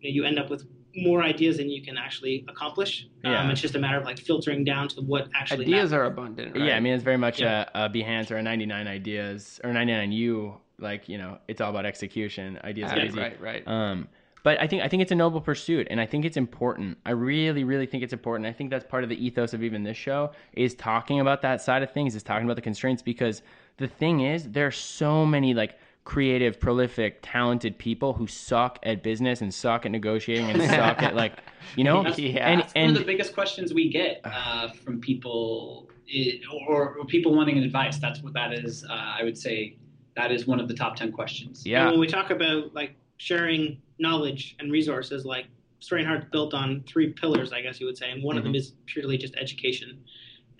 you, 0.00 0.10
know, 0.10 0.14
you 0.14 0.24
end 0.24 0.38
up 0.38 0.50
with 0.50 0.66
more 0.96 1.22
ideas 1.22 1.56
than 1.58 1.70
you 1.70 1.82
can 1.82 1.96
actually 1.96 2.44
accomplish. 2.48 3.06
Yeah. 3.24 3.40
Um, 3.40 3.50
it's 3.50 3.60
just 3.60 3.74
a 3.74 3.78
matter 3.78 3.98
of 3.98 4.04
like 4.04 4.18
filtering 4.18 4.64
down 4.64 4.88
to 4.88 5.00
what 5.02 5.28
actually 5.34 5.64
Ideas 5.66 5.90
matters. 5.90 5.92
are 5.92 6.04
abundant, 6.06 6.56
right? 6.56 6.64
Yeah, 6.66 6.76
I 6.76 6.80
mean 6.80 6.94
it's 6.94 7.04
very 7.04 7.16
much 7.16 7.40
Yeah. 7.40 7.68
a, 7.74 7.84
a 7.84 7.90
Behance 7.90 8.30
or 8.30 8.36
a 8.36 8.42
99 8.42 8.86
ideas 8.88 9.60
or 9.64 9.72
99 9.72 10.12
U. 10.12 10.54
Like 10.78 11.08
you 11.08 11.16
know, 11.18 11.38
it's 11.48 11.60
all 11.60 11.70
about 11.70 11.86
execution. 11.86 12.58
Ideas 12.64 12.92
are 12.92 12.96
right, 12.96 13.06
easy. 13.06 13.18
right, 13.18 13.40
right. 13.40 13.68
Um, 13.68 14.08
but 14.42 14.60
I 14.60 14.66
think 14.66 14.82
I 14.82 14.88
think 14.88 15.02
it's 15.02 15.12
a 15.12 15.16
noble 15.16 15.40
pursuit, 15.40 15.86
and 15.90 16.00
I 16.00 16.06
think 16.06 16.24
it's 16.24 16.36
important. 16.36 16.98
I 17.06 17.10
really, 17.12 17.64
really 17.64 17.86
think 17.86 18.02
it's 18.02 18.12
important. 18.12 18.46
I 18.46 18.52
think 18.52 18.70
that's 18.70 18.84
part 18.84 19.02
of 19.04 19.08
the 19.10 19.24
ethos 19.24 19.52
of 19.54 19.62
even 19.62 19.82
this 19.82 19.96
show 19.96 20.32
is 20.52 20.74
talking 20.74 21.20
about 21.20 21.42
that 21.42 21.60
side 21.62 21.82
of 21.82 21.90
things, 21.92 22.14
is 22.14 22.22
talking 22.22 22.46
about 22.46 22.56
the 22.56 22.62
constraints 22.62 23.02
because 23.02 23.42
the 23.76 23.86
thing 23.88 24.20
is, 24.20 24.48
there 24.50 24.66
are 24.66 24.70
so 24.72 25.24
many 25.26 25.54
like 25.54 25.78
creative, 26.04 26.58
prolific, 26.58 27.18
talented 27.22 27.76
people 27.78 28.14
who 28.14 28.26
suck 28.26 28.78
at 28.82 29.02
business 29.02 29.42
and 29.42 29.52
suck 29.52 29.84
at 29.86 29.92
negotiating 29.92 30.50
and 30.50 30.62
suck 30.70 31.02
at 31.02 31.14
like, 31.14 31.34
you 31.76 31.84
know, 31.84 32.02
That's- 32.02 32.18
Yeah. 32.18 32.48
and 32.48 32.60
That's 32.62 32.74
one 32.74 32.88
of 32.90 32.94
the 32.96 33.04
biggest 33.04 33.34
questions 33.34 33.72
we 33.74 33.90
get 33.90 34.20
uh, 34.24 34.70
from 34.70 35.00
people, 35.00 35.88
i- 36.12 36.40
or, 36.66 36.96
or 36.96 37.04
people 37.04 37.34
wanting 37.34 37.58
advice. 37.58 37.98
That's 37.98 38.22
what 38.22 38.32
that 38.32 38.54
is. 38.54 38.84
Uh, 38.84 38.92
I 38.92 39.22
would 39.22 39.36
say 39.38 39.76
that 40.16 40.32
is 40.32 40.46
one 40.46 40.58
of 40.58 40.68
the 40.68 40.74
top 40.74 40.96
ten 40.96 41.12
questions. 41.12 41.58
And 41.60 41.66
yeah, 41.66 41.90
when 41.90 42.00
we 42.00 42.06
talk 42.06 42.30
about 42.30 42.74
like 42.74 42.94
sharing 43.20 43.76
knowledge 43.98 44.56
and 44.60 44.72
resources, 44.72 45.26
like 45.26 45.44
Story 45.80 46.00
and 46.00 46.08
Heart's 46.08 46.24
built 46.32 46.54
on 46.54 46.82
three 46.88 47.12
pillars, 47.12 47.52
I 47.52 47.60
guess 47.60 47.78
you 47.78 47.84
would 47.84 47.98
say, 47.98 48.10
and 48.10 48.22
one 48.22 48.38
of 48.38 48.44
them 48.44 48.54
mm-hmm. 48.54 48.60
is 48.60 48.72
purely 48.86 49.18
just 49.18 49.34
education, 49.36 50.02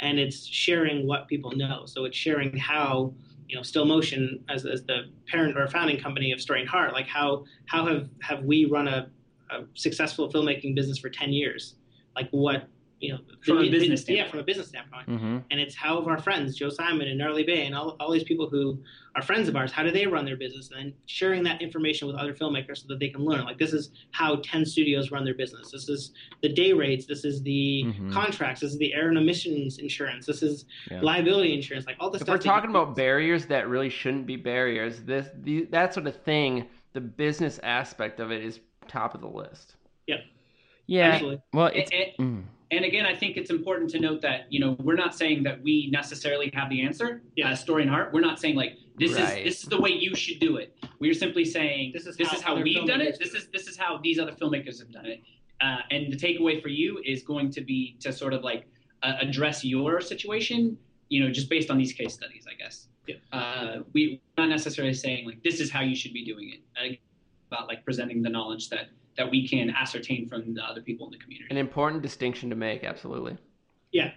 and 0.00 0.18
it's 0.18 0.44
sharing 0.44 1.06
what 1.06 1.26
people 1.26 1.52
know. 1.52 1.84
So 1.86 2.04
it's 2.04 2.18
sharing 2.18 2.54
how 2.58 3.14
you 3.48 3.56
know 3.56 3.62
Still 3.62 3.86
Motion 3.86 4.44
as, 4.50 4.66
as 4.66 4.84
the 4.84 5.10
parent 5.26 5.56
or 5.56 5.66
founding 5.68 5.98
company 5.98 6.32
of 6.32 6.40
Story 6.40 6.60
and 6.60 6.68
Heart, 6.68 6.92
like 6.92 7.06
how 7.06 7.44
how 7.64 7.86
have 7.86 8.10
have 8.20 8.44
we 8.44 8.66
run 8.66 8.88
a, 8.88 9.08
a 9.50 9.60
successful 9.72 10.30
filmmaking 10.30 10.74
business 10.74 10.98
for 10.98 11.08
ten 11.08 11.32
years? 11.32 11.76
Like 12.14 12.28
what 12.30 12.68
you 13.00 13.12
know 13.12 13.18
From 13.44 13.58
a 13.58 13.62
the- 13.62 13.70
business 13.70 14.00
yeah, 14.00 14.04
standpoint. 14.26 14.30
from 14.30 14.40
a 14.40 14.42
business 14.42 14.68
standpoint 14.68 15.06
hmm 15.08 15.38
and 15.50 15.58
it's 15.60 15.74
how 15.74 15.96
of 15.98 16.06
our 16.06 16.18
friends, 16.18 16.56
Joe 16.56 16.68
Simon 16.68 17.08
and 17.08 17.18
Gnarly 17.18 17.42
Bay, 17.44 17.64
and 17.66 17.74
all, 17.74 17.96
all 17.98 18.10
these 18.12 18.24
people 18.24 18.48
who 18.48 18.78
are 19.16 19.22
friends 19.22 19.48
of 19.48 19.56
ours, 19.56 19.72
how 19.72 19.82
do 19.82 19.90
they 19.90 20.06
run 20.06 20.24
their 20.24 20.36
business? 20.36 20.70
And 20.70 20.78
then 20.78 20.94
sharing 21.06 21.42
that 21.44 21.60
information 21.62 22.06
with 22.06 22.16
other 22.16 22.32
filmmakers 22.34 22.78
so 22.82 22.84
that 22.88 23.00
they 23.00 23.08
can 23.08 23.24
learn. 23.24 23.44
Like, 23.44 23.58
this 23.58 23.72
is 23.72 23.90
how 24.12 24.36
10 24.44 24.64
studios 24.64 25.10
run 25.10 25.24
their 25.24 25.34
business. 25.34 25.72
This 25.72 25.88
is 25.88 26.12
the 26.42 26.48
day 26.48 26.72
rates. 26.72 27.06
This 27.06 27.24
is 27.24 27.42
the 27.42 27.84
Mhm. 27.86 28.12
contracts. 28.12 28.60
This 28.60 28.70
is 28.72 28.78
the 28.78 28.94
errors 28.94 29.08
and 29.08 29.18
omissions 29.18 29.78
insurance. 29.78 30.26
This 30.26 30.42
is 30.44 30.64
Yeah. 30.90 31.00
liability 31.00 31.52
insurance. 31.54 31.86
Like, 31.86 31.96
all 31.98 32.10
this 32.10 32.20
if 32.20 32.26
stuff. 32.26 32.34
we're 32.38 32.42
talking 32.42 32.70
about 32.70 32.94
barriers 32.94 33.46
that 33.46 33.66
really 33.68 33.90
shouldn't 33.90 34.26
be 34.26 34.36
barriers, 34.36 35.02
this 35.02 35.28
the, 35.42 35.64
that 35.70 35.92
sort 35.94 36.06
of 36.06 36.14
thing, 36.22 36.68
the 36.92 37.00
business 37.00 37.58
aspect 37.64 38.20
of 38.20 38.30
it 38.30 38.44
is 38.44 38.60
top 38.86 39.14
of 39.16 39.20
the 39.22 39.28
list. 39.28 39.74
Yep. 40.06 40.20
yeah. 40.86 41.08
Absolutely. 41.12 41.42
Well, 41.52 41.66
And, 41.66 41.76
it's 41.76 41.90
and- 41.90 42.12
mm, 42.18 42.44
and 42.70 42.84
again, 42.84 43.04
I 43.04 43.16
think 43.16 43.36
it's 43.36 43.50
important 43.50 43.90
to 43.90 44.00
note 44.00 44.22
that 44.22 44.46
you 44.50 44.60
know 44.60 44.76
we're 44.80 44.94
not 44.94 45.14
saying 45.14 45.42
that 45.44 45.62
we 45.62 45.88
necessarily 45.90 46.50
have 46.54 46.70
the 46.70 46.82
answer. 46.82 47.22
Yeah. 47.36 47.50
Uh, 47.50 47.56
story 47.56 47.82
and 47.82 47.90
heart. 47.90 48.12
We're 48.12 48.20
not 48.20 48.38
saying 48.38 48.56
like 48.56 48.76
this 48.98 49.14
Right. 49.14 49.38
is 49.38 49.44
this 49.44 49.62
is 49.64 49.68
the 49.68 49.80
way 49.80 49.90
you 49.90 50.14
should 50.14 50.38
do 50.40 50.56
it. 50.56 50.76
We're 51.00 51.14
simply 51.14 51.44
saying 51.44 51.92
This 51.92 52.06
is 52.06 52.16
this 52.16 52.28
how 52.28 52.36
is 52.36 52.42
how 52.42 52.60
we've 52.60 52.86
done 52.86 53.00
it. 53.00 53.18
This 53.18 53.34
is 53.34 53.48
this 53.52 53.66
is 53.66 53.76
how 53.76 53.98
these 53.98 54.18
other 54.18 54.32
filmmakers 54.32 54.78
have 54.78 54.92
done 54.92 55.06
it. 55.06 55.22
Uh, 55.60 55.78
and 55.90 56.12
the 56.12 56.16
takeaway 56.16 56.62
for 56.62 56.68
you 56.68 57.00
is 57.04 57.22
going 57.22 57.50
to 57.50 57.60
be 57.60 57.96
to 58.00 58.12
sort 58.12 58.32
of 58.32 58.42
like 58.42 58.66
uh, 59.02 59.14
address 59.20 59.64
your 59.64 60.00
situation. 60.00 60.78
You 61.08 61.24
know, 61.24 61.30
just 61.32 61.50
based 61.50 61.70
on 61.70 61.78
these 61.78 61.92
case 61.92 62.14
studies, 62.14 62.46
I 62.48 62.54
guess. 62.54 62.86
Yeah. 63.08 63.16
Uh, 63.32 63.82
we 63.92 64.20
we're 64.38 64.44
not 64.44 64.50
necessarily 64.50 64.94
saying 64.94 65.26
like 65.26 65.42
this 65.42 65.60
is 65.60 65.70
how 65.70 65.80
you 65.80 65.96
should 65.96 66.12
be 66.12 66.24
doing 66.24 66.50
it. 66.50 66.60
And 66.80 66.96
about 67.50 67.66
like 67.66 67.84
presenting 67.84 68.22
the 68.22 68.30
knowledge 68.30 68.68
that 68.68 68.90
that 69.16 69.30
we 69.30 69.46
can 69.46 69.70
ascertain 69.70 70.28
from 70.28 70.54
the 70.54 70.62
other 70.62 70.80
people 70.80 71.06
in 71.06 71.12
the 71.12 71.18
community. 71.18 71.48
An 71.50 71.56
important 71.56 72.02
distinction 72.02 72.50
to 72.50 72.56
make, 72.56 72.84
absolutely. 72.84 73.36
Yeah. 73.92 74.12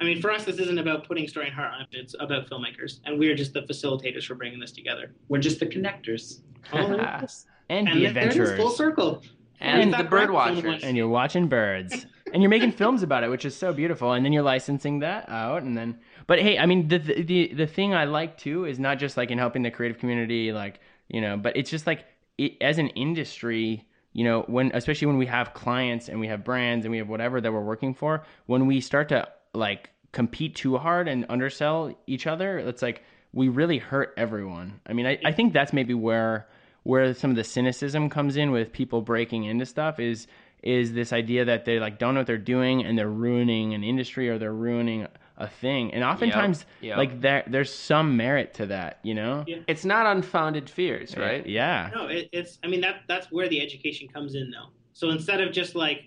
I 0.00 0.04
mean, 0.04 0.20
for 0.22 0.30
us, 0.30 0.44
this 0.44 0.56
isn't 0.58 0.78
about 0.78 1.06
putting 1.06 1.28
Story 1.28 1.46
and 1.46 1.54
Heart 1.54 1.72
on 1.74 1.80
it. 1.82 1.88
It's 1.92 2.14
about 2.18 2.48
filmmakers. 2.48 3.00
And 3.04 3.18
we're 3.18 3.34
just 3.34 3.52
the 3.52 3.62
facilitators 3.62 4.24
for 4.24 4.34
bringing 4.34 4.58
this 4.58 4.72
together. 4.72 5.12
We're 5.28 5.40
just 5.40 5.60
the 5.60 5.66
connectors. 5.66 6.40
and, 6.72 7.88
and 7.88 7.88
the 7.88 7.92
there 7.92 7.94
it 7.94 8.02
is, 8.02 8.08
adventurers. 8.08 8.56
full 8.56 8.70
circle. 8.70 9.22
And, 9.60 9.82
And 9.82 9.92
the 9.92 9.98
that 9.98 10.10
bird 10.10 10.30
watchers. 10.30 10.82
and 10.82 10.96
you're 10.96 11.08
watching 11.08 11.46
birds 11.46 12.06
and 12.32 12.42
you're 12.42 12.48
making 12.48 12.72
films 12.72 13.02
about 13.02 13.24
it 13.24 13.28
which 13.28 13.44
is 13.44 13.54
so 13.54 13.74
beautiful 13.74 14.12
and 14.12 14.24
then 14.24 14.32
you're 14.32 14.42
licensing 14.42 15.00
that 15.00 15.28
out 15.28 15.62
and 15.64 15.76
then 15.76 15.98
but 16.26 16.40
hey 16.40 16.56
i 16.58 16.64
mean 16.64 16.88
the 16.88 16.98
the 16.98 17.52
the 17.52 17.66
thing 17.66 17.92
i 17.92 18.04
like 18.04 18.38
too 18.38 18.64
is 18.64 18.78
not 18.78 18.98
just 18.98 19.18
like 19.18 19.30
in 19.30 19.36
helping 19.36 19.62
the 19.62 19.70
creative 19.70 19.98
community 19.98 20.50
like 20.50 20.80
you 21.08 21.20
know 21.20 21.36
but 21.36 21.54
it's 21.58 21.68
just 21.68 21.86
like 21.86 22.06
it, 22.38 22.54
as 22.62 22.78
an 22.78 22.88
industry 22.90 23.86
you 24.12 24.24
know 24.24 24.42
when 24.42 24.70
especially 24.74 25.06
when 25.06 25.18
we 25.18 25.26
have 25.26 25.54
clients 25.54 26.08
and 26.08 26.20
we 26.20 26.26
have 26.26 26.44
brands 26.44 26.84
and 26.84 26.90
we 26.90 26.98
have 26.98 27.08
whatever 27.08 27.40
that 27.40 27.52
we're 27.52 27.60
working 27.60 27.94
for 27.94 28.24
when 28.46 28.66
we 28.66 28.80
start 28.80 29.08
to 29.08 29.28
like 29.54 29.90
compete 30.12 30.56
too 30.56 30.76
hard 30.76 31.08
and 31.08 31.26
undersell 31.28 31.94
each 32.06 32.26
other 32.26 32.58
it's 32.58 32.82
like 32.82 33.02
we 33.32 33.48
really 33.48 33.78
hurt 33.78 34.12
everyone. 34.16 34.80
I 34.86 34.92
mean 34.92 35.06
i, 35.06 35.18
I 35.24 35.32
think 35.32 35.52
that's 35.52 35.72
maybe 35.72 35.94
where 35.94 36.48
where 36.82 37.14
some 37.14 37.30
of 37.30 37.36
the 37.36 37.44
cynicism 37.44 38.08
comes 38.08 38.36
in 38.36 38.50
with 38.50 38.72
people 38.72 39.02
breaking 39.02 39.44
into 39.44 39.66
stuff 39.66 40.00
is 40.00 40.26
is 40.62 40.92
this 40.92 41.12
idea 41.12 41.44
that 41.44 41.64
they 41.64 41.78
like 41.78 41.98
don't 41.98 42.14
know 42.14 42.20
what 42.20 42.26
they're 42.26 42.38
doing 42.38 42.84
and 42.84 42.98
they're 42.98 43.08
ruining 43.08 43.74
an 43.74 43.82
industry 43.82 44.28
or 44.28 44.38
they're 44.38 44.52
ruining 44.52 45.06
a 45.40 45.48
thing 45.48 45.92
and 45.94 46.04
oftentimes 46.04 46.66
yep. 46.82 46.98
like 46.98 47.20
there 47.20 47.42
there's 47.46 47.72
some 47.72 48.16
merit 48.16 48.52
to 48.54 48.66
that 48.66 48.98
you 49.02 49.14
know 49.14 49.42
Yeah. 49.46 49.58
It's 49.66 49.84
not 49.84 50.06
unfounded 50.06 50.68
fears, 50.68 51.16
right? 51.16 51.44
yeah 51.46 51.90
No, 51.94 52.06
it, 52.06 52.28
it's. 52.32 52.58
I 52.62 52.68
mean 52.68 52.80
that 52.82 53.02
that's 53.08 53.32
where 53.32 53.48
the 53.48 53.60
education 53.60 54.06
comes 54.08 54.34
in, 54.34 54.50
though. 54.50 54.68
So 54.92 55.10
instead 55.10 55.40
of 55.40 55.50
just 55.52 55.74
like 55.74 56.02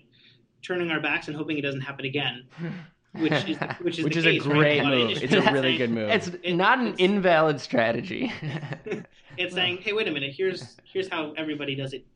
turning 0.62 0.90
our 0.90 1.00
backs 1.00 1.26
and 1.28 1.36
hoping 1.36 1.58
it 1.58 1.62
doesn't 1.62 1.80
happen 1.80 2.04
again, 2.06 2.44
which 3.12 3.32
is 3.32 3.58
which 3.80 3.98
is 3.98 4.04
which 4.04 4.14
the 4.14 4.20
is 4.20 4.26
a 4.26 4.30
case, 4.30 4.46
right? 4.46 4.54
great 4.54 4.82
lot 4.82 4.92
of 4.92 4.98
move 5.00 5.22
it's 5.22 5.32
a 5.32 5.52
really 5.52 5.76
good 5.76 5.90
move 5.90 6.08
It's 6.10 6.28
It- 6.28 6.54
not 6.54 6.78
an 6.78 6.88
it's- 6.88 7.00
invalid 7.00 7.60
strategy. 7.60 8.32
It's 9.36 9.52
saying, 9.52 9.78
hey, 9.78 9.92
wait 9.92 10.06
a 10.06 10.12
minute. 10.12 10.32
Here's 10.32 10.76
here's 10.84 11.08
how 11.08 11.32
everybody 11.36 11.74
does 11.74 11.92
it. 11.92 12.06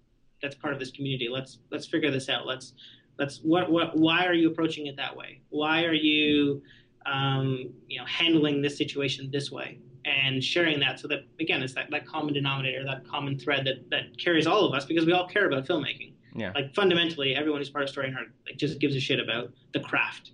That's 0.40 0.54
part 0.54 0.72
of 0.72 0.78
this 0.78 0.92
community. 0.92 1.28
Let's 1.28 1.58
let's 1.72 1.84
figure 1.84 2.12
this 2.12 2.28
out. 2.28 2.46
Let's 2.46 2.74
let's 3.18 3.38
what 3.42 3.68
what 3.72 3.96
why 3.96 4.24
are 4.24 4.34
you 4.34 4.48
approaching 4.48 4.86
it 4.86 4.96
that 4.96 5.16
way? 5.16 5.40
Why 5.50 5.82
are 5.82 5.94
you 5.94 6.62
um, 7.10 7.70
you 7.88 7.98
know 7.98 8.06
handling 8.06 8.62
this 8.62 8.76
situation 8.76 9.30
this 9.30 9.50
way? 9.50 9.78
And 10.04 10.42
sharing 10.42 10.80
that 10.80 11.00
so 11.00 11.08
that 11.08 11.20
again, 11.38 11.62
it's 11.62 11.74
that, 11.74 11.90
that 11.90 12.06
common 12.06 12.32
denominator, 12.32 12.82
that 12.84 13.06
common 13.06 13.38
thread 13.38 13.66
that, 13.66 13.90
that 13.90 14.16
carries 14.16 14.46
all 14.46 14.64
of 14.64 14.72
us 14.72 14.86
because 14.86 15.04
we 15.04 15.12
all 15.12 15.28
care 15.28 15.46
about 15.46 15.66
filmmaking. 15.66 16.12
Yeah. 16.34 16.52
Like 16.54 16.74
fundamentally, 16.74 17.34
everyone 17.34 17.60
who's 17.60 17.68
part 17.68 17.84
of 17.84 17.90
Story 17.90 18.06
and 18.06 18.14
Heart 18.14 18.28
like 18.46 18.56
just 18.56 18.78
gives 18.78 18.94
a 18.96 19.00
shit 19.00 19.20
about 19.20 19.52
the 19.72 19.80
craft. 19.80 20.32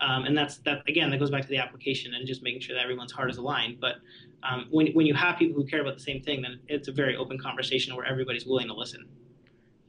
Um, 0.00 0.24
and 0.26 0.36
that's 0.36 0.58
that 0.58 0.82
again. 0.86 1.10
That 1.10 1.18
goes 1.18 1.30
back 1.30 1.42
to 1.42 1.48
the 1.48 1.56
application 1.56 2.14
and 2.14 2.26
just 2.26 2.42
making 2.42 2.60
sure 2.60 2.76
that 2.76 2.82
everyone's 2.82 3.12
heart 3.12 3.30
is 3.30 3.38
aligned. 3.38 3.80
But 3.80 3.96
um, 4.48 4.66
when 4.70 4.92
when 4.92 5.06
you 5.06 5.14
have 5.14 5.38
people 5.38 5.60
who 5.60 5.66
care 5.66 5.80
about 5.80 5.94
the 5.96 6.02
same 6.02 6.22
thing, 6.22 6.42
then 6.42 6.60
it's 6.68 6.88
a 6.88 6.92
very 6.92 7.16
open 7.16 7.38
conversation 7.38 7.96
where 7.96 8.04
everybody's 8.04 8.46
willing 8.46 8.68
to 8.68 8.74
listen. 8.74 9.08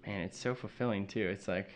man 0.06 0.22
it's 0.22 0.40
so 0.40 0.56
fulfilling 0.56 1.06
too 1.06 1.28
it's 1.36 1.48
like 1.50 1.70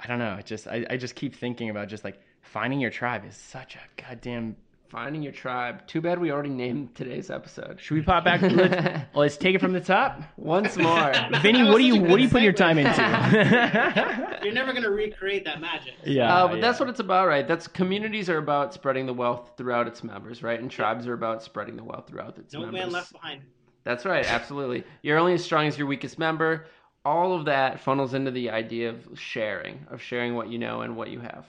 i 0.00 0.06
don't 0.08 0.18
know 0.18 0.34
it 0.34 0.44
just 0.44 0.66
I, 0.66 0.84
I 0.90 0.96
just 0.96 1.14
keep 1.14 1.34
thinking 1.34 1.70
about 1.70 1.88
just 1.88 2.02
like 2.04 2.20
finding 2.52 2.80
your 2.80 2.90
tribe 2.90 3.24
is 3.26 3.36
such 3.36 3.76
a 3.76 4.02
goddamn 4.02 4.56
Finding 4.88 5.20
your 5.20 5.32
tribe. 5.32 5.84
Too 5.88 6.00
bad 6.00 6.20
we 6.20 6.30
already 6.30 6.48
named 6.48 6.94
today's 6.94 7.28
episode. 7.28 7.80
should 7.80 7.94
we 7.94 8.02
pop 8.02 8.24
back 8.24 8.40
let's, 8.42 9.04
let's 9.14 9.36
take 9.36 9.56
it 9.56 9.60
from 9.60 9.72
the 9.72 9.80
top 9.80 10.22
Once 10.36 10.76
more. 10.76 11.12
vinny 11.42 11.64
what 11.64 11.72
was 11.74 11.78
do 11.78 11.82
you 11.86 11.94
such 11.96 12.02
what 12.08 12.16
do 12.18 12.22
you 12.22 12.28
put 12.28 12.42
your 12.42 12.52
time 12.52 12.78
into 12.78 14.38
You're 14.44 14.54
never 14.54 14.72
gonna 14.72 14.90
recreate 14.90 15.44
that 15.44 15.60
magic. 15.60 15.94
yeah 16.04 16.32
uh, 16.32 16.46
but 16.46 16.60
that's 16.60 16.78
what 16.78 16.88
it's 16.88 17.00
about, 17.00 17.26
right? 17.26 17.48
That's 17.48 17.66
communities 17.66 18.30
are 18.30 18.38
about 18.38 18.74
spreading 18.74 19.06
the 19.06 19.12
wealth 19.12 19.54
throughout 19.56 19.88
its 19.88 20.04
members, 20.04 20.44
right? 20.44 20.60
And 20.60 20.70
tribes 20.70 21.08
are 21.08 21.14
about 21.14 21.42
spreading 21.42 21.74
the 21.76 21.84
wealth 21.84 22.06
throughout 22.06 22.38
its 22.38 22.54
No 22.54 22.60
members. 22.60 22.80
man 22.80 22.90
left 22.92 23.12
behind. 23.12 23.42
That's 23.82 24.04
right, 24.04 24.24
absolutely. 24.24 24.84
You're 25.02 25.18
only 25.18 25.34
as 25.34 25.44
strong 25.44 25.66
as 25.66 25.76
your 25.76 25.88
weakest 25.88 26.16
member. 26.16 26.66
All 27.04 27.36
of 27.36 27.44
that 27.46 27.80
funnels 27.80 28.14
into 28.14 28.30
the 28.30 28.50
idea 28.50 28.90
of 28.90 29.06
sharing, 29.18 29.84
of 29.90 30.00
sharing 30.00 30.36
what 30.36 30.48
you 30.48 30.58
know 30.58 30.82
and 30.82 30.96
what 30.96 31.08
you 31.10 31.18
have. 31.20 31.46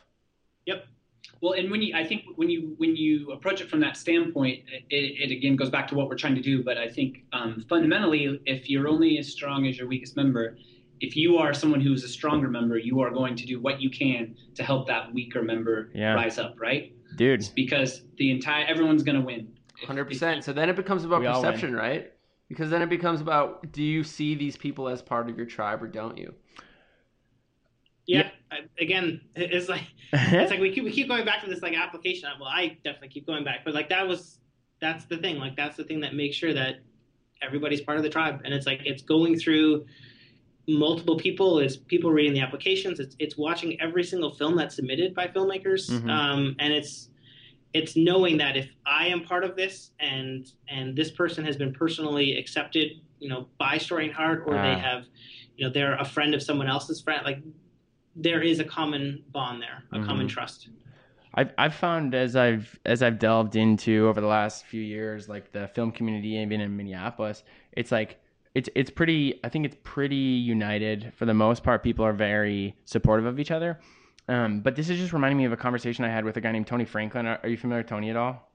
Well, 1.42 1.54
and 1.54 1.70
when 1.70 1.82
you, 1.82 1.96
I 1.96 2.04
think 2.04 2.24
when 2.36 2.50
you 2.50 2.74
when 2.78 2.96
you 2.96 3.32
approach 3.32 3.62
it 3.62 3.70
from 3.70 3.80
that 3.82 3.96
standpoint, 3.98 4.64
it, 4.90 5.30
it 5.30 5.32
again 5.32 5.56
goes 5.56 5.70
back 5.70 5.88
to 5.90 5.96
what 5.96 6.10
we're 6.10 6.18
trying 6.18 6.36
to 6.36 6.42
do. 6.42 6.64
But 6.64 6.78
I 6.78 6.88
think 6.88 7.24
um, 7.34 7.64
fundamentally, 7.70 8.40
if 8.46 8.70
you're 8.70 8.88
only 8.88 9.18
as 9.20 9.32
strong 9.32 9.68
as 9.68 9.78
your 9.78 9.88
weakest 9.88 10.16
member, 10.16 10.58
if 11.00 11.16
you 11.16 11.38
are 11.38 11.54
someone 11.54 11.80
who's 11.80 12.04
a 12.04 12.08
stronger 12.08 12.50
member, 12.50 12.78
you 12.78 13.02
are 13.02 13.12
going 13.12 13.36
to 13.36 13.46
do 13.46 13.62
what 13.62 13.82
you 13.82 13.90
can 13.90 14.36
to 14.56 14.64
help 14.64 14.88
that 14.88 15.14
weaker 15.14 15.44
member 15.44 15.92
Yeah. 15.94 16.14
rise 16.14 16.40
up, 16.40 16.56
right? 16.60 16.94
dude 17.16 17.48
Because 17.56 18.02
the 18.18 18.32
entire 18.32 18.66
everyone's 18.66 19.04
going 19.04 19.20
to 19.20 19.26
win. 19.26 19.54
Hundred 19.86 20.06
percent. 20.06 20.44
So 20.44 20.54
then 20.54 20.70
it 20.70 20.76
becomes 20.76 21.04
about 21.06 21.22
We 21.22 21.28
perception, 21.28 21.76
right? 21.76 22.12
Because 22.50 22.70
then 22.70 22.82
it 22.82 22.90
becomes 22.90 23.22
about 23.22 23.72
do 23.72 23.84
you 23.84 24.04
see 24.04 24.34
these 24.34 24.58
people 24.58 24.90
as 24.90 25.02
part 25.04 25.30
of 25.30 25.38
your 25.38 25.46
tribe 25.46 25.84
or 25.84 25.88
don't 25.88 26.18
you? 26.18 26.34
Yeah. 28.08 28.30
I, 28.52 28.60
again, 28.80 29.22
it's 29.36 29.70
like 29.70 29.84
it's 30.14 30.50
like 30.52 30.60
we 30.60 30.72
keep 30.74 30.84
we 30.86 30.92
keep 30.92 31.08
going 31.08 31.26
back 31.26 31.44
to 31.44 31.50
this 31.50 31.62
like 31.62 31.76
application. 31.76 32.30
Well, 32.40 32.50
I 32.50 32.78
definitely 32.84 33.10
keep 33.10 33.28
going 33.28 33.44
back, 33.44 33.60
but 33.66 33.74
like 33.74 33.90
that 33.90 34.08
was 34.08 34.40
that's 34.82 35.06
the 35.06 35.18
thing. 35.18 35.38
Like 35.38 35.56
that's 35.56 35.76
the 35.78 35.84
thing 35.84 36.00
that 36.02 36.16
makes 36.16 36.36
sure 36.36 36.54
that 36.54 36.76
everybody's 37.42 37.82
part 37.82 37.98
of 37.98 38.04
the 38.04 38.10
tribe, 38.10 38.42
and 38.46 38.54
it's 38.54 38.66
like 38.66 38.82
it's 38.86 39.04
going 39.04 39.38
through 39.38 39.86
multiple 40.68 41.18
people. 41.18 41.60
It's 41.60 41.76
people 41.78 42.12
reading 42.12 42.34
the 42.34 42.40
applications. 42.42 43.00
It's 43.00 43.16
it's 43.20 43.38
watching 43.38 43.80
every 43.82 44.04
single 44.04 44.34
film 44.34 44.56
that's 44.56 44.76
submitted 44.76 45.14
by 45.14 45.28
filmmakers, 45.28 45.90
Mhm. 45.90 46.10
um, 46.10 46.56
and 46.60 46.74
it's 46.74 47.10
it's 47.74 47.96
knowing 47.98 48.38
that 48.38 48.56
if 48.56 48.70
I 48.86 49.08
am 49.08 49.24
part 49.24 49.44
of 49.44 49.56
this 49.58 49.92
and 50.00 50.50
and 50.70 50.96
this 50.96 51.12
person 51.12 51.44
has 51.46 51.58
been 51.58 51.74
personally 51.74 52.38
accepted, 52.38 52.94
you 53.20 53.28
know, 53.30 53.48
by 53.60 53.78
Story 53.78 54.06
and 54.06 54.14
Heart, 54.14 54.44
or 54.48 54.56
Ah. 54.58 54.62
they 54.74 54.80
have, 54.80 55.06
you 55.58 55.66
know, 55.66 55.72
they're 55.72 55.96
a 55.96 56.06
friend 56.06 56.34
of 56.34 56.42
someone 56.42 56.68
else's 56.68 57.02
friend, 57.02 57.24
like 57.26 57.40
there 58.18 58.42
is 58.42 58.60
a 58.60 58.64
common 58.64 59.24
bond 59.32 59.62
there, 59.62 59.84
a 59.92 60.00
Mhm. 60.00 60.06
common 60.06 60.28
trust. 60.28 60.70
I've 61.34 61.52
I've 61.58 61.76
found 61.76 62.16
as 62.16 62.36
I've 62.36 62.80
as 62.86 63.04
I've 63.04 63.20
delved 63.20 63.56
into 63.56 64.08
over 64.08 64.20
the 64.20 64.28
last 64.28 64.66
few 64.66 64.82
years, 64.82 65.30
like 65.30 65.52
the 65.52 65.68
film 65.68 65.92
community, 65.92 66.30
even 66.30 66.62
in 66.62 66.76
Minneapolis, 66.76 67.44
it's 67.74 67.92
like 67.92 68.20
it's 68.56 68.70
it's 68.76 68.90
pretty. 68.90 69.40
I 69.44 69.50
think 69.50 69.66
it's 69.66 69.78
pretty 69.84 70.16
united 70.16 71.14
for 71.16 71.26
the 71.26 71.34
most 71.36 71.64
part. 71.64 71.84
People 71.84 72.04
are 72.06 72.14
very 72.14 72.76
supportive 72.86 73.26
of 73.26 73.40
each 73.40 73.52
other. 73.52 73.80
Um, 74.30 74.62
but 74.62 74.76
this 74.76 74.90
is 74.90 74.98
just 74.98 75.14
reminding 75.14 75.38
me 75.38 75.46
of 75.46 75.54
a 75.54 75.58
conversation 75.58 76.04
I 76.04 76.10
had 76.10 76.26
with 76.26 76.36
a 76.38 76.42
guy 76.42 76.52
named 76.52 76.68
Tony 76.68 76.84
Franklin. 76.86 77.26
Are, 77.28 77.40
are 77.44 77.50
you 77.50 77.56
familiar 77.56 77.82
with 77.82 77.90
Tony 77.90 78.10
at 78.10 78.16
all? 78.18 78.47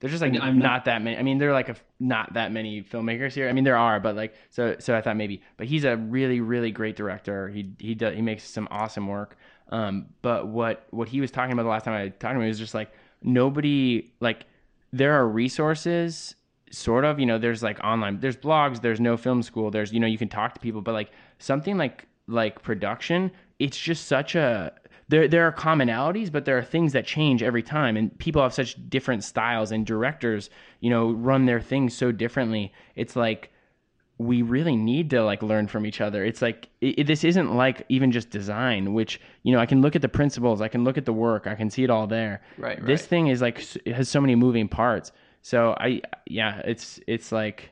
There's 0.00 0.12
just 0.12 0.22
like 0.22 0.34
I'm 0.40 0.58
not, 0.58 0.64
not. 0.64 0.84
that 0.84 1.02
many. 1.02 1.16
I 1.16 1.22
mean, 1.22 1.38
there 1.38 1.50
are 1.50 1.52
like 1.52 1.68
a, 1.68 1.76
not 1.98 2.34
that 2.34 2.52
many 2.52 2.82
filmmakers 2.82 3.32
here. 3.32 3.48
I 3.48 3.52
mean, 3.52 3.64
there 3.64 3.76
are, 3.76 3.98
but 3.98 4.14
like 4.14 4.34
so. 4.50 4.76
So 4.78 4.96
I 4.96 5.00
thought 5.00 5.16
maybe, 5.16 5.42
but 5.56 5.66
he's 5.66 5.84
a 5.84 5.96
really, 5.96 6.40
really 6.40 6.70
great 6.70 6.94
director. 6.94 7.48
He 7.48 7.72
he 7.78 7.94
does 7.94 8.14
he 8.14 8.22
makes 8.22 8.44
some 8.44 8.68
awesome 8.70 9.08
work. 9.08 9.36
Um, 9.70 10.06
but 10.22 10.48
what 10.48 10.86
what 10.90 11.08
he 11.08 11.20
was 11.20 11.30
talking 11.30 11.52
about 11.52 11.64
the 11.64 11.68
last 11.68 11.84
time 11.84 11.94
I 11.94 12.08
talked 12.08 12.34
to 12.34 12.40
him 12.40 12.46
was 12.46 12.58
just 12.58 12.74
like 12.74 12.92
nobody 13.22 14.12
like 14.20 14.46
there 14.92 15.14
are 15.14 15.28
resources 15.28 16.34
sort 16.70 17.04
of 17.04 17.18
you 17.18 17.26
know 17.26 17.38
there's 17.38 17.62
like 17.62 17.80
online 17.80 18.20
there's 18.20 18.36
blogs 18.36 18.80
there's 18.82 19.00
no 19.00 19.16
film 19.16 19.42
school 19.42 19.70
there's 19.70 19.92
you 19.92 20.00
know 20.00 20.06
you 20.06 20.18
can 20.18 20.28
talk 20.28 20.54
to 20.54 20.60
people 20.60 20.80
but 20.80 20.92
like 20.92 21.10
something 21.38 21.76
like 21.76 22.06
like 22.26 22.62
production 22.62 23.30
it's 23.58 23.78
just 23.78 24.06
such 24.06 24.34
a 24.34 24.72
there 25.08 25.26
there 25.26 25.44
are 25.46 25.52
commonalities 25.52 26.30
but 26.30 26.44
there 26.44 26.58
are 26.58 26.62
things 26.62 26.92
that 26.92 27.06
change 27.06 27.42
every 27.42 27.62
time 27.62 27.96
and 27.96 28.16
people 28.18 28.42
have 28.42 28.54
such 28.54 28.76
different 28.88 29.24
styles 29.24 29.72
and 29.72 29.86
directors 29.86 30.50
you 30.80 30.90
know 30.90 31.10
run 31.12 31.46
their 31.46 31.60
things 31.60 31.94
so 31.94 32.12
differently 32.12 32.72
it's 32.94 33.16
like 33.16 33.50
we 34.18 34.42
really 34.42 34.74
need 34.74 35.10
to 35.10 35.22
like 35.22 35.42
learn 35.42 35.66
from 35.66 35.86
each 35.86 36.00
other 36.00 36.24
it's 36.24 36.42
like 36.42 36.68
it, 36.80 37.06
this 37.06 37.24
isn't 37.24 37.54
like 37.54 37.84
even 37.88 38.10
just 38.10 38.30
design 38.30 38.92
which 38.92 39.20
you 39.44 39.52
know 39.52 39.58
i 39.58 39.66
can 39.66 39.80
look 39.80 39.96
at 39.96 40.02
the 40.02 40.08
principles 40.08 40.60
i 40.60 40.68
can 40.68 40.84
look 40.84 40.98
at 40.98 41.04
the 41.04 41.12
work 41.12 41.46
i 41.46 41.54
can 41.54 41.70
see 41.70 41.84
it 41.84 41.90
all 41.90 42.06
there 42.06 42.42
Right, 42.58 42.84
this 42.84 43.02
right. 43.02 43.08
thing 43.08 43.26
is 43.28 43.40
like 43.40 43.64
it 43.86 43.94
has 43.94 44.08
so 44.08 44.20
many 44.20 44.34
moving 44.34 44.68
parts 44.68 45.12
so 45.42 45.74
i 45.78 46.02
yeah 46.26 46.60
it's 46.64 47.00
it's 47.06 47.32
like 47.32 47.70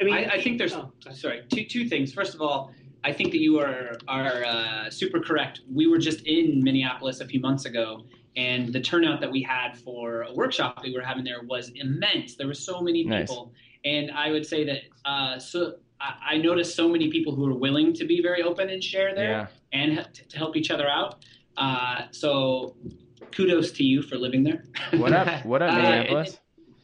I 0.00 0.04
mean, 0.04 0.14
I, 0.14 0.24
I 0.32 0.40
think 0.42 0.56
there's 0.56 0.72
oh, 0.72 0.90
sorry. 1.00 1.14
sorry 1.14 1.42
two 1.50 1.64
two 1.66 1.86
things. 1.86 2.12
First 2.12 2.34
of 2.34 2.40
all, 2.40 2.72
I 3.02 3.12
think 3.12 3.30
that 3.32 3.40
you 3.40 3.58
are 3.58 3.96
are 4.08 4.44
uh, 4.44 4.90
super 4.90 5.20
correct. 5.20 5.60
We 5.72 5.86
were 5.86 5.98
just 5.98 6.20
in 6.26 6.62
Minneapolis 6.62 7.20
a 7.20 7.26
few 7.26 7.40
months 7.40 7.64
ago, 7.64 8.04
and 8.36 8.72
the 8.72 8.80
turnout 8.80 9.20
that 9.20 9.30
we 9.30 9.42
had 9.42 9.76
for 9.78 10.22
a 10.22 10.32
workshop 10.34 10.76
that 10.76 10.84
we 10.84 10.92
were 10.94 11.02
having 11.02 11.24
there 11.24 11.42
was 11.42 11.70
immense. 11.76 12.36
There 12.36 12.46
were 12.46 12.54
so 12.54 12.80
many 12.82 13.04
Nice. 13.04 13.28
people, 13.28 13.52
and 13.84 14.10
I 14.10 14.30
would 14.30 14.46
say 14.46 14.64
that 14.64 14.80
uh, 15.04 15.38
so. 15.38 15.76
I 16.00 16.34
I 16.34 16.36
noticed 16.38 16.74
so 16.76 16.88
many 16.88 17.10
people 17.10 17.34
who 17.34 17.46
are 17.50 17.54
willing 17.54 17.92
to 17.92 18.04
be 18.06 18.22
very 18.22 18.42
open 18.42 18.70
and 18.70 18.82
share 18.82 19.14
there 19.14 19.30
yeah 19.30 19.46
and 19.72 19.98
h- 19.98 20.28
to 20.30 20.38
help 20.38 20.56
each 20.56 20.70
other 20.70 20.88
out. 20.88 21.22
Uh, 21.58 22.04
so, 22.10 22.74
kudos 23.32 23.70
to 23.72 23.84
you 23.84 24.00
for 24.02 24.16
living 24.16 24.42
there. 24.42 24.64
what 24.96 25.12
up 25.12 25.44
what 25.50 25.60
up 25.60 25.72
Uh, 25.74 25.76
minneapolis 25.76 26.39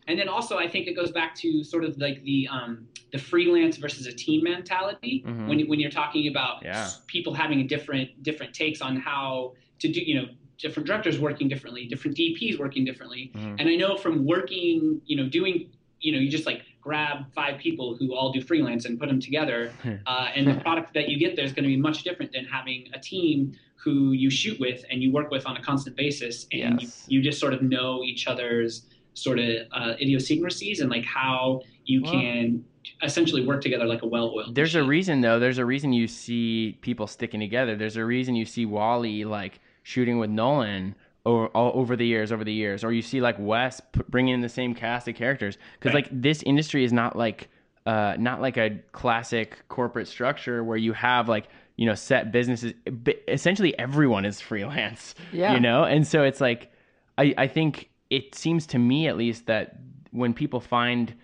And 0.09 0.19
then 0.19 0.29
also, 0.29 0.57
I 0.57 0.69
think 0.69 0.87
it 0.87 0.95
goes 0.95 1.11
back 1.11 1.35
to 1.37 1.65
sort 1.65 1.85
of 1.85 1.99
like 1.99 2.23
the 2.23 2.49
um, 2.51 2.87
the 3.13 3.19
freelance 3.19 3.77
versus 3.77 4.07
a 4.07 4.13
team 4.13 4.45
mentality 4.45 5.25
Mhm. 5.27 5.49
when 5.49 5.61
when 5.69 5.81
you're 5.81 5.91
talking 5.91 6.29
about 6.29 6.63
Yeah. 6.63 6.89
people 7.07 7.35
having 7.35 7.61
a 7.61 7.65
different 7.65 8.23
different 8.23 8.55
takes 8.55 8.81
on 8.81 8.97
how 8.97 9.55
to 9.81 9.89
do, 9.93 10.01
you 10.01 10.15
know, 10.15 10.29
different 10.59 10.87
directors 10.87 11.19
working 11.19 11.49
differently, 11.49 11.87
different 11.87 12.17
DPs 12.17 12.59
working 12.59 12.85
differently. 12.85 13.31
Mhm. 13.35 13.57
And 13.59 13.69
I 13.69 13.77
know 13.77 13.97
from 13.97 14.25
working, 14.25 15.01
you 15.07 15.17
know, 15.17 15.29
doing, 15.29 15.71
you 16.01 16.13
know, 16.13 16.19
you 16.19 16.31
just 16.31 16.47
like 16.47 16.63
grab 16.81 17.31
five 17.35 17.59
people 17.59 17.97
who 17.97 18.15
all 18.15 18.31
do 18.33 18.41
freelance 18.41 18.85
and 18.85 18.99
put 18.99 19.09
them 19.09 19.19
together, 19.21 19.73
uh, 20.07 20.29
and 20.35 20.47
the 20.47 20.55
product 20.61 20.95
that 20.95 21.09
you 21.09 21.19
get 21.19 21.35
there 21.37 21.45
is 21.45 21.53
going 21.53 21.65
to 21.65 21.69
be 21.69 21.77
much 21.77 22.05
different 22.05 22.33
than 22.33 22.45
having 22.45 22.89
a 22.95 22.99
team 23.01 23.53
who 23.77 24.13
you 24.13 24.31
shoot 24.31 24.59
with 24.61 24.85
and 24.91 25.03
you 25.03 25.11
work 25.13 25.31
with 25.31 25.47
on 25.47 25.57
a 25.57 25.63
constant 25.63 25.97
basis, 25.97 26.47
and 26.53 26.81
Yes. 26.81 27.07
you, 27.09 27.19
you 27.19 27.25
just 27.25 27.39
sort 27.41 27.53
of 27.55 27.61
know 27.63 28.03
each 28.05 28.27
other's 28.27 28.87
sort 29.17 29.39
of 29.39 29.49
uh, 29.73 29.95
idiosyncrasies 30.01 30.81
and 30.81 30.91
like 30.91 31.05
how 31.05 31.61
you 31.85 32.03
Well- 32.03 32.13
can 32.13 32.65
essentially 33.03 33.45
work 33.45 33.61
together 33.63 33.85
like 33.85 34.03
a 34.03 34.07
well-oiled. 34.07 34.55
There's 34.55 34.75
a 34.77 34.85
reason 34.85 35.21
though. 35.21 35.39
There's 35.41 35.59
a 35.59 35.65
reason 35.65 35.93
you 35.93 36.07
see 36.07 36.79
people 36.83 37.07
sticking 37.09 37.41
together. 37.41 37.75
There's 37.77 37.97
a 37.97 38.05
reason 38.05 38.37
you 38.37 38.45
see 38.45 38.65
Wally 38.65 39.25
like 39.25 39.59
shooting 39.83 40.19
with 40.19 40.31
Nolan 40.31 40.95
over, 41.25 41.47
all, 41.49 41.73
over 41.75 41.97
the 41.97 42.07
years, 42.07 42.31
over 42.31 42.45
the 42.45 42.53
years, 42.53 42.85
or 42.85 42.93
you 42.93 43.03
see 43.03 43.21
like 43.21 43.35
Wes 43.41 43.81
p- 43.81 44.03
bringing 44.09 44.35
in 44.35 44.41
the 44.41 44.49
same 44.49 44.75
cast 44.75 45.09
of 45.09 45.17
characters 45.17 45.59
because 45.79 45.95
Right. 45.95 46.05
like 46.11 46.23
this 46.23 46.43
industry 46.45 46.85
is 46.85 46.93
not 46.93 47.17
like 47.17 47.49
uh, 47.87 48.17
not 48.19 48.41
like 48.41 48.57
a 48.57 48.79
classic 48.93 49.67
corporate 49.69 50.09
structure 50.09 50.63
where 50.65 50.77
you 50.77 50.93
have 50.93 51.29
like 51.29 51.49
you 51.77 51.87
know 51.87 51.95
set 51.95 52.31
businesses. 52.33 52.73
But 52.85 53.17
essentially, 53.29 53.77
everyone 53.79 54.25
is 54.25 54.41
freelance. 54.41 55.15
Yeah. 55.33 55.55
you 55.55 55.61
know, 55.61 55.83
and 55.85 56.07
so 56.07 56.23
it's 56.23 56.41
like 56.41 56.71
I 57.19 57.35
I 57.37 57.47
think 57.49 57.89
it 58.11 58.35
seems 58.35 58.67
to 58.69 58.79
me 58.79 59.09
at 59.09 59.17
least 59.17 59.47
that 59.47 59.77
when 60.11 60.33
people 60.33 60.61
find 60.61 61.15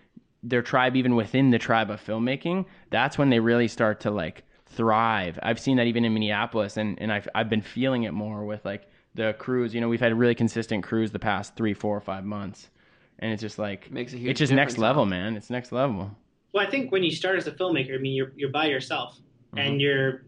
their 0.43 0.63
tribe 0.63 0.97
even 0.97 1.15
within 1.15 1.51
the 1.51 1.59
tribe 1.59 1.91
of 1.91 2.05
filmmaking 2.05 2.65
that's 2.91 3.17
when 3.17 3.31
they 3.31 3.39
really 3.39 3.69
start 3.69 4.01
to 4.01 4.11
like 4.11 4.45
thrive. 4.67 5.39
I've 5.43 5.61
seen 5.61 5.77
that 5.77 5.87
even 5.87 6.05
in 6.05 6.15
minneapolis 6.15 6.77
and, 6.77 7.01
and 7.01 7.13
I've, 7.13 7.29
I've 7.35 7.51
been 7.51 7.63
feeling 7.63 8.05
it 8.05 8.13
more 8.13 8.45
with 8.45 8.65
like 8.65 8.89
the 9.15 9.35
crews. 9.39 9.75
You 9.75 9.81
know 9.81 9.89
we've 9.89 10.01
had 10.01 10.17
really 10.19 10.35
consistent 10.35 10.83
crews 10.83 11.13
the 11.13 11.19
past 11.19 11.57
three 11.57 11.75
four 11.75 11.97
or 11.97 12.01
five 12.01 12.25
months 12.25 12.71
and 13.19 13.33
it's 13.33 13.41
just 13.41 13.59
like 13.59 13.91
Makes 13.91 14.13
a 14.13 14.17
huge 14.17 14.33
it's 14.33 14.39
just 14.39 14.53
next 14.53 14.79
level 14.79 15.07
man. 15.07 15.37
It's 15.37 15.49
next 15.49 15.73
level. 15.73 16.11
Well, 16.53 16.67
I 16.67 16.71
think 16.71 16.93
when 16.93 17.03
you 17.03 17.11
start 17.11 17.39
as 17.39 17.47
a 17.47 17.53
filmmaker, 17.53 17.95
I 17.95 17.99
mean, 17.99 18.15
you're 18.15 18.33
you're 18.37 18.51
by 18.51 18.67
yourself, 18.67 19.17
mm-hmm. 19.17 19.59
and 19.59 19.81
you're 19.81 20.25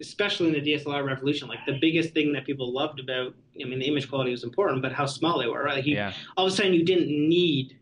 especially 0.00 0.48
in 0.48 0.52
the 0.64 0.72
DSLR 0.72 1.04
revolution. 1.04 1.48
Like 1.48 1.60
the 1.66 1.78
biggest 1.80 2.14
thing 2.14 2.32
that 2.32 2.44
people 2.44 2.72
loved 2.72 3.00
about, 3.00 3.34
I 3.60 3.64
mean, 3.64 3.78
the 3.78 3.86
image 3.86 4.08
quality 4.08 4.30
was 4.30 4.44
important, 4.44 4.82
but 4.82 4.92
how 4.92 5.06
small 5.06 5.38
they 5.38 5.46
were. 5.46 5.62
Right? 5.62 5.76
Like 5.76 5.86
you, 5.86 5.96
yeah 5.96 6.12
all 6.36 6.46
of 6.46 6.52
a 6.52 6.56
sudden, 6.56 6.74
you 6.74 6.84
didn't 6.84 7.08
need 7.08 7.78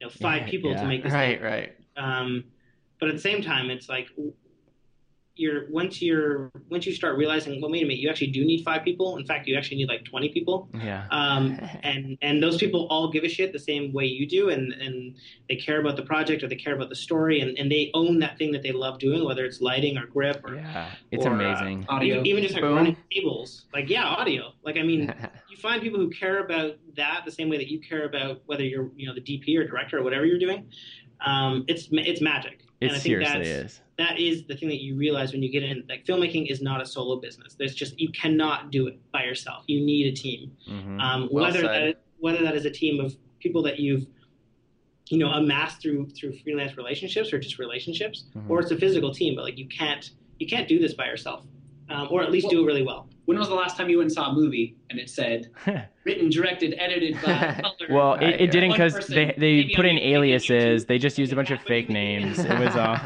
you 0.00 0.06
know 0.06 0.10
five 0.10 0.42
Yeah, 0.42 0.50
people 0.50 0.70
yeah. 0.70 0.82
to 0.82 0.86
make 0.88 1.02
this. 1.02 1.12
Right, 1.12 1.42
right. 1.42 1.76
Um, 1.96 2.44
but 3.00 3.08
at 3.08 3.14
the 3.14 3.20
same 3.20 3.42
time, 3.42 3.70
it's 3.70 3.88
like 3.88 4.08
you're 5.36 5.68
once 5.70 6.00
you're 6.00 6.50
once 6.70 6.86
you 6.86 6.94
start 6.94 7.16
realizing, 7.16 7.60
well, 7.60 7.70
wait 7.70 7.82
a 7.82 7.86
minute, 7.86 7.98
you 7.98 8.08
actually 8.08 8.28
do 8.28 8.44
need 8.44 8.64
five 8.64 8.82
people. 8.82 9.16
In 9.18 9.26
fact, 9.26 9.46
you 9.46 9.56
actually 9.56 9.76
need 9.76 9.88
like 9.88 10.04
twenty 10.04 10.30
people. 10.30 10.68
yeah 10.74 11.06
Um, 11.10 11.58
and 11.82 12.16
and 12.22 12.42
those 12.42 12.56
people 12.56 12.86
all 12.90 13.10
give 13.10 13.24
a 13.24 13.28
shit 13.28 13.52
the 13.52 13.58
same 13.58 13.92
way 13.92 14.06
you 14.06 14.26
do, 14.26 14.48
and 14.48 14.72
and 14.72 15.16
they 15.48 15.56
care 15.56 15.80
about 15.80 15.96
the 15.96 16.02
project 16.02 16.42
or 16.42 16.48
they 16.48 16.56
care 16.56 16.74
about 16.74 16.88
the 16.88 16.96
story, 16.96 17.40
and, 17.40 17.56
and 17.58 17.70
they 17.70 17.90
own 17.94 18.18
that 18.20 18.38
thing 18.38 18.50
that 18.52 18.62
they 18.62 18.72
love 18.72 18.98
doing, 18.98 19.24
whether 19.24 19.44
it's 19.44 19.60
lighting 19.60 19.98
or 19.98 20.06
grip 20.06 20.42
or 20.44 20.56
yeah 20.56 20.90
it's 21.10 21.26
or, 21.26 21.30
uh, 21.30 21.34
amazing 21.34 21.86
audio. 21.88 22.14
even, 22.16 22.26
even 22.26 22.42
just 22.42 22.54
like 22.54 22.62
Boom. 22.62 22.74
running 22.74 22.96
cables. 23.10 23.66
Like 23.72 23.88
yeah, 23.90 24.04
audio. 24.04 24.52
Like 24.64 24.76
I 24.78 24.82
mean, 24.82 25.14
you 25.50 25.56
find 25.58 25.82
people 25.82 26.00
who 26.00 26.10
care 26.10 26.44
about 26.44 26.76
that 26.96 27.22
the 27.24 27.32
same 27.32 27.48
way 27.48 27.58
that 27.58 27.68
you 27.68 27.78
care 27.80 28.06
about 28.06 28.40
whether 28.46 28.64
you're 28.64 28.90
you 28.96 29.06
know 29.06 29.14
the 29.14 29.20
DP 29.20 29.58
or 29.58 29.66
director 29.66 29.98
or 29.98 30.02
whatever 30.02 30.24
you're 30.24 30.38
doing. 30.38 30.66
Um, 31.24 31.64
it's 31.68 31.88
it's 31.92 32.20
magic. 32.20 32.60
it 32.80 32.86
and 32.86 32.90
I 32.90 32.94
think 32.94 33.02
seriously 33.02 33.38
that's, 33.38 33.74
is 33.74 33.80
that 33.98 34.18
is 34.18 34.44
the 34.44 34.54
thing 34.56 34.68
that 34.68 34.82
you 34.82 34.94
realize 34.96 35.32
when 35.32 35.42
you 35.42 35.50
get 35.50 35.62
in. 35.62 35.82
Like 35.88 36.04
filmmaking 36.04 36.50
is 36.50 36.60
not 36.60 36.80
a 36.82 36.86
solo 36.86 37.16
business. 37.16 37.54
There's 37.54 37.74
just 37.74 37.98
you 37.98 38.10
cannot 38.10 38.70
do 38.70 38.86
it 38.86 38.98
by 39.12 39.24
yourself. 39.24 39.64
You 39.66 39.80
need 39.84 40.06
a 40.06 40.12
team. 40.16 40.52
Mhm. 40.68 41.00
Um, 41.00 41.28
Well 41.30 41.44
whether 41.44 41.60
said. 41.60 41.68
that 41.94 42.02
whether 42.18 42.42
that 42.42 42.54
is 42.54 42.64
a 42.66 42.70
team 42.70 43.00
of 43.00 43.16
people 43.40 43.62
that 43.62 43.78
you've 43.78 44.06
you 45.08 45.18
know 45.18 45.30
amassed 45.30 45.80
through 45.80 46.06
through 46.10 46.32
freelance 46.38 46.76
relationships 46.76 47.32
or 47.32 47.38
just 47.38 47.58
relationships, 47.58 48.24
Mhm. 48.36 48.50
or 48.50 48.60
it's 48.60 48.70
a 48.70 48.76
physical 48.76 49.12
team. 49.14 49.34
But 49.34 49.44
like 49.44 49.58
you 49.58 49.66
can't 49.66 50.10
you 50.38 50.46
can't 50.46 50.68
do 50.68 50.78
this 50.78 50.92
by 50.94 51.06
yourself, 51.06 51.46
um, 51.88 52.08
or 52.10 52.22
at 52.22 52.30
least 52.30 52.50
do 52.50 52.62
it 52.62 52.66
really 52.66 52.82
well. 52.82 53.08
When 53.24 53.38
was 53.38 53.48
the 53.48 53.54
last 53.54 53.76
time 53.76 53.88
you 53.88 53.96
went 53.96 54.06
and 54.10 54.12
saw 54.12 54.30
a 54.30 54.34
movie 54.34 54.76
and 54.90 55.00
it 55.00 55.08
said 55.10 55.50
written, 56.04 56.28
directed, 56.30 56.74
edited 56.78 57.14
by 57.24 57.62
well 57.90 58.14
it, 58.14 58.40
it 58.42 58.50
didn't 58.50 58.72
because 58.72 59.06
they, 59.08 59.34
they 59.38 59.56
maybe 59.62 59.72
put 59.74 59.84
in 59.86 59.98
aliases 59.98 60.84
they 60.84 60.98
just 60.98 61.18
used 61.18 61.32
a 61.32 61.36
bunch 61.36 61.50
of 61.50 61.60
fake 61.62 61.88
names 61.88 62.38
it 62.52 62.58
was 62.60 62.76
all 62.76 62.98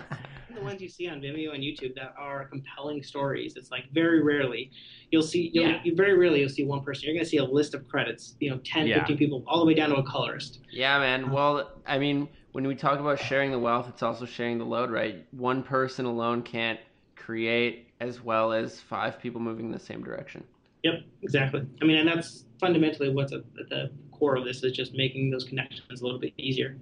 you 0.81 0.89
see 0.89 1.09
on 1.09 1.21
Vimeo 1.21 1.55
and 1.55 1.63
YouTube 1.63 1.95
that 1.97 2.15
are 2.19 2.47
compelling 2.47 3.03
stories. 3.03 3.55
It's 3.57 3.71
like 3.71 3.85
very 3.93 4.23
rarely 4.23 4.71
you'll 5.11 5.23
see. 5.23 5.51
You'll, 5.53 5.69
Yeah. 5.69 5.81
you 5.85 5.95
very 5.95 6.17
rarely 6.17 6.41
you'll 6.41 6.49
see 6.49 6.65
one 6.65 6.83
person. 6.83 7.05
You're 7.05 7.15
going 7.15 7.25
to 7.25 7.31
see 7.31 7.39
a 7.39 7.45
list 7.45 7.75
of 7.75 7.87
credits. 7.89 8.37
You 8.41 8.51
know, 8.51 8.61
10, 8.65 8.87
Yeah. 8.87 8.99
15 9.01 9.19
people, 9.19 9.45
all 9.47 9.61
the 9.61 9.67
way 9.67 9.75
down 9.75 9.91
to 9.91 9.97
a 9.97 10.03
colorist. 10.05 10.61
Yeah, 10.71 10.99
man. 10.99 11.31
Well, 11.31 11.71
I 11.87 11.99
mean, 11.99 12.29
when 12.53 12.67
we 12.67 12.75
talk 12.75 13.01
about 13.01 13.19
sharing 13.19 13.51
the 13.51 13.59
wealth, 13.59 13.89
it's 13.89 14.03
also 14.03 14.25
sharing 14.25 14.59
the 14.59 14.65
load, 14.65 14.91
right? 14.91 15.27
One 15.33 15.63
person 15.63 16.05
alone 16.05 16.43
can't 16.43 16.79
create 17.17 17.89
as 18.01 18.23
well 18.23 18.53
as 18.53 18.81
five 18.81 19.21
people 19.21 19.41
moving 19.41 19.67
in 19.67 19.73
the 19.73 19.79
same 19.79 20.03
direction. 20.03 20.45
Yep, 20.85 20.95
exactly. 21.23 21.67
I 21.83 21.85
mean, 21.85 21.99
and 21.99 22.09
that's 22.09 22.45
fundamentally 22.59 23.11
what's 23.11 23.33
at 23.33 23.43
at 23.61 23.69
the 23.69 23.91
core 24.13 24.37
of 24.37 24.45
this 24.45 24.63
is 24.65 24.73
just 24.73 24.95
making 24.95 25.31
those 25.31 25.45
connections 25.45 26.01
a 26.01 26.05
little 26.05 26.21
bit 26.21 26.33
easier. 26.39 26.77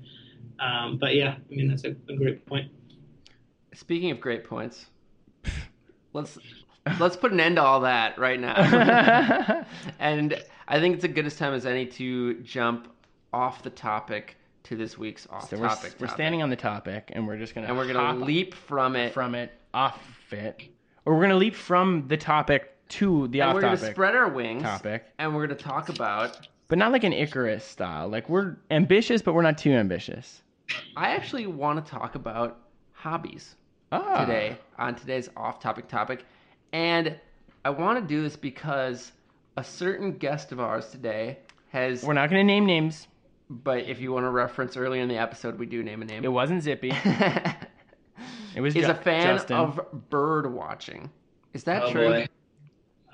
Um, 0.61 0.99
but 0.99 1.15
yeah, 1.15 1.37
I 1.51 1.55
mean, 1.55 1.69
that's 1.69 1.85
a, 1.85 1.95
a 2.09 2.17
great 2.17 2.45
point. 2.47 2.71
Speaking 3.79 4.11
of 4.11 4.21
great 4.21 4.43
points, 4.43 4.87
let's 6.13 6.37
let's 6.99 7.17
put 7.17 7.31
an 7.31 7.39
end 7.39 7.57
to 7.57 7.63
all 7.63 7.83
that 7.83 8.19
right 8.19 8.41
now. 8.41 9.65
and 10.01 10.43
I 10.67 10.81
think 10.81 10.95
it's 10.95 11.03
the 11.03 11.09
goodest 11.09 11.39
time 11.39 11.55
as 11.55 11.65
any 11.65 11.87
to 11.87 12.35
jump 12.41 12.89
off 13.33 13.63
the 13.63 13.71
topic 13.71 14.37
to 14.65 14.75
this 14.75 14.99
week's 14.99 15.29
off 15.31 15.49
so 15.49 15.57
we're, 15.57 15.69
topic. 15.69 15.95
we're 16.01 16.09
standing 16.09 16.43
on 16.43 16.51
the 16.51 16.57
topic 16.57 17.13
and 17.13 17.25
we're 17.25 17.37
just 17.37 17.55
gonna 17.55 17.69
and 17.69 17.77
we're 17.77 17.87
gonna 17.87 18.25
leap 18.25 18.53
from 18.53 18.97
it. 18.97 19.13
from 19.15 19.37
it 19.37 19.53
off 19.73 20.03
it 20.33 20.65
or 21.05 21.15
we're 21.15 21.23
gonna 21.23 21.37
leap 21.37 21.55
from 21.55 22.05
the 22.09 22.17
topic 22.17 22.75
to 22.89 23.29
the 23.29 23.43
and 23.43 23.51
off 23.51 23.55
we're 23.55 23.61
gonna 23.61 23.77
topic 23.77 23.95
spread 23.95 24.17
our 24.17 24.29
wings, 24.29 24.65
topic, 24.65 25.05
and 25.21 25.33
we're 25.33 25.47
gonna 25.47 25.57
talk 25.57 25.89
about. 25.89 26.49
but 26.67 26.79
not 26.79 26.91
like 26.91 27.05
an 27.05 27.13
Icarus 27.13 27.65
style. 27.65 28.09
Like 28.09 28.29
we're 28.29 28.57
ambitious, 28.73 29.23
but 29.23 29.35
we're 29.35 29.43
not 29.43 29.57
too 29.57 29.71
ambitious. 29.71 30.43
I 30.97 31.11
actually 31.11 31.47
want 31.47 31.85
to 31.85 31.89
talk 31.89 32.17
about 32.17 32.59
hobbies 32.93 33.55
Ah. 33.91 34.25
today 34.25 34.59
on 34.79 34.95
today's 34.95 35.29
off-topic 35.37 35.89
topic, 35.89 36.25
and 36.73 37.19
I 37.65 37.71
want 37.71 37.99
to 38.01 38.07
do 38.07 38.23
this 38.23 38.37
because 38.37 39.13
a 39.57 39.65
certain 39.65 40.19
guest 40.19 40.53
of 40.53 40.61
ours 40.61 40.91
today 40.91 41.39
has. 41.71 42.03
We're 42.03 42.13
not 42.15 42.31
going 42.31 42.41
to 42.41 42.45
name 42.53 42.67
names. 42.67 43.09
But 43.51 43.85
if 43.87 43.99
you 43.99 44.13
want 44.13 44.25
to 44.27 44.31
reference 44.31 44.77
earlier 44.77 45.01
in 45.01 45.09
the 45.09 45.17
episode, 45.17 45.59
we 45.59 45.65
do 45.65 45.83
name 45.83 46.03
a 46.03 46.05
name. 46.05 46.23
It 46.23 46.29
wasn't 46.33 46.63
Zippy. 46.63 46.93
It 48.55 48.61
was 48.61 48.75
He's 48.75 48.87
Ju- 48.87 48.91
a 48.91 48.95
fan 48.95 49.37
Justin. 49.37 49.57
of 49.57 50.11
bird 50.11 50.53
watching. 50.53 51.11
Is 51.55 51.65
that 51.65 51.85
Oh, 51.85 51.93
true? 51.93 52.09
boy. 52.09 52.27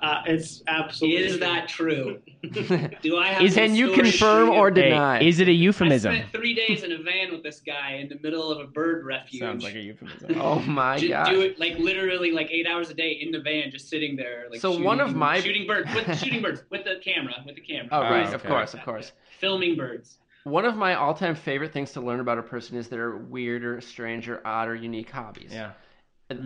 Uh, 0.05 0.21
it's 0.27 0.61
absolutely. 0.67 1.23
Is 1.25 1.31
true. 1.31 1.39
that 1.39 1.67
true? 1.67 2.21
Do 3.01 3.17
I 3.17 3.29
have 3.29 3.41
Is- 3.41 3.55
some 3.55 3.63
Can 3.65 3.75
you 3.75 3.91
confirm 3.93 4.47
for 4.49 4.53
you? 4.53 4.59
or 4.59 4.69
Hey, 4.69 4.89
deny? 4.89 5.19
is 5.21 5.39
it 5.39 5.47
a 5.47 5.51
euphemism? 5.51 6.11
I 6.13 6.17
spent 6.19 6.31
three 6.31 6.53
days 6.53 6.83
in 6.83 6.91
a 6.91 6.97
van 6.99 7.31
with 7.31 7.41
this 7.41 7.59
guy 7.59 7.93
in 7.93 8.07
the 8.09 8.19
middle 8.21 8.51
of 8.51 8.59
a 8.59 8.67
bird 8.69 9.03
refuge. 9.03 9.39
Sounds 9.41 9.63
like 9.63 9.73
a 9.73 9.81
euphemism. 9.81 10.35
oh 10.39 10.59
my 10.59 10.97
Ju- 10.99 11.07
god! 11.09 11.29
do 11.29 11.41
it 11.41 11.59
like 11.59 11.79
literally 11.79 12.31
like 12.31 12.49
eight 12.51 12.67
hours 12.67 12.91
a 12.91 12.93
day 12.93 13.17
in 13.19 13.31
the 13.31 13.39
van, 13.39 13.71
just 13.71 13.89
sitting 13.89 14.15
there. 14.15 14.45
Like 14.51 14.61
So 14.61 14.71
shooting, 14.73 14.85
one 14.85 14.99
of 15.01 15.15
my- 15.15 15.39
shooting 15.41 15.65
birds 15.65 15.91
with 15.95 16.17
shooting 16.19 16.43
birds 16.43 16.63
with 16.69 16.83
the 16.83 16.97
camera 17.03 17.33
with 17.43 17.55
the 17.55 17.61
camera, 17.61 17.89
Oh, 17.91 18.01
right, 18.01 18.27
Oh, 18.29 18.33
of 18.35 18.43
course, 18.43 18.75
of 18.75 18.81
course. 18.83 19.11
filming 19.39 19.75
birds. 19.75 20.19
One 20.43 20.65
of 20.65 20.75
my 20.77 20.93
all-time 20.93 21.33
favorite 21.33 21.73
things 21.73 21.91
to 21.93 22.01
learn 22.01 22.19
about 22.19 22.37
a 22.37 22.43
person 22.43 22.77
is 22.77 22.87
their 22.89 23.15
weirder, 23.17 23.81
stranger, 23.81 24.41
odd, 24.45 24.67
or 24.67 24.75
unique 24.75 25.09
hobbies. 25.09 25.49
Yeah. 25.51 25.71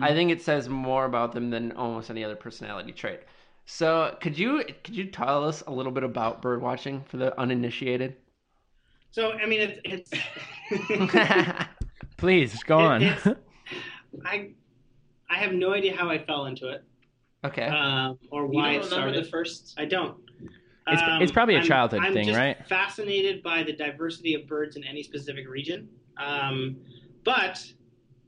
I 0.00 0.12
think 0.14 0.30
it 0.30 0.40
says 0.42 0.68
more 0.70 1.04
about 1.04 1.32
them 1.32 1.50
than 1.50 1.72
almost 1.72 2.08
any 2.10 2.24
other 2.24 2.36
personality 2.36 2.92
trait. 2.92 3.20
So, 3.66 4.16
could 4.20 4.36
you 4.38 4.64
could 4.84 4.96
you 4.96 5.04
tell 5.06 5.44
us 5.46 5.62
a 5.66 5.70
little 5.70 5.92
bit 5.92 6.02
about 6.02 6.42
bird 6.42 6.60
watching 6.60 7.02
for 7.04 7.16
the 7.18 7.38
uninitiated? 7.40 8.16
So 9.12 9.32
I 9.32 9.46
mean, 9.46 9.60
it's 9.84 10.10
it's. 10.10 11.64
Please 12.16 12.62
go 12.64 12.78
on. 12.78 13.02
it's- 13.02 13.26
I 14.24 14.50
I 15.28 15.36
have 15.36 15.52
no 15.52 15.72
idea 15.72 15.94
how 15.96 16.10
I 16.10 16.18
fell 16.18 16.46
into 16.46 16.68
it 16.68 16.82
okay. 17.44 17.66
um, 17.66 18.18
or 18.32 18.42
You 18.42 18.48
why 18.48 18.72
don't 18.74 18.82
it 18.82 18.86
started. 18.86 19.24
the 19.24 19.28
first? 19.28 19.74
I 19.78 19.84
don't. 19.84 20.16
It's- 20.88 21.00
Um, 21.08 21.22
it's 21.22 21.30
probably 21.32 21.54
a 21.54 21.58
I'm- 21.58 21.66
childhood 21.66 22.00
I'm 22.02 22.12
thing, 22.12 22.26
just 22.26 22.38
right? 22.38 22.56
Fascinated 22.66 23.42
by 23.42 23.62
the 23.62 23.72
diversity 23.72 24.34
of 24.34 24.46
birds 24.48 24.76
in 24.76 24.82
any 24.84 25.02
specific 25.04 25.48
region. 25.48 25.88
Um, 26.16 26.76
but 27.24 27.64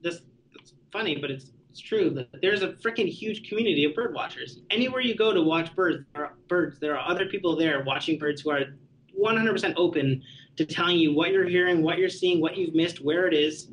this 0.02 0.20
it's 0.60 0.74
funny, 0.92 1.16
but 1.16 1.30
it's 1.32 1.50
it's 1.72 1.80
true 1.80 2.10
that 2.10 2.28
there's 2.42 2.62
a 2.62 2.68
freaking 2.68 3.08
huge 3.08 3.48
community 3.48 3.86
of 3.86 3.94
bird 3.94 4.14
watchers. 4.14 4.60
Anywhere 4.70 5.00
you 5.00 5.14
go 5.14 5.32
to 5.32 5.40
watch 5.40 5.74
birds, 5.74 6.04
there 6.12 6.26
are 6.26 6.34
birds. 6.46 6.78
There 6.78 6.98
are 6.98 7.10
other 7.10 7.24
people 7.24 7.56
there 7.56 7.82
watching 7.82 8.18
birds 8.18 8.42
who 8.42 8.50
are 8.50 8.60
100% 9.18 9.74
open 9.78 10.22
to 10.56 10.66
telling 10.66 10.98
you 10.98 11.14
what 11.14 11.30
you're 11.32 11.48
hearing, 11.48 11.82
what 11.82 11.96
you're 11.96 12.10
seeing, 12.10 12.42
what 12.42 12.58
you've 12.58 12.74
missed, 12.74 13.02
where 13.02 13.26
it 13.26 13.32
is. 13.32 13.68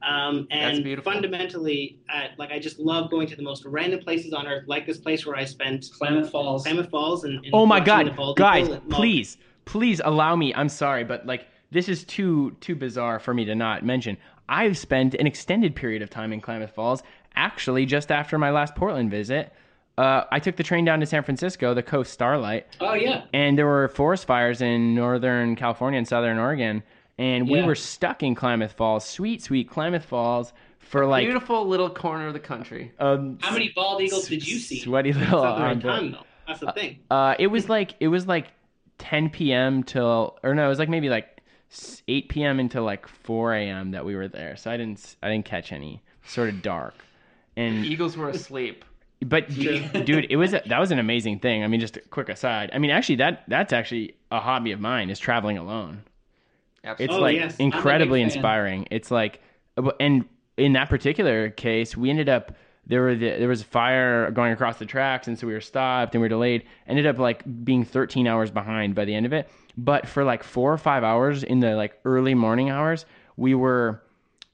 Um, 0.00 0.48
and 0.50 1.02
fundamentally, 1.02 1.98
at, 2.08 2.38
like 2.38 2.50
I 2.50 2.58
just 2.58 2.78
love 2.78 3.10
going 3.10 3.26
to 3.28 3.36
the 3.36 3.42
most 3.42 3.66
random 3.66 4.00
places 4.00 4.32
on 4.32 4.46
earth, 4.46 4.64
like 4.66 4.86
this 4.86 4.98
place 4.98 5.26
where 5.26 5.36
I 5.36 5.44
spent 5.44 5.84
Klamath 5.98 6.30
Falls. 6.30 6.64
Klamath 6.64 6.90
Falls 6.90 7.24
and, 7.24 7.44
and 7.44 7.52
oh 7.52 7.66
my 7.66 7.78
god, 7.80 8.16
guys, 8.36 8.68
eagle 8.68 8.80
please, 8.88 9.36
please 9.66 10.00
allow 10.02 10.34
me. 10.34 10.54
I'm 10.54 10.70
sorry, 10.70 11.04
but 11.04 11.26
like 11.26 11.46
this 11.70 11.90
is 11.90 12.04
too 12.04 12.56
too 12.60 12.74
bizarre 12.74 13.18
for 13.18 13.34
me 13.34 13.44
to 13.44 13.54
not 13.54 13.84
mention. 13.84 14.16
I've 14.48 14.76
spent 14.76 15.14
an 15.14 15.26
extended 15.26 15.74
period 15.74 16.02
of 16.02 16.10
time 16.10 16.32
in 16.32 16.40
Klamath 16.40 16.74
Falls. 16.74 17.02
Actually, 17.36 17.86
just 17.86 18.10
after 18.12 18.38
my 18.38 18.50
last 18.50 18.74
Portland 18.74 19.10
visit, 19.10 19.52
uh, 19.98 20.24
I 20.30 20.38
took 20.40 20.56
the 20.56 20.62
train 20.62 20.84
down 20.84 21.00
to 21.00 21.06
San 21.06 21.22
Francisco, 21.22 21.74
the 21.74 21.82
Coast 21.82 22.12
Starlight, 22.12 22.66
Oh 22.80 22.94
yeah. 22.94 23.24
and 23.32 23.56
there 23.58 23.66
were 23.66 23.88
forest 23.88 24.26
fires 24.26 24.60
in 24.60 24.94
northern 24.94 25.56
California 25.56 25.98
and 25.98 26.06
southern 26.08 26.38
Oregon, 26.38 26.82
and 27.18 27.48
we 27.48 27.58
Yeah. 27.60 27.66
were 27.66 27.74
stuck 27.74 28.22
in 28.22 28.34
Klamath 28.34 28.72
Falls, 28.72 29.04
sweet, 29.04 29.42
sweet 29.42 29.68
Klamath 29.68 30.04
Falls, 30.04 30.52
for 30.78 31.06
like 31.06 31.24
Beautiful 31.24 31.66
little 31.66 31.90
corner 31.90 32.26
of 32.26 32.32
the 32.34 32.40
country. 32.40 32.92
um, 32.98 33.38
How 33.40 33.52
many 33.52 33.72
bald 33.74 34.00
eagles 34.02 34.28
did 34.28 34.46
you 34.46 34.58
see? 34.58 34.80
Sweaty 34.80 35.12
little. 35.12 35.42
not 35.42 35.56
the 35.58 35.62
right 35.64 35.80
time 35.80 36.10
though. 36.12 36.24
That's 36.46 36.60
the 36.60 36.72
thing. 36.72 36.98
Uh, 37.10 37.34
it 37.38 37.46
was 37.46 37.68
like 37.68 37.94
it 38.00 38.08
was 38.08 38.26
like 38.26 38.48
10 38.98 39.30
p.m. 39.30 39.82
till 39.82 40.38
or 40.42 40.54
no, 40.54 40.66
it 40.66 40.68
was 40.68 40.78
like 40.78 40.88
maybe 40.90 41.08
like 41.08 41.40
8 42.06 42.28
p.m. 42.28 42.60
until 42.60 42.84
like 42.84 43.08
4 43.08 43.54
a.m. 43.54 43.92
that 43.92 44.04
we 44.04 44.14
were 44.14 44.28
there. 44.28 44.56
So 44.56 44.70
I 44.70 44.76
didn't 44.76 45.16
I 45.22 45.30
didn't 45.30 45.46
catch 45.46 45.72
any. 45.72 46.02
Sort 46.26 46.48
of 46.48 46.62
dark, 46.62 46.94
and 47.56 47.84
Eagles 47.86 48.16
were 48.16 48.28
asleep. 48.28 48.84
but 49.24 49.48
dude, 49.54 50.26
it 50.30 50.36
was 50.36 50.54
a, 50.54 50.62
that 50.66 50.78
was 50.78 50.90
an 50.90 50.98
amazing 50.98 51.38
thing. 51.38 51.62
I 51.64 51.68
mean, 51.68 51.80
just 51.80 51.96
a 51.96 52.00
quick 52.00 52.28
aside. 52.28 52.70
I 52.72 52.78
mean, 52.78 52.90
actually, 52.90 53.16
that 53.16 53.44
that's 53.48 53.72
actually 53.72 54.16
a 54.30 54.40
hobby 54.40 54.72
of 54.72 54.80
mine 54.80 55.10
is 55.10 55.18
traveling 55.18 55.58
alone. 55.58 56.02
It's 56.82 57.00
Absolutely. 57.00 57.16
Oh, 57.16 57.20
like 57.20 57.36
yes. 57.36 57.56
incredibly 57.56 58.20
I'm 58.20 58.26
a 58.26 58.28
big 58.28 58.32
fan. 58.32 58.38
inspiring. 58.38 58.88
It's 58.90 59.10
like, 59.10 59.40
uh, 59.78 59.90
and 60.00 60.26
in 60.56 60.74
that 60.74 60.90
particular 60.90 61.50
case, 61.50 61.96
we 61.96 62.10
ended 62.10 62.28
up 62.28 62.54
there 62.86 63.00
were 63.00 63.14
the, 63.14 63.30
there 63.38 63.48
was 63.48 63.62
a 63.62 63.64
fire 63.64 64.30
going 64.30 64.52
across 64.52 64.78
the 64.78 64.84
tracks, 64.86 65.26
and 65.26 65.38
so 65.38 65.46
we 65.46 65.54
were 65.54 65.60
stopped 65.60 66.14
and 66.14 66.20
we 66.20 66.26
were 66.26 66.30
delayed. 66.30 66.64
Ended 66.86 67.06
up 67.06 67.18
like 67.18 67.42
being 67.64 67.84
13 67.84 68.26
hours 68.26 68.50
behind 68.50 68.94
by 68.94 69.06
the 69.06 69.14
end 69.14 69.24
of 69.26 69.32
it. 69.32 69.48
But 69.76 70.06
for 70.06 70.22
like 70.24 70.42
four 70.44 70.72
or 70.72 70.78
five 70.78 71.02
hours 71.02 71.42
in 71.42 71.60
the 71.60 71.74
like 71.76 71.98
early 72.04 72.34
morning 72.34 72.70
hours, 72.70 73.06
we 73.36 73.54
were 73.54 74.02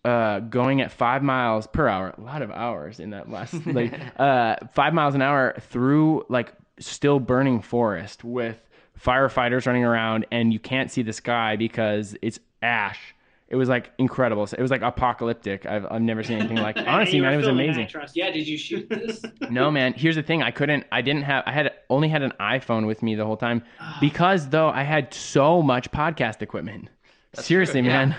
uh, 0.05 0.40
going 0.40 0.80
at 0.80 0.90
five 0.90 1.22
miles 1.22 1.66
per 1.66 1.88
hour. 1.88 2.14
A 2.16 2.20
lot 2.20 2.42
of 2.42 2.51
hours 2.51 3.01
in 3.01 3.11
that 3.11 3.30
last 3.30 3.55
like 3.66 3.92
uh, 4.18 4.57
five 4.72 4.94
miles 4.94 5.14
an 5.14 5.22
hour 5.22 5.55
through 5.70 6.24
like 6.28 6.53
still 6.78 7.20
burning 7.20 7.61
forest 7.61 8.24
with 8.24 8.59
firefighters 8.98 9.66
running 9.66 9.84
around, 9.84 10.26
and 10.30 10.53
you 10.53 10.59
can't 10.59 10.90
see 10.90 11.03
the 11.03 11.12
sky 11.12 11.57
because 11.57 12.16
it's 12.22 12.38
ash. 12.62 13.14
It 13.48 13.57
was 13.57 13.68
like 13.68 13.90
incredible. 13.98 14.44
It 14.44 14.62
was 14.62 14.70
like 14.70 14.82
apocalyptic. 14.82 15.66
I've 15.66 15.84
I've 15.90 16.03
never 16.03 16.22
seen 16.22 16.38
anything 16.38 16.59
like. 16.59 16.76
And 16.78 16.86
Honestly, 16.86 17.20
man, 17.20 17.34
it 17.34 17.36
was 17.36 17.48
amazing. 17.48 17.88
trust. 17.88 18.16
Yeah. 18.16 18.30
Did 18.30 18.46
you 18.46 18.57
shoot 18.57 18.88
this? 18.88 19.22
No, 19.51 19.70
man. 19.72 19.92
Here's 19.94 20.14
the 20.14 20.22
thing. 20.22 20.40
I 20.42 20.53
couldn't. 20.53 20.84
I 20.92 21.03
didn't 21.03 21.22
have. 21.24 21.42
I 21.46 21.53
had 21.53 21.72
only 21.90 22.09
had 22.09 22.22
an 22.22 22.32
iPhone 22.38 22.86
with 22.86 23.03
me 23.03 23.16
the 23.16 23.26
whole 23.26 23.36
time 23.36 23.64
because 24.01 24.48
though 24.51 24.68
I 24.68 24.84
had 24.84 25.12
so 25.12 25.62
much 25.62 25.90
podcast 25.90 26.42
equipment. 26.42 26.88
Seriously, 27.34 27.80
true, 27.80 27.90
yeah. 27.90 28.07
man. 28.07 28.16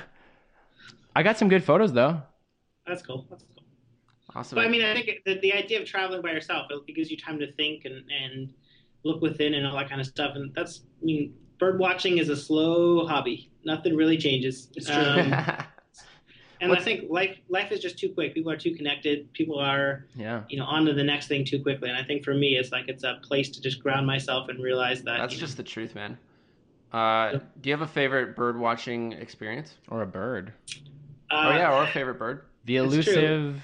I 1.16 1.24
got 1.24 1.38
some 1.38 1.50
good 1.50 1.64
photos 1.64 1.94
though. 1.94 2.22
That's 2.88 3.02
cool. 3.02 3.26
That's 3.30 3.44
cool. 3.44 3.64
Awesome. 4.36 4.56
But 4.56 4.66
I 4.66 4.70
mean, 4.70 4.84
I 4.84 4.94
think 4.94 5.10
the, 5.26 5.40
the 5.40 5.54
idea 5.54 5.80
of 5.82 5.86
traveling 5.86 6.22
by 6.22 6.32
yourself 6.32 6.68
it, 6.70 6.82
it 6.88 6.94
gives 6.96 7.12
you 7.12 7.18
time 7.18 7.40
to 7.40 7.52
think 7.54 7.86
and 7.86 8.04
and 8.12 8.54
look 9.04 9.22
within 9.22 9.56
and 9.56 9.66
all 9.68 9.76
that 9.78 9.90
kind 9.90 10.00
of 10.00 10.08
stuff. 10.08 10.36
And 10.36 10.54
that's 10.54 10.82
I 11.02 11.06
mean, 11.06 11.34
bird 11.60 11.80
watching 11.80 12.18
is 12.18 12.30
a 12.30 12.36
slow 12.36 13.06
hobby. 13.06 13.52
Nothing 13.66 13.96
really 13.96 14.18
changes. 14.18 14.70
It's 14.76 14.88
true. 14.88 14.96
Um, 14.96 15.34
and 16.62 16.70
What's- 16.70 16.82
I 16.82 16.86
think 16.86 17.10
life 17.12 17.38
life 17.50 17.72
is 17.72 17.80
just 17.82 17.98
too 18.00 18.10
quick. 18.10 18.34
People 18.34 18.52
are 18.52 18.58
too 18.58 18.74
connected. 18.76 19.32
People 19.34 19.60
are 19.60 20.06
Yeah. 20.16 20.44
you 20.50 20.58
know 20.58 20.66
on 20.66 20.86
to 20.86 20.94
the 20.94 21.04
next 21.04 21.28
thing 21.28 21.44
too 21.44 21.62
quickly. 21.62 21.90
And 21.90 21.98
I 21.98 22.04
think 22.04 22.24
for 22.24 22.34
me, 22.34 22.56
it's 22.58 22.72
like 22.72 22.88
it's 22.88 23.04
a 23.04 23.20
place 23.22 23.50
to 23.50 23.62
just 23.62 23.82
ground 23.84 24.08
myself 24.08 24.48
and 24.50 24.62
realize 24.64 25.02
that 25.04 25.18
That's 25.18 25.34
you 25.34 25.40
know, 25.40 25.46
just 25.46 25.58
the 25.58 25.64
truth, 25.64 25.94
man. 25.96 26.18
Uh, 26.94 27.40
do 27.62 27.70
you 27.70 27.74
have 27.74 27.82
a 27.82 27.88
favorite 27.88 28.36
bird 28.36 28.60
watching 28.60 29.14
experience? 29.14 29.76
Or 29.90 30.02
a 30.02 30.06
bird. 30.08 30.52
Uh, 31.32 31.46
oh 31.48 31.58
yeah, 31.58 31.72
our 31.72 31.88
favorite 31.88 32.20
bird? 32.20 32.44
The 32.66 32.76
elusive. 32.76 33.56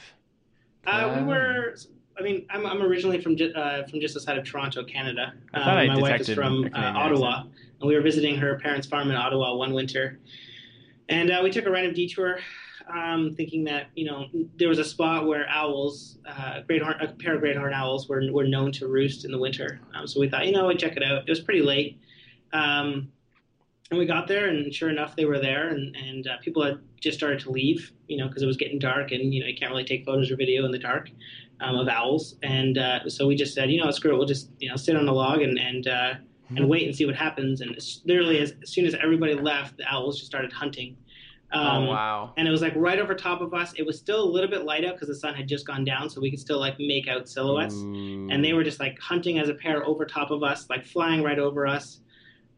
Uh, 0.88 1.12
we 1.14 1.20
Um, 1.22 1.28
were. 1.28 1.76
I 2.20 2.24
mean, 2.24 2.48
I'm, 2.50 2.66
I'm 2.66 2.82
originally 2.82 3.22
from 3.22 3.38
uh, 3.56 3.84
from 3.84 4.00
just 4.00 4.16
outside 4.18 4.40
of 4.40 4.44
Toronto, 4.46 4.84
Canada. 4.84 5.34
I 5.54 5.60
thought 5.60 5.78
I 5.78 5.86
my 5.86 6.00
wife 6.00 6.22
is 6.22 6.34
from 6.34 6.66
uh, 6.74 6.78
Ottawa, 6.96 7.44
and 7.80 7.88
we 7.88 7.94
were 7.94 8.02
visiting 8.02 8.38
her 8.38 8.58
parents' 8.58 8.88
farm 8.88 9.12
in 9.12 9.16
Ottawa 9.16 9.54
one 9.56 9.74
winter, 9.74 10.18
and 11.10 11.30
uh, 11.30 11.42
we 11.44 11.52
took 11.52 11.68
a 11.68 11.70
random 11.70 11.94
detour, 11.94 12.40
um, 12.92 13.36
thinking 13.36 13.66
that 13.66 13.90
you 13.94 14.06
know 14.08 14.26
there 14.58 14.68
was 14.70 14.80
a 14.80 14.84
spot 14.84 15.28
where 15.28 15.48
owls, 15.48 16.18
uh, 16.26 16.62
great 16.62 16.82
horn, 16.82 16.96
a 17.00 17.08
pair 17.10 17.36
of 17.36 17.42
great 17.42 17.56
horn 17.56 17.74
owls, 17.74 18.10
were 18.10 18.24
were 18.32 18.48
known 18.48 18.72
to 18.72 18.88
roost 18.88 19.26
in 19.26 19.32
the 19.32 19.38
winter. 19.38 19.80
Um, 19.94 20.08
so 20.08 20.20
we 20.20 20.28
thought, 20.28 20.48
you 20.48 20.54
know, 20.54 20.66
we'd 20.66 20.80
check 20.80 20.98
it 20.98 21.04
out. 21.04 21.22
It 21.28 21.30
was 21.30 21.42
pretty 21.42 21.62
late. 21.62 22.00
Um, 22.52 23.12
and 23.90 24.00
we 24.00 24.06
got 24.06 24.28
there, 24.28 24.50
and 24.50 24.74
sure 24.74 24.90
enough, 24.90 25.16
they 25.16 25.26
were 25.26 25.40
there, 25.40 25.70
and, 25.70 25.96
and 25.96 26.28
uh, 26.28 26.38
people 26.42 26.64
had 26.64 26.80
just 27.00 27.18
started 27.18 27.40
to 27.42 27.52
leave, 27.52 27.92
you 28.08 28.18
know, 28.18 28.28
because 28.28 28.44
it 28.44 28.46
was 28.46 28.58
getting 28.58 28.80
dark, 28.80 29.12
and 29.12 29.34
you 29.34 29.40
know, 29.40 29.48
you 29.48 29.56
can't 29.56 29.72
really 29.72 29.86
take 29.86 30.06
photos 30.06 30.30
or 30.30 30.36
video 30.36 30.66
in 30.66 30.72
the 30.72 30.80
dark 30.80 31.10
um, 31.62 31.76
of 31.76 31.88
owls. 31.88 32.36
And 32.44 32.78
uh, 32.78 33.10
so 33.10 33.28
we 33.28 33.36
just 33.36 33.54
said, 33.54 33.72
you 33.72 33.84
know, 33.84 33.90
screw 33.92 34.14
it, 34.14 34.18
we'll 34.18 34.28
just 34.28 34.50
you 34.60 34.70
know 34.70 34.76
sit 34.76 34.96
on 34.96 35.06
the 35.06 35.14
log 35.14 35.42
and 35.42 35.58
and 35.58 35.88
uh, 35.88 36.14
and 36.56 36.68
wait 36.68 36.86
and 36.86 36.96
see 36.96 37.06
what 37.06 37.16
happens. 37.16 37.62
And 37.62 37.78
literally, 38.06 38.40
as, 38.40 38.54
as 38.62 38.70
soon 38.70 38.86
as 38.86 38.96
everybody 38.96 39.36
left, 39.36 39.78
the 39.78 39.86
owls 39.90 40.18
just 40.18 40.28
started 40.28 40.52
hunting. 40.52 40.98
Um, 41.52 41.84
oh 41.84 41.92
wow. 41.92 42.34
And 42.36 42.46
it 42.46 42.52
was 42.52 42.62
like 42.62 42.74
right 42.76 43.00
over 43.00 43.16
top 43.16 43.40
of 43.40 43.54
us. 43.54 43.74
It 43.78 43.86
was 43.86 43.98
still 43.98 44.22
a 44.22 44.30
little 44.30 44.50
bit 44.50 44.66
light 44.66 44.84
out 44.84 44.96
because 44.96 45.08
the 45.08 45.16
sun 45.16 45.34
had 45.34 45.48
just 45.48 45.66
gone 45.66 45.86
down, 45.86 46.10
so 46.10 46.20
we 46.20 46.30
could 46.30 46.40
still 46.40 46.60
like 46.60 46.78
make 46.78 47.08
out 47.08 47.30
silhouettes 47.30 47.76
and 47.76 48.44
they 48.44 48.52
were 48.52 48.66
just 48.66 48.82
like 48.82 49.00
hunting 49.00 49.40
as 49.40 49.48
a 49.48 49.54
pair 49.54 49.86
over 49.86 50.06
top 50.06 50.30
of 50.30 50.44
us, 50.44 50.70
like 50.70 50.86
flying 50.86 51.24
right 51.24 51.40
over 51.40 51.66
us, 51.66 52.02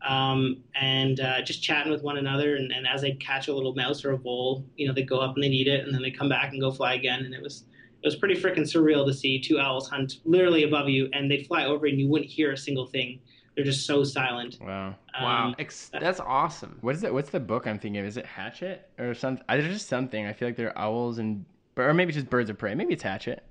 um, 0.07 0.63
and 0.75 1.19
uh, 1.19 1.41
just 1.41 1.61
chatting 1.61 1.91
with 1.91 2.03
one 2.03 2.17
another. 2.17 2.55
And, 2.55 2.71
and 2.71 2.87
as 2.87 3.01
they'd 3.01 3.19
catch 3.19 3.47
a 3.47 3.53
little 3.53 3.73
mouse 3.75 4.03
or 4.05 4.11
a 4.11 4.17
vole, 4.17 4.63
you 4.75 4.87
know, 4.87 4.93
they'd 4.93 5.09
go 5.09 5.19
up 5.19 5.35
and 5.35 5.43
they'd 5.43 5.51
eat 5.53 5.67
it, 5.67 5.85
and 5.85 5.93
then 5.93 6.01
they'd 6.01 6.17
come 6.17 6.29
back 6.29 6.51
and 6.51 6.61
go 6.61 6.71
fly 6.71 6.93
again. 6.93 7.25
And 7.25 7.33
it 7.33 7.41
was 7.41 7.65
It 8.01 8.07
was 8.07 8.15
pretty 8.15 8.35
freaking 8.35 8.59
surreal 8.59 9.05
to 9.05 9.13
see 9.13 9.39
two 9.41 9.59
owls 9.59 9.89
hunt 9.89 10.19
literally 10.25 10.63
above 10.63 10.87
you, 10.89 11.09
and 11.13 11.29
they'd 11.29 11.45
fly 11.47 11.65
over, 11.65 11.85
and 11.85 11.99
you 11.99 12.07
wouldn't 12.07 12.29
hear 12.31 12.53
a 12.53 12.57
single 12.57 12.85
thing. 12.85 13.19
They're 13.55 13.65
just 13.65 13.85
so 13.85 14.05
silent. 14.05 14.57
Wow. 14.61 14.95
Wow, 15.21 15.47
Um, 15.47 15.55
Ex- 15.59 15.89
that's 15.91 16.21
awesome. 16.21 16.77
What 16.79 16.95
is 16.95 17.03
it? 17.03 17.13
What's 17.13 17.29
the 17.29 17.41
book 17.41 17.67
I'm 17.67 17.77
thinking 17.77 17.99
of? 17.99 18.05
Is 18.05 18.15
it 18.15 18.25
Hatchet 18.25 18.87
or 18.97 19.13
something? 19.13 19.43
There's 19.49 19.65
just 19.73 19.89
something. 19.89 20.25
I 20.25 20.31
feel 20.31 20.47
like 20.47 20.55
there 20.55 20.69
are 20.69 20.77
owls 20.77 21.17
and, 21.19 21.43
or 21.75 21.93
maybe 21.93 22.13
just 22.13 22.29
birds 22.29 22.49
of 22.49 22.57
prey. 22.57 22.73
Maybe 22.73 22.93
it's 22.93 23.03
Hatchet. 23.03 23.43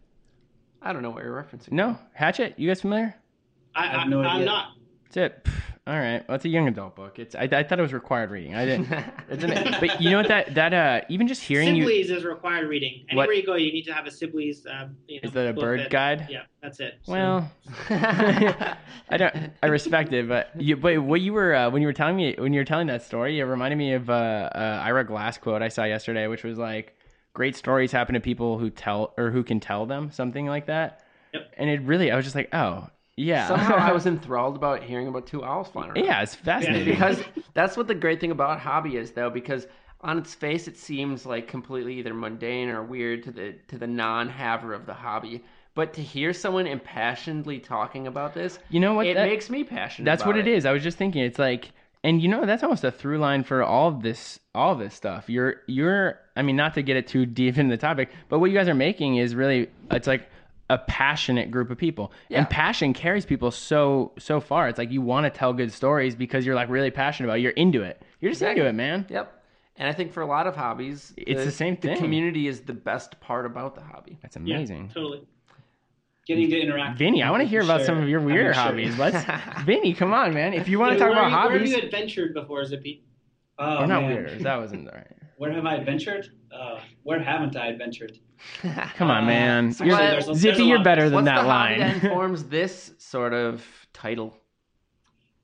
I 0.81 0.95
don't 0.95 1.03
know 1.03 1.11
what 1.11 1.25
you're 1.25 1.35
referencing. 1.37 1.73
No, 1.73 1.99
Hatchet. 2.15 2.55
You 2.57 2.69
guys 2.69 2.81
familiar? 2.81 3.15
I, 3.75 3.85
I 3.85 3.87
have 3.89 4.01
I, 4.01 4.05
no 4.05 4.23
I'm 4.23 4.45
not. 4.47 4.69
That's 5.11 5.17
it. 5.19 5.49
All 5.89 5.99
right. 5.99 6.23
Well, 6.29 6.35
it's 6.35 6.45
a 6.45 6.51
young 6.51 6.69
adult 6.69 6.97
book. 6.97 7.19
It's. 7.19 7.35
I, 7.35 7.45
I 7.51 7.63
thought 7.63 7.79
it 7.79 7.83
was 7.83 7.95
required 7.95 8.31
reading. 8.31 8.55
I 8.55 8.67
didn't. 8.67 8.89
It's 9.31 9.43
an, 9.43 9.77
but 9.81 10.01
you 10.03 10.11
know 10.11 10.19
what? 10.19 10.29
That 10.29 10.55
that 10.55 10.75
uh, 10.75 11.01
even 11.09 11.27
just 11.27 11.43
hearing 11.43 11.75
you 11.75 11.83
Sibley's 11.85 12.11
is 12.11 12.25
required 12.25 12.69
reading. 12.69 13.07
What- 13.13 13.23
Anywhere 13.23 13.33
you 13.35 13.47
go, 13.47 13.55
you 13.55 13.73
need 13.73 13.85
to 13.85 13.95
have 13.95 14.07
a 14.07 14.11
Sibley's. 14.11 14.67
Uh, 14.67 14.89
you 15.07 15.17
know, 15.23 15.27
is 15.29 15.33
that 15.33 15.49
a 15.49 15.53
bird 15.55 15.81
that- 15.81 15.91
guide? 15.91 16.27
Yeah, 16.31 16.43
that's 16.63 16.79
it. 16.81 16.99
So- 17.05 17.13
Well, 17.13 17.51
I 17.89 19.17
don't. 19.17 19.35
I 19.63 19.67
respect 19.69 20.13
it, 20.13 20.29
but 20.29 20.51
you. 20.61 20.77
But 20.77 21.03
what 21.03 21.23
you 21.23 21.33
were 21.33 21.55
uh, 21.55 21.71
when 21.71 21.81
you 21.81 21.89
were 21.89 21.95
telling 21.95 22.17
me 22.17 22.35
when 22.37 22.53
you 22.53 22.61
were 22.61 22.65
telling 22.67 22.89
that 22.89 23.03
story, 23.03 23.41
it 23.41 23.45
reminded 23.45 23.77
me 23.77 23.95
of 23.95 24.11
uh, 24.11 24.13
uh, 24.55 24.83
Ira 24.85 25.05
Glass 25.05 25.39
quote 25.39 25.63
I 25.63 25.69
saw 25.69 25.85
yesterday, 25.85 26.27
which 26.27 26.45
was 26.45 26.59
like, 26.59 26.95
"Great 27.33 27.57
stories 27.57 27.93
happen 27.93 28.13
to 28.15 28.21
people 28.21 28.59
who 28.59 28.69
tell 28.69 29.15
or 29.17 29.31
who 29.31 29.43
can 29.43 29.59
tell 29.59 29.87
them," 29.87 30.11
something 30.11 30.47
like 30.47 30.67
that. 30.67 31.03
Yep. 31.33 31.53
And 31.57 31.71
it 31.71 31.81
really, 31.83 32.11
I 32.11 32.17
was 32.17 32.25
just 32.25 32.35
like, 32.35 32.49
oh, 32.55 32.89
yeah. 33.19 33.49
Somehow 33.49 33.75
I 33.77 33.93
was 33.93 34.07
enthralled 34.15 34.57
about 34.57 34.83
hearing 34.83 35.09
about 35.09 35.27
two 35.27 35.45
owls 35.45 35.69
flying 35.69 35.91
around. 35.91 36.05
yeah, 36.05 36.23
it's 36.23 36.35
fascinating. 36.35 36.85
because 36.95 37.21
that's 37.55 37.77
what 37.77 37.87
the 37.89 37.95
great 37.95 38.21
thing 38.21 38.31
about 38.31 38.61
hobby 38.61 38.97
is 38.97 39.11
though 39.13 39.31
because 39.31 39.67
on 40.01 40.17
its 40.19 40.35
face 40.35 40.69
it 40.69 40.77
seems 40.77 41.27
like 41.27 41.49
completely 41.49 41.95
either 41.99 42.15
mundane 42.15 42.69
or 42.69 42.83
weird 42.83 43.23
to 43.25 43.31
the 43.33 43.55
to 43.67 43.77
the 43.77 43.87
non-haver 43.87 44.73
of 44.73 44.87
the 44.87 44.95
hobby 44.95 45.43
but 45.75 45.93
to 45.95 46.01
hear 46.03 46.33
someone 46.33 46.67
impassionedly 46.67 47.59
talking 47.63 48.07
about 48.07 48.35
this 48.35 48.59
you 48.71 48.81
know 48.81 48.95
what? 48.95 49.07
it 49.07 49.15
That- 49.15 49.29
makes 49.29 49.51
me 49.51 49.65
passionate 49.65 50.07
That's 50.07 50.25
what 50.25 50.37
it 50.37 50.47
is. 50.47 50.65
I 50.67 50.73
was 50.73 50.83
just 50.83 50.99
thinking, 50.99 51.23
it's 51.23 51.39
like, 51.39 51.71
and 52.05 52.23
you 52.23 52.29
know, 52.29 52.47
that's 52.47 52.63
almost 52.63 52.85
a 52.85 52.91
through 52.93 53.19
line 53.19 53.43
for 53.45 53.63
all 53.63 53.89
of 53.89 54.03
this, 54.03 54.39
all 54.55 54.73
of 54.73 54.79
this 54.79 54.95
stuff. 54.95 55.29
You're, 55.29 55.57
you're, 55.67 56.19
I 56.37 56.43
mean, 56.43 56.55
not 56.57 56.75
to 56.75 56.83
get 56.83 56.97
it 56.97 57.07
too 57.09 57.27
deep 57.27 57.59
into 57.61 57.75
the 57.75 57.81
topic, 57.81 58.11
but 58.29 58.39
what 58.39 58.51
you 58.51 58.57
guys 58.57 58.69
are 58.69 58.75
making 58.75 59.17
is 59.17 59.35
really, 59.35 59.69
it's 59.91 60.07
like 60.07 60.29
a 60.71 60.79
passionate 60.79 61.51
group 61.51 61.71
of 61.71 61.79
people, 61.79 62.13
Yeah. 62.29 62.39
and 62.39 62.51
passion 62.51 62.93
carries 62.93 63.25
people 63.25 63.51
so, 63.51 64.13
so 64.19 64.39
far. 64.41 64.69
It's 64.69 64.79
like 64.79 64.91
you 64.91 65.01
want 65.01 65.25
to 65.25 65.31
tell 65.31 65.53
good 65.53 65.73
stories 65.73 66.15
because 66.15 66.45
you're 66.45 66.55
like 66.55 66.69
really 66.69 66.91
passionate 66.91 67.29
about. 67.29 67.39
it. 67.39 67.43
You're 67.43 67.53
into 67.53 67.83
it. 67.83 68.03
You're 68.21 68.31
just 68.31 68.43
Exactly. 68.43 68.61
into 68.61 68.71
it, 68.71 68.75
man. 68.75 69.07
yep 69.09 69.35
and 69.81 69.87
i 69.89 69.93
think 69.93 70.13
for 70.13 70.23
a 70.23 70.27
lot 70.27 70.49
of 70.49 70.57
hobbies 70.57 71.15
It's 71.17 71.45
the 71.45 71.53
same 71.53 71.77
thing. 71.77 71.95
the 71.95 72.01
community 72.01 72.49
is 72.49 72.63
the 72.63 72.73
best 72.73 73.21
part 73.21 73.47
about 73.47 73.77
the 73.77 73.81
hobby 73.81 74.19
That's 74.23 74.37
Yeah, 74.37 74.57
amazing. 74.57 74.89
totally. 74.93 75.23
Getting 76.27 76.51
to 76.51 76.61
interact. 76.61 76.99
Vinny, 76.99 77.23
I 77.23 77.31
want 77.31 77.43
to 77.43 77.49
hear 77.49 77.63
about 77.63 77.81
who 77.81 77.87
some 77.87 77.99
of 78.03 78.09
your 78.09 78.21
I'm 78.21 78.27
weird 78.27 78.55
sure. 78.55 78.63
hobbies. 78.65 78.99
Let's, 78.99 79.25
Vinny, 79.65 79.95
come 79.95 80.13
on, 80.13 80.35
man. 80.35 80.53
If 80.53 80.69
you 80.69 80.79
want 80.79 80.93
to 80.93 80.99
Yeah, 80.99 81.07
talk 81.07 81.15
where 81.17 81.27
about 81.27 81.31
have 81.31 81.45
you- 81.45 81.49
Where 81.51 81.59
hobbies, 81.59 81.73
have 81.75 81.81
you 81.83 81.87
adventured 81.87 82.35
before, 82.35 82.65
Zippy? 82.67 83.05
Oh, 83.59 83.79
we're 83.81 83.87
not 83.87 84.03
man. 84.03 84.17
weirdos. 84.27 84.43
That 84.43 84.57
wasn't 84.57 84.89
all 84.89 84.95
right. 84.95 85.07
Where 85.39 85.53
have 85.53 85.67
I 85.67 85.77
adventured? 85.77 86.29
Uh, 86.53 86.81
where 87.05 87.21
haven't 87.23 87.57
I 87.57 87.69
adventured? 87.69 88.19
Come 88.97 89.11
on, 89.11 89.25
Uh, 89.25 89.27
man. 89.27 89.73
so 89.73 89.85
You're- 89.85 89.97
what- 89.99 90.27
there's 90.27 90.39
Zippy, 90.39 90.65
you're 90.65 90.83
better 90.83 91.05
than 91.05 91.15
What's 91.15 91.25
that 91.27 91.43
the 91.43 91.49
hobby 91.49 91.49
line. 91.49 91.79
that 91.81 91.95
informs 92.05 92.45
this 92.45 92.93
sort 92.99 93.33
of 93.33 93.65
title 93.93 94.37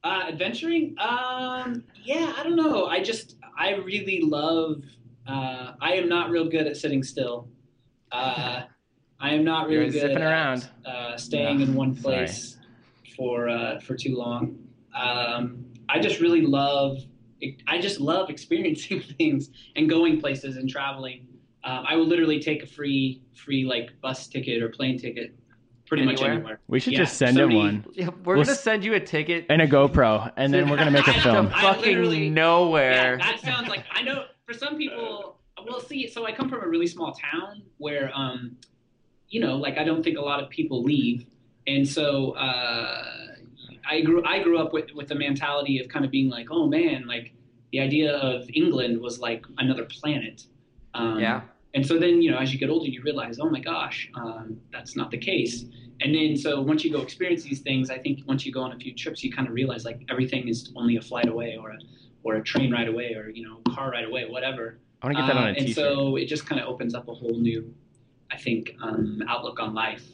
Uh, 0.03 0.25
adventuring? 0.29 0.95
Um, 0.99 1.85
yeah, 2.03 2.33
I 2.37 2.43
don't 2.43 2.57
know. 2.57 2.87
I 2.87 3.01
just, 3.03 3.37
I 3.57 3.75
really 3.77 4.21
love. 4.21 4.83
Uh, 5.27 5.73
I 5.81 5.93
am 5.95 6.09
not 6.09 6.29
real 6.31 6.49
good 6.49 6.67
at 6.67 6.77
sitting 6.77 7.03
still. 7.03 7.49
Uh, 8.13 8.63
I 9.21 9.31
am 9.35 9.45
not 9.45 9.69
really 9.69 9.85
You're 9.85 9.91
good 9.93 10.01
zipping 10.01 10.17
at 10.17 10.23
around. 10.23 10.69
Uh, 10.85 11.17
staying 11.17 11.61
in 11.61 11.75
one 11.75 11.95
place 11.97 12.59
for 13.17 13.49
uh, 13.49 13.81
for 13.81 13.97
too 13.97 14.17
long. 14.17 14.59
Um, 14.95 15.65
I 15.89 15.99
just 16.01 16.21
really 16.21 16.43
love. 16.43 16.99
I 17.67 17.81
just 17.81 18.01
love 18.01 18.31
experiencing 18.37 19.01
things 19.19 19.51
and 19.77 19.89
going 19.89 20.21
places 20.21 20.57
and 20.57 20.69
traveling. 20.69 21.27
Um, 21.65 21.85
I 21.89 21.97
will 21.97 22.07
literally 22.07 22.41
take 22.41 22.63
a 22.63 22.67
free 22.67 23.23
free 23.35 23.65
like 23.65 23.91
bus 24.03 24.27
ticket 24.29 24.63
or 24.63 24.69
plane 24.69 24.99
ticket, 24.99 25.35
pretty 25.87 26.05
much 26.05 26.17
Anywhere? 26.21 26.33
anywhere. 26.33 26.61
We 26.69 26.79
should 26.81 26.93
Yeah, 26.93 27.01
just 27.01 27.17
send 27.17 27.37
somebody- 27.37 27.57
him 27.61 27.65
one 27.83 27.85
Yeah, 27.95 28.09
we're 28.25 28.35
We'll 28.37 28.45
gonna 28.45 28.53
s- 28.53 28.63
send 28.63 28.85
you 28.85 28.95
a 28.95 29.01
ticket 29.01 29.47
and 29.49 29.63
a 29.63 29.67
GoPro, 29.67 30.31
and 30.37 30.53
then 30.53 30.69
we're 30.69 30.77
gonna 30.77 30.91
make 30.91 31.07
a 31.09 31.13
film. 31.23 31.47
know. 31.47 31.53
I 31.55 31.77
literally- 31.77 32.05
fucking 32.17 32.25
Yeah, 32.25 32.31
nowhere. 32.31 33.17
that 33.19 33.41
sounds 33.41 33.69
like 33.69 33.85
I 33.91 34.03
know 34.03 34.25
for 34.47 34.53
some 34.55 34.77
people. 34.77 35.39
Well, 35.67 35.81
see, 35.81 36.07
so 36.07 36.27
I 36.27 36.33
come 36.33 36.51
from 36.51 36.63
a 36.63 36.69
really 36.69 36.87
small 36.87 37.13
town 37.15 37.63
where, 37.79 38.11
um, 38.15 38.57
you 39.31 39.41
know, 39.41 39.57
like 39.57 39.79
I 39.79 39.85
don't 39.85 40.03
think 40.03 40.19
a 40.19 40.21
lot 40.21 40.43
of 40.43 40.51
people 40.51 40.83
leave, 40.83 41.25
and 41.67 41.89
so 41.89 42.33
uh, 42.33 43.34
I 43.89 44.01
grew 44.01 44.25
I 44.25 44.43
grew 44.43 44.59
up 44.59 44.73
with 44.73 44.93
with 44.95 45.09
the 45.09 45.15
mentality 45.15 45.79
of 45.79 45.89
kind 45.89 46.05
of 46.05 46.11
being 46.11 46.29
like, 46.29 46.49
oh 46.51 46.67
man, 46.67 47.07
like 47.07 47.33
the 47.73 47.81
idea 47.81 48.17
of 48.17 48.49
England 48.55 49.01
was 49.01 49.19
like 49.19 49.45
another 49.59 49.85
planet. 49.85 50.45
Um, 50.95 51.19
yeah. 51.19 51.41
and 51.75 51.85
so 51.85 51.99
then, 51.99 52.23
you 52.23 52.31
know, 52.31 52.39
as 52.39 52.53
you 52.53 52.59
get 52.59 52.71
older, 52.71 52.87
you 52.87 53.03
realize, 53.03 53.41
oh 53.41 53.51
my 53.51 53.59
gosh, 53.59 54.09
um, 54.15 54.61
that's 54.73 54.95
not 54.95 55.11
the 55.11 55.19
case. 55.19 55.65
And 56.01 56.15
then, 56.15 56.37
so 56.37 56.61
once 56.61 56.85
you 56.85 56.93
go 56.93 57.01
experience 57.03 57.43
these 57.43 57.61
things, 57.61 57.91
I 57.91 57.99
think 57.99 58.21
once 58.27 58.47
you 58.47 58.53
go 58.53 58.61
on 58.63 58.73
a 58.73 58.77
few 58.77 58.95
trips, 58.95 59.25
you 59.25 59.33
kind 59.33 59.49
of 59.49 59.55
realize 59.55 59.85
like 59.85 60.01
everything 60.09 60.47
is 60.49 60.73
only 60.77 60.97
a 60.97 61.01
flight 61.03 61.29
away, 61.29 61.57
or 61.61 61.71
a 61.71 61.79
or 62.23 62.37
a 62.37 62.43
train 62.43 62.71
ride 62.73 62.89
away, 62.89 63.15
or 63.15 63.29
you 63.29 63.43
know, 63.47 63.59
car 63.75 63.91
ride 63.91 64.05
away, 64.05 64.25
whatever. 64.29 64.79
I 65.03 65.07
want 65.07 65.17
to 65.17 65.23
get 65.23 65.29
that 65.29 65.37
Uh, 65.37 65.41
on 65.41 65.49
a 65.49 65.59
and 65.59 65.69
so 65.75 66.17
it 66.17 66.27
just 66.27 66.47
kind 66.47 66.61
of 66.61 66.69
opens 66.69 66.95
up 66.95 67.09
a 67.09 67.15
whole 67.15 67.39
new, 67.39 67.75
I 68.31 68.39
think, 68.39 68.75
um, 68.83 69.23
outlook 69.29 69.61
on 69.61 69.75
life. 69.75 70.05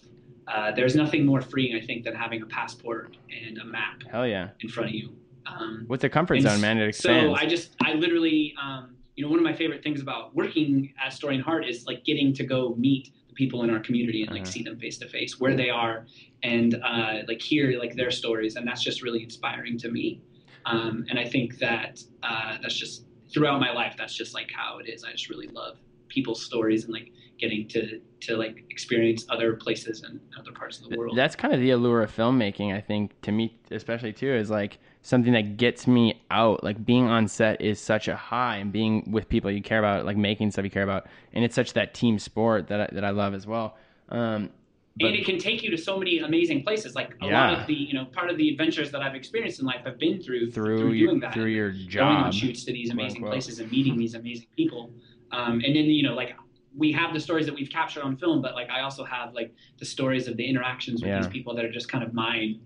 Uh, 0.53 0.73
there's 0.73 0.97
nothing 0.97 1.25
more 1.25 1.41
freeing, 1.41 1.77
I 1.81 1.85
think, 1.85 2.05
than 2.05 2.15
having 2.15 2.43
a 2.43 2.47
passport 2.47 3.17
and 3.47 3.59
a 3.59 3.65
map 3.65 4.03
Hell 4.11 4.27
yeah! 4.27 4.49
in 4.61 4.69
front 4.69 4.89
of 4.91 4.95
you. 4.95 5.15
Um, 5.47 5.85
What's 5.87 6.05
a 6.05 6.09
comfort 6.09 6.41
zone, 6.41 6.61
man? 6.61 6.79
It 6.79 6.89
expands. 6.89 7.39
so. 7.39 7.43
I 7.45 7.47
just, 7.49 7.75
I 7.83 7.95
literally, 7.95 8.55
um, 8.61 8.97
you 9.17 9.25
know, 9.25 9.31
one 9.31 9.39
of 9.39 9.45
my 9.45 9.53
favorite 9.53 9.83
things 9.83 10.01
about 10.01 10.35
working 10.35 10.93
at 11.05 11.13
Story 11.13 11.35
and 11.37 11.45
Heart 11.45 11.67
is 11.69 11.87
like 11.87 12.05
getting 12.05 12.33
to 12.35 12.45
go 12.45 12.75
meet 12.77 13.13
the 13.29 13.35
people 13.35 13.63
in 13.65 13.71
our 13.71 13.81
community 13.81 14.23
and 14.23 14.31
like 14.33 14.43
Uh-huh. 14.43 14.51
see 14.51 14.63
them 14.63 14.79
face 14.79 14.99
to 14.99 15.09
face 15.09 15.39
where 15.39 15.55
they 15.55 15.71
are 15.71 16.07
and 16.43 16.81
uh, 16.85 17.19
like 17.29 17.41
hear 17.41 17.79
like 17.79 17.95
their 17.95 18.11
stories, 18.11 18.57
and 18.57 18.67
that's 18.67 18.83
just 18.83 19.03
really 19.03 19.23
inspiring 19.23 19.79
to 19.79 19.89
me. 19.91 20.21
Um, 20.67 21.05
and 21.11 21.19
I 21.19 21.27
think 21.29 21.59
that 21.59 22.03
uh, 22.23 22.59
that's 22.63 22.75
just 22.77 23.05
throughout 23.33 23.61
my 23.61 23.73
life, 23.73 23.95
that's 23.97 24.15
just 24.15 24.35
like 24.35 24.51
how 24.53 24.79
it 24.79 24.89
is. 24.89 25.05
I 25.05 25.13
just 25.13 25.29
really 25.31 25.49
love 25.49 25.79
people's 26.09 26.43
stories 26.45 26.85
and 26.85 26.93
like 26.93 27.09
getting 27.41 27.67
to 27.69 28.01
to 28.21 28.37
like 28.37 28.65
experience 28.71 29.25
other 29.31 29.55
places 29.55 30.03
and 30.03 30.21
other 30.39 30.53
parts 30.53 30.79
of 30.79 30.91
the 30.91 30.97
world. 30.97 31.17
That's 31.17 31.35
kind 31.35 31.55
of 31.55 31.61
the 31.61 31.71
allure 31.71 32.03
of 32.03 32.15
filmmaking, 32.15 32.75
I 32.75 32.81
think, 32.81 33.19
to 33.23 33.33
me, 33.33 33.59
especially 33.71 34.13
too, 34.13 34.33
is 34.33 34.51
like 34.51 34.79
something 35.03 35.33
that 35.33 35.57
gets 35.57 35.87
me 35.87 36.23
out. 36.31 36.63
Like 36.63 36.85
being 36.85 37.07
on 37.07 37.29
set 37.29 37.61
is 37.63 37.81
such 37.81 38.09
a 38.09 38.17
high, 38.17 38.57
and 38.57 38.71
being 38.71 39.11
with 39.11 39.29
people 39.29 39.51
you 39.51 39.63
care 39.63 39.79
about, 39.79 40.05
like 40.05 40.19
making 40.19 40.51
stuff 40.51 40.65
you 40.65 40.71
care 40.71 40.83
about, 40.83 41.07
and 41.33 41.45
it's 41.45 41.55
such 41.55 41.73
that 41.73 41.95
team 41.95 42.19
sport 42.19 42.69
that 42.69 42.81
I, 42.81 42.89
that 42.95 43.05
I 43.05 43.11
love 43.11 43.33
as 43.35 43.47
well. 43.47 43.77
Um, 44.11 44.51
but 44.99 45.07
and 45.07 45.17
it 45.17 45.25
can 45.25 45.39
take 45.39 45.63
you 45.63 45.71
to 45.71 45.79
so 45.79 45.97
many 45.99 46.19
amazing 46.19 46.63
places. 46.63 46.95
Like 46.95 47.15
a 47.23 47.27
Yeah. 47.27 47.51
lot 47.51 47.61
of 47.61 47.67
the, 47.67 47.75
you 47.75 47.95
know, 47.95 48.05
part 48.07 48.29
of 48.29 48.37
the 48.37 48.51
adventures 48.51 48.91
that 48.91 49.01
I've 49.01 49.15
experienced 49.15 49.61
in 49.61 49.67
life 49.67 49.83
have 49.85 49.99
been 49.99 50.21
through 50.21 50.51
through 50.51 50.93
your 50.93 51.07
doing 51.09 51.21
that, 51.21 51.33
through 51.33 51.47
your 51.47 51.71
job, 51.71 52.09
going 52.09 52.17
on 52.27 52.33
shoots 52.33 52.65
to 52.65 52.73
these 52.73 52.91
amazing 52.91 53.19
unquote. 53.19 53.33
places 53.33 53.61
and 53.61 53.71
meeting 53.71 53.97
these 53.97 54.15
amazing 54.15 54.49
people. 54.57 54.93
Um, 55.33 55.63
and 55.65 55.77
then 55.77 55.85
you 55.85 56.03
know, 56.03 56.15
like 56.15 56.35
we 56.77 56.93
have 56.93 57.13
the 57.13 57.21
stories 57.21 57.47
that 57.47 57.55
we've 57.55 57.71
captured 57.71 58.03
on 58.03 58.17
film, 58.17 58.41
but 58.43 58.55
like 58.55 58.69
I 58.71 58.81
also 58.83 59.05
have 59.05 59.35
like 59.35 59.53
the 59.79 59.85
stories 59.85 60.29
of 60.29 60.37
the 60.37 60.47
interactions 60.49 61.03
with 61.03 61.09
Yeah. 61.11 61.19
these 61.19 61.29
people 61.29 61.55
that 61.57 61.65
are 61.65 61.71
just 61.73 61.91
kind 61.91 62.05
of 62.05 62.15
mine. 62.15 62.61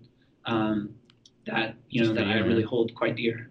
Um, 0.45 0.95
that 1.47 1.75
you 1.89 2.01
know 2.01 2.07
Just 2.07 2.15
for 2.17 2.21
that 2.21 2.27
you, 2.27 2.33
I 2.33 2.39
man. 2.41 2.47
really 2.47 2.63
hold 2.63 2.93
quite 2.95 3.15
dear. 3.15 3.49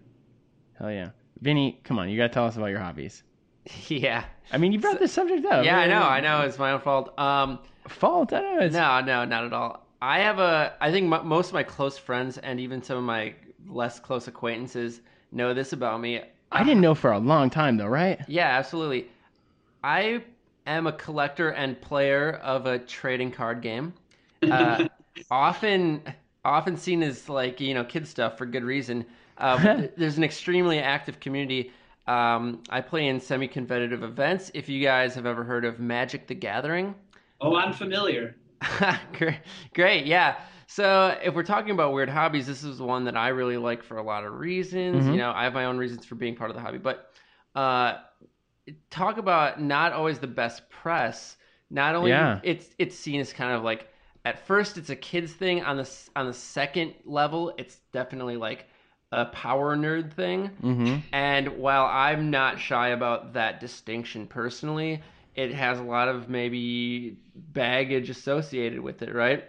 hell 0.79 0.91
yeah, 0.91 1.09
Vinny, 1.41 1.79
come 1.83 1.97
on, 1.99 2.09
you 2.09 2.17
gotta 2.17 2.33
tell 2.33 2.45
us 2.45 2.55
about 2.57 2.67
your 2.67 2.79
hobbies. 2.79 3.23
Yeah. 3.87 4.25
I 4.53 4.57
mean, 4.59 4.71
you 4.71 4.79
brought 4.79 4.99
this 4.99 5.11
subject 5.11 5.43
up. 5.45 5.65
Yeah, 5.65 5.79
I 5.79 5.87
know. 5.87 6.03
I 6.03 6.19
know. 6.21 6.41
It's 6.41 6.59
my 6.59 6.71
own 6.73 6.81
fault. 6.81 7.17
Um, 7.17 7.57
Fault? 7.87 8.31
I 8.31 8.41
don't 8.41 8.57
know. 8.59 8.65
It's, 8.65 8.73
no, 8.75 9.01
no, 9.01 9.25
not 9.25 9.43
at 9.45 9.53
all. 9.53 9.87
I 10.01 10.19
have 10.19 10.37
a. 10.39 10.73
I 10.79 10.91
think 10.91 11.11
m- 11.11 11.27
most 11.27 11.47
of 11.47 11.53
my 11.53 11.63
close 11.63 11.97
friends 11.97 12.37
and 12.37 12.59
even 12.59 12.83
some 12.83 12.97
of 12.97 13.03
my 13.03 13.33
less 13.67 13.99
close 13.99 14.27
acquaintances 14.27 15.01
know 15.31 15.53
this 15.55 15.73
about 15.73 15.99
me. 15.99 16.21
I 16.51 16.63
didn't 16.63 16.81
know 16.81 16.93
for 16.93 17.11
a 17.11 17.17
long 17.17 17.49
time 17.49 17.77
though, 17.77 17.87
right? 17.87 18.19
Yeah, 18.27 18.47
absolutely. 18.49 19.07
I 19.83 20.23
am 20.65 20.87
a 20.87 20.93
collector 20.93 21.49
and 21.49 21.79
player 21.79 22.33
of 22.43 22.65
a 22.65 22.79
trading 22.79 23.31
card 23.31 23.61
game. 23.61 23.93
Uh, 24.41 24.87
often, 25.31 26.01
often 26.43 26.77
seen 26.77 27.03
as 27.03 27.29
like 27.29 27.59
you 27.59 27.73
know 27.73 27.83
kid 27.83 28.07
stuff 28.07 28.37
for 28.37 28.45
good 28.45 28.63
reason. 28.63 29.05
Uh, 29.37 29.87
there's 29.97 30.17
an 30.17 30.23
extremely 30.23 30.79
active 30.79 31.19
community. 31.19 31.71
Um, 32.07 32.61
I 32.69 32.81
play 32.81 33.07
in 33.07 33.19
semi-competitive 33.19 34.03
events. 34.03 34.51
If 34.53 34.69
you 34.69 34.81
guys 34.83 35.15
have 35.15 35.25
ever 35.25 35.43
heard 35.43 35.65
of 35.65 35.79
Magic: 35.79 36.27
The 36.27 36.35
Gathering, 36.35 36.95
Oh, 37.41 37.55
I'm 37.55 37.73
familiar. 37.73 38.35
great, 39.13 39.39
great, 39.73 40.05
yeah. 40.05 40.37
So 40.67 41.17
if 41.23 41.35
we're 41.35 41.43
talking 41.43 41.71
about 41.71 41.93
weird 41.93 42.09
hobbies, 42.09 42.47
this 42.47 42.63
is 42.63 42.81
one 42.81 43.05
that 43.05 43.15
I 43.15 43.29
really 43.29 43.57
like 43.57 43.83
for 43.83 43.97
a 43.97 44.03
lot 44.03 44.23
of 44.25 44.33
reasons. 44.33 45.05
Mhm. 45.05 45.11
You 45.11 45.17
know, 45.17 45.31
I 45.31 45.43
have 45.43 45.53
my 45.53 45.65
own 45.65 45.77
reasons 45.77 46.05
for 46.05 46.15
being 46.15 46.35
part 46.35 46.49
of 46.49 46.55
the 46.55 46.61
hobby, 46.61 46.77
but 46.79 47.11
uh, 47.53 47.97
talk 48.89 49.17
about 49.17 49.61
not 49.61 49.93
always 49.93 50.19
the 50.19 50.27
best 50.27 50.69
press. 50.69 51.37
not 51.69 51.95
only 51.95 52.11
Yeah. 52.11 52.39
it's 52.43 52.67
it's 52.77 52.95
seen 52.95 53.19
as 53.19 53.33
kind 53.33 53.53
of 53.55 53.63
like 53.63 53.87
at 54.23 54.45
first 54.47 54.77
it's 54.77 54.89
a 54.89 54.95
kids 54.95 55.33
thing 55.33 55.63
on 55.63 55.77
the 55.77 55.89
on 56.15 56.27
the 56.27 56.33
second 56.33 56.93
level 57.05 57.53
it's 57.57 57.77
definitely 57.91 58.37
like 58.37 58.65
a 59.11 59.25
power 59.25 59.75
nerd 59.75 60.13
thing 60.13 60.49
Mm-hmm. 60.63 60.97
and 61.13 61.47
while 61.57 61.85
I'm 61.85 62.29
not 62.31 62.59
shy 62.59 62.89
about 62.89 63.33
that 63.33 63.59
distinction 63.59 64.27
personally, 64.27 65.01
it 65.35 65.53
has 65.53 65.79
a 65.79 65.83
lot 65.83 66.07
of 66.07 66.27
maybe 66.29 67.17
baggage 67.35 68.09
associated 68.09 68.79
with 68.79 69.01
it, 69.01 69.13
right? 69.13 69.43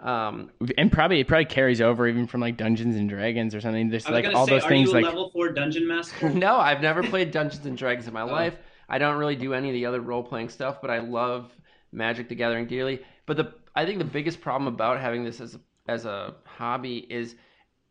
Um, 0.00 0.50
And 0.76 0.92
probably 0.92 1.20
it 1.20 1.28
probably 1.28 1.46
carries 1.46 1.80
over 1.80 2.06
even 2.06 2.26
from 2.26 2.40
like 2.40 2.56
Dungeons 2.56 2.96
and 2.96 3.08
Dragons 3.08 3.54
or 3.54 3.60
something. 3.60 3.88
There's 3.88 4.04
I 4.06 4.10
was 4.10 4.14
like 4.16 4.24
gonna 4.24 4.36
all 4.38 4.46
say, 4.46 4.52
those 4.54 4.64
are 4.64 4.68
things 4.68 4.88
you 4.88 4.92
a 4.92 4.96
like 4.96 5.04
level 5.04 5.30
four 5.30 5.48
dungeon 5.50 5.86
master? 5.86 6.28
no, 6.30 6.56
I've 6.56 6.80
never 6.82 7.02
played 7.02 7.30
Dungeons 7.30 7.64
and 7.66 7.76
Dragons 7.78 8.06
in 8.06 8.12
my 8.14 8.22
Oh. 8.22 8.26
life. 8.26 8.56
I 8.88 8.98
don't 8.98 9.16
really 9.16 9.36
do 9.36 9.54
any 9.54 9.68
of 9.68 9.72
the 9.74 9.86
other 9.86 10.00
role 10.00 10.22
playing 10.22 10.50
stuff, 10.50 10.80
but 10.80 10.90
I 10.90 10.98
love 10.98 11.50
Magic 11.92 12.28
the 12.28 12.34
Gathering 12.34 12.66
dearly. 12.66 13.00
But 13.24 13.36
the 13.38 13.54
I 13.74 13.84
think 13.86 13.98
the 13.98 14.04
biggest 14.04 14.40
problem 14.40 14.72
about 14.72 15.00
having 15.00 15.24
this 15.24 15.40
as 15.40 15.54
a, 15.54 15.60
as 15.88 16.04
a 16.04 16.34
hobby 16.44 16.98
is 16.98 17.34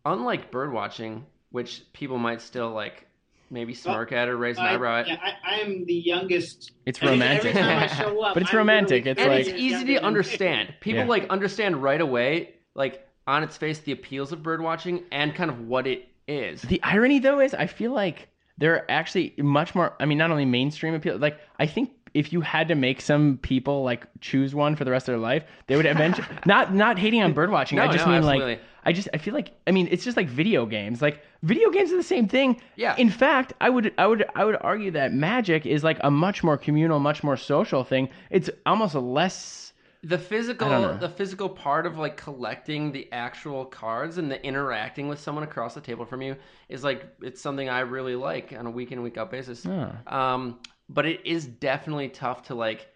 unlike 0.05 0.51
bird 0.51 0.71
watching, 0.71 1.25
which 1.49 1.81
people 1.93 2.17
might 2.17 2.41
still 2.41 2.69
like 2.69 3.07
maybe 3.49 3.73
smirk 3.73 4.11
at 4.11 4.27
or 4.27 4.37
raise 4.37 4.57
an 4.57 4.65
I, 4.65 4.73
eyebrow 4.73 4.99
at. 4.99 5.07
yeah, 5.07 5.17
I, 5.21 5.55
I 5.55 5.59
am 5.59 5.85
the 5.85 5.93
youngest. 5.93 6.71
it's 6.85 7.01
romantic. 7.01 7.55
Every 7.55 7.61
time 7.61 7.83
I 7.83 7.87
show 8.01 8.21
up, 8.21 8.33
But 8.33 8.43
it's 8.43 8.51
I'm 8.51 8.57
romantic. 8.57 9.05
literally 9.05 9.39
It's 9.39 9.47
and 9.47 9.57
like- 9.57 9.61
it's 9.61 9.63
easy 9.75 9.85
to 9.85 9.93
than- 9.95 10.05
understand. 10.05 10.73
People 10.81 11.01
Yeah. 11.01 11.07
like 11.07 11.29
understand 11.29 11.81
right 11.81 12.01
away, 12.01 12.55
like 12.75 13.07
on 13.27 13.43
its 13.43 13.57
face, 13.57 13.79
the 13.79 13.91
appeals 13.91 14.31
of 14.31 14.43
bird 14.43 14.61
watching 14.61 15.03
and 15.11 15.33
kind 15.35 15.49
of 15.49 15.67
what 15.67 15.87
it 15.87 16.07
is. 16.27 16.61
The 16.63 16.79
irony 16.83 17.19
though 17.19 17.39
is 17.39 17.53
I 17.53 17.67
feel 17.67 17.91
like 17.91 18.29
there 18.57 18.73
are 18.75 18.85
actually 18.89 19.33
much 19.37 19.75
more 19.75 19.93
I 19.99 20.05
mean 20.05 20.17
not 20.17 20.31
only 20.31 20.45
mainstream 20.45 20.93
appeal 20.93 21.17
like 21.17 21.39
I 21.59 21.67
think 21.67 21.91
if 22.13 22.31
you 22.31 22.39
had 22.39 22.69
to 22.69 22.75
make 22.75 23.01
some 23.01 23.37
people 23.41 23.83
like 23.83 24.07
choose 24.21 24.55
one 24.55 24.75
for 24.77 24.85
the 24.85 24.91
rest 24.91 25.09
of 25.09 25.13
their 25.13 25.19
life, 25.19 25.43
they 25.67 25.75
would 25.75 25.85
eventually 25.85 26.25
not 26.45 26.73
not 26.73 26.97
hating 26.97 27.21
on 27.21 27.33
bird 27.33 27.51
watching. 27.51 27.77
I 27.79 27.91
just 27.91 28.05
no, 28.05 28.11
mean 28.13 28.17
absolutely. 28.19 28.53
like 28.53 28.61
I 28.85 28.93
just 28.93 29.09
I 29.13 29.17
feel 29.17 29.33
like 29.33 29.51
I 29.67 29.71
mean 29.71 29.87
it's 29.91 30.03
just 30.03 30.15
like 30.15 30.27
video 30.27 30.65
games. 30.65 31.01
Like 31.01 31.23
video 31.43 31.69
games 31.71 31.91
are 31.91 31.97
the 31.97 32.03
same 32.03 32.27
thing. 32.27 32.61
Yeah. 32.75 32.95
In 32.97 33.09
fact, 33.09 33.53
I 33.59 33.69
would 33.69 33.93
I 33.97 34.07
would 34.07 34.25
I 34.35 34.45
would 34.45 34.57
argue 34.61 34.91
that 34.91 35.13
magic 35.13 35.65
is 35.65 35.83
like 35.83 35.97
a 36.01 36.11
much 36.11 36.43
more 36.43 36.57
communal, 36.57 36.99
much 36.99 37.23
more 37.23 37.37
social 37.37 37.83
thing. 37.83 38.09
It's 38.29 38.49
almost 38.65 38.95
a 38.95 38.99
less 38.99 39.73
the 40.03 40.19
physical 40.19 40.97
the 40.99 41.09
physical 41.09 41.49
part 41.49 41.87
of 41.87 41.97
like 41.97 42.15
collecting 42.15 42.91
the 42.91 43.11
actual 43.11 43.65
cards 43.65 44.19
and 44.19 44.29
the 44.29 44.43
interacting 44.45 45.07
with 45.07 45.19
someone 45.19 45.43
across 45.43 45.73
the 45.73 45.81
table 45.81 46.05
from 46.05 46.21
you 46.21 46.35
is 46.69 46.83
like 46.83 47.07
it's 47.21 47.41
something 47.41 47.69
I 47.69 47.79
really 47.79 48.15
like 48.15 48.53
on 48.57 48.67
a 48.67 48.69
week 48.71 48.91
in 48.91 49.01
week 49.01 49.17
out 49.17 49.31
basis. 49.31 49.65
Oh. 49.65 49.91
Um, 50.05 50.59
but 50.89 51.07
it 51.07 51.25
is 51.25 51.47
definitely 51.47 52.09
tough 52.09 52.43
to 52.43 52.55
like 52.55 52.87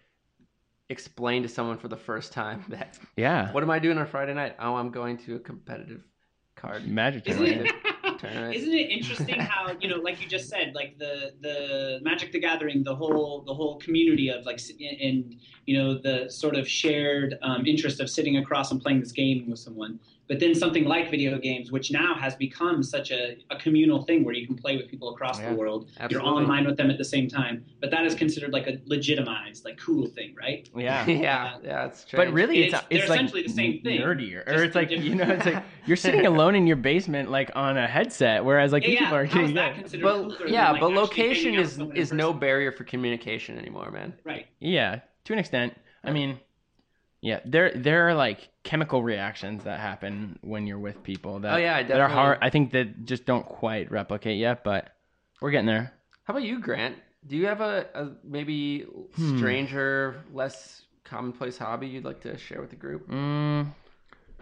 explain 0.90 1.42
to 1.42 1.48
someone 1.48 1.78
for 1.78 1.88
the 1.88 1.96
first 1.96 2.32
time 2.32 2.64
that 2.68 2.98
Yeah. 3.16 3.52
what 3.52 3.62
am 3.62 3.70
I 3.70 3.78
doing 3.78 3.96
on 3.98 4.06
Friday 4.06 4.34
night? 4.34 4.56
Oh, 4.58 4.74
I'm 4.74 4.90
going 4.90 5.16
to 5.18 5.36
a 5.36 5.38
competitive 5.38 6.02
card 6.56 6.86
Magic 6.86 7.26
Isn't 7.26 7.42
tournament. 7.46 7.70
it, 8.04 8.18
tournament. 8.18 8.54
isn't 8.54 8.74
it 8.74 8.90
interesting 8.90 9.38
how 9.40 9.72
you 9.80 9.88
know, 9.88 9.96
like 9.96 10.20
you 10.20 10.28
just 10.28 10.48
said, 10.50 10.74
like 10.74 10.98
the 10.98 11.32
the 11.40 12.00
Magic 12.02 12.32
the 12.32 12.40
Gathering, 12.40 12.82
the 12.82 12.94
whole 12.94 13.42
the 13.46 13.54
whole 13.54 13.78
community 13.78 14.28
of 14.28 14.44
like 14.44 14.58
sit- 14.58 14.76
and 14.80 15.36
you 15.64 15.78
know 15.78 15.96
the 15.96 16.28
sort 16.28 16.56
of 16.56 16.68
shared 16.68 17.38
um, 17.42 17.64
interest 17.66 18.00
of 18.00 18.10
sitting 18.10 18.36
across 18.36 18.72
and 18.72 18.82
playing 18.82 19.00
this 19.00 19.12
game 19.12 19.48
with 19.48 19.58
someone. 19.58 19.98
But 20.30 20.38
then 20.38 20.54
something 20.54 20.84
like 20.84 21.10
video 21.10 21.38
games, 21.40 21.72
which 21.72 21.90
now 21.90 22.14
has 22.14 22.36
become 22.36 22.84
such 22.84 23.10
a, 23.10 23.36
a 23.50 23.56
communal 23.56 24.04
thing 24.04 24.22
where 24.24 24.32
you 24.32 24.46
can 24.46 24.54
play 24.54 24.76
with 24.76 24.86
people 24.88 25.12
across 25.12 25.40
Yeah, 25.40 25.50
the 25.50 25.56
world. 25.56 25.90
You're 25.96 26.04
absolutely. 26.04 26.30
online 26.30 26.64
with 26.66 26.76
them 26.76 26.88
at 26.88 26.98
the 26.98 27.04
same 27.04 27.26
time. 27.28 27.64
But 27.80 27.90
that 27.90 28.04
is 28.06 28.14
considered 28.14 28.52
like 28.52 28.68
a 28.68 28.78
legitimized, 28.86 29.64
like 29.64 29.76
cool 29.76 30.06
thing, 30.06 30.36
right? 30.40 30.68
Yeah. 30.76 31.04
yeah, 31.28 31.56
yeah, 31.64 31.86
it's 31.86 32.04
true. 32.04 32.16
But 32.16 32.32
really, 32.32 32.62
it's 32.62 32.74
It's- 32.74 32.86
it's, 32.90 33.08
like 33.08 33.18
essentially 33.18 33.42
the 33.42 33.48
same 33.48 33.82
thing, 33.82 34.00
nerdier, 34.02 34.46
or 34.48 34.62
it's 34.62 34.76
like 34.76 34.92
you 34.92 35.16
know, 35.16 35.24
it's 35.28 35.46
like 35.46 35.64
you're 35.84 35.96
sitting 35.96 36.24
alone 36.32 36.54
in 36.54 36.64
your 36.64 36.76
basement, 36.76 37.28
like 37.32 37.50
on 37.56 37.76
a 37.76 37.88
headset, 37.88 38.44
whereas 38.44 38.70
like 38.72 38.84
Yeah, 38.84 38.88
these 38.90 39.00
yeah. 39.00 39.04
people 39.06 39.16
are 39.16 39.24
How 39.24 39.30
is 39.30 39.34
getting 39.50 39.54
that 39.56 39.74
yeah. 39.74 39.80
considered 39.80 40.02
but 40.04 40.48
yeah, 40.48 40.64
than, 40.66 40.72
like, 40.74 40.80
but 40.80 40.92
location 40.92 41.54
hanging 41.54 41.58
out 41.80 41.88
with 41.88 41.96
is 41.96 42.10
is 42.10 42.12
no 42.12 42.32
barrier 42.32 42.70
for 42.70 42.84
communication 42.84 43.58
anymore, 43.58 43.90
man. 43.90 44.14
right. 44.24 44.46
yeah, 44.60 45.00
to 45.24 45.32
an 45.32 45.40
extent. 45.40 45.74
I 46.04 46.12
mean, 46.12 46.38
yeah, 47.22 47.40
there 47.44 47.72
there 47.74 48.08
are 48.08 48.14
like 48.14 48.48
chemical 48.62 49.02
reactions 49.02 49.64
that 49.64 49.80
happen 49.80 50.38
when 50.42 50.66
you're 50.66 50.78
with 50.78 51.02
people 51.02 51.40
that 51.40 51.54
Oh, 51.54 51.58
yeah, 51.58 51.82
that 51.82 52.00
are 52.00 52.08
hard. 52.08 52.38
I 52.42 52.50
think 52.50 52.72
that 52.72 53.04
just 53.04 53.24
don't 53.26 53.46
quite 53.46 53.90
replicate 53.90 54.38
yet, 54.38 54.64
but 54.64 54.90
we're 55.40 55.50
getting 55.50 55.66
there. 55.66 55.92
How 56.24 56.34
about 56.34 56.44
you, 56.44 56.60
Grant? 56.60 56.96
Do 57.26 57.36
you 57.36 57.46
have 57.46 57.60
a, 57.60 57.86
a 57.94 58.08
maybe 58.24 58.86
Hmm. 59.16 59.36
stranger, 59.36 60.22
less 60.32 60.82
commonplace 61.04 61.58
hobby 61.58 61.86
you'd 61.88 62.04
like 62.04 62.20
to 62.22 62.38
share 62.38 62.60
with 62.60 62.70
the 62.70 62.76
group? 62.76 63.08
Mm, 63.08 63.66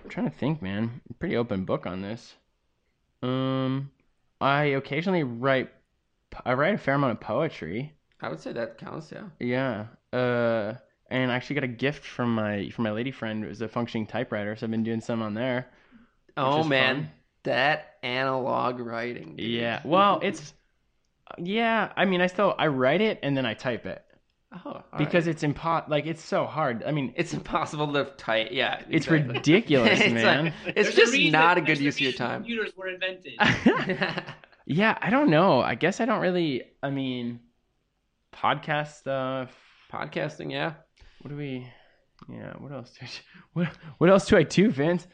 I'm 0.05 0.11
trying 0.11 0.31
to 0.31 0.37
think, 0.37 0.63
man. 0.63 1.01
I'm 1.09 1.17
pretty 1.19 1.37
open 1.37 1.65
book 1.65 1.87
on 1.87 2.03
this. 2.03 2.35
Um, 3.23 3.91
I 4.41 4.65
occasionally 4.65 5.25
write. 5.25 5.71
I 6.45 6.53
write 6.55 6.75
a 6.75 6.79
fair 6.79 6.95
amount 6.95 7.13
of 7.15 7.21
poetry. 7.21 7.95
I 8.21 8.29
would 8.29 8.41
say 8.41 8.53
that 8.53 8.79
counts. 8.79 9.11
Yeah. 9.13 9.25
Yeah. 9.41 9.87
Uh, 10.17 10.75
and 11.09 11.31
I 11.33 11.37
actually 11.37 11.55
got 11.55 11.65
a 11.65 11.69
gift 11.69 12.05
from 12.05 12.35
my 12.35 12.69
from 12.71 12.85
my 12.85 12.91
lady 12.91 13.11
friend. 13.11 13.45
It 13.45 13.49
was 13.49 13.61
a 13.61 13.69
functioning 13.69 14.07
typewriter, 14.07 14.57
so 14.57 14.67
I've 14.67 14.71
been 14.71 14.85
doing 14.85 15.01
some 15.01 15.23
on 15.23 15.35
there. 15.35 15.69
Oh 16.37 16.63
man, 16.65 16.97
fun. 16.97 17.11
that 17.45 17.97
analog 18.03 18.79
writing. 18.81 19.37
dude. 19.37 19.47
Yeah. 19.51 19.81
Well, 19.85 20.21
it's 20.23 20.53
yeah. 21.39 21.93
I 21.97 22.05
mean, 22.05 22.21
I 22.21 22.27
still 22.27 22.55
I 22.59 22.69
write 22.69 23.01
it 23.01 23.19
and 23.23 23.37
then 23.37 23.45
I 23.47 23.55
type 23.55 23.87
it 23.87 24.05
Oh, 24.51 24.61
all 24.65 24.85
because 24.97 25.27
right. 25.27 25.35
it's 25.35 25.43
impo 25.43 25.87
like 25.91 26.07
it's 26.07 26.25
so 26.25 26.47
hard. 26.47 26.83
I 26.85 26.93
mean, 26.93 27.13
it's 27.17 27.35
impossible 27.35 27.93
to 27.93 28.05
type. 28.17 28.49
Yeah, 28.51 28.81
it's 28.89 29.07
ridiculous, 29.09 30.01
It's 30.03 30.15
man. 30.15 30.45
like- 30.47 30.55
it's 30.69 30.75
There's 30.75 30.95
just 30.95 31.13
reason- 31.13 31.33
not 31.33 31.59
a 31.59 31.61
good 31.61 31.79
use 31.79 31.97
of 31.97 32.01
your 32.01 32.13
time. 32.13 32.41
Computers 32.45 32.73
were 32.77 32.89
invented. 32.89 33.35
yeah, 34.67 34.97
I 35.03 35.11
don't 35.11 35.29
know. 35.29 35.61
I 35.61 35.75
guess 35.75 36.01
I 36.01 36.07
don't 36.07 36.21
really. 36.23 36.63
I 36.83 36.89
mean, 36.91 37.41
podcast 38.35 38.95
stuff. 38.95 39.51
Podcasting, 39.93 40.51
yeah. 40.51 40.75
What 41.23 41.31
do 41.31 41.37
we? 41.37 41.67
Yeah. 42.29 42.53
What 42.59 42.73
else? 42.73 42.91
Do 42.99 43.07
I, 43.07 43.09
what 43.53 43.69
What 43.99 44.11
else 44.11 44.27
do 44.27 44.37
I 44.37 44.43
do, 44.43 44.71
Vince? 44.71 45.07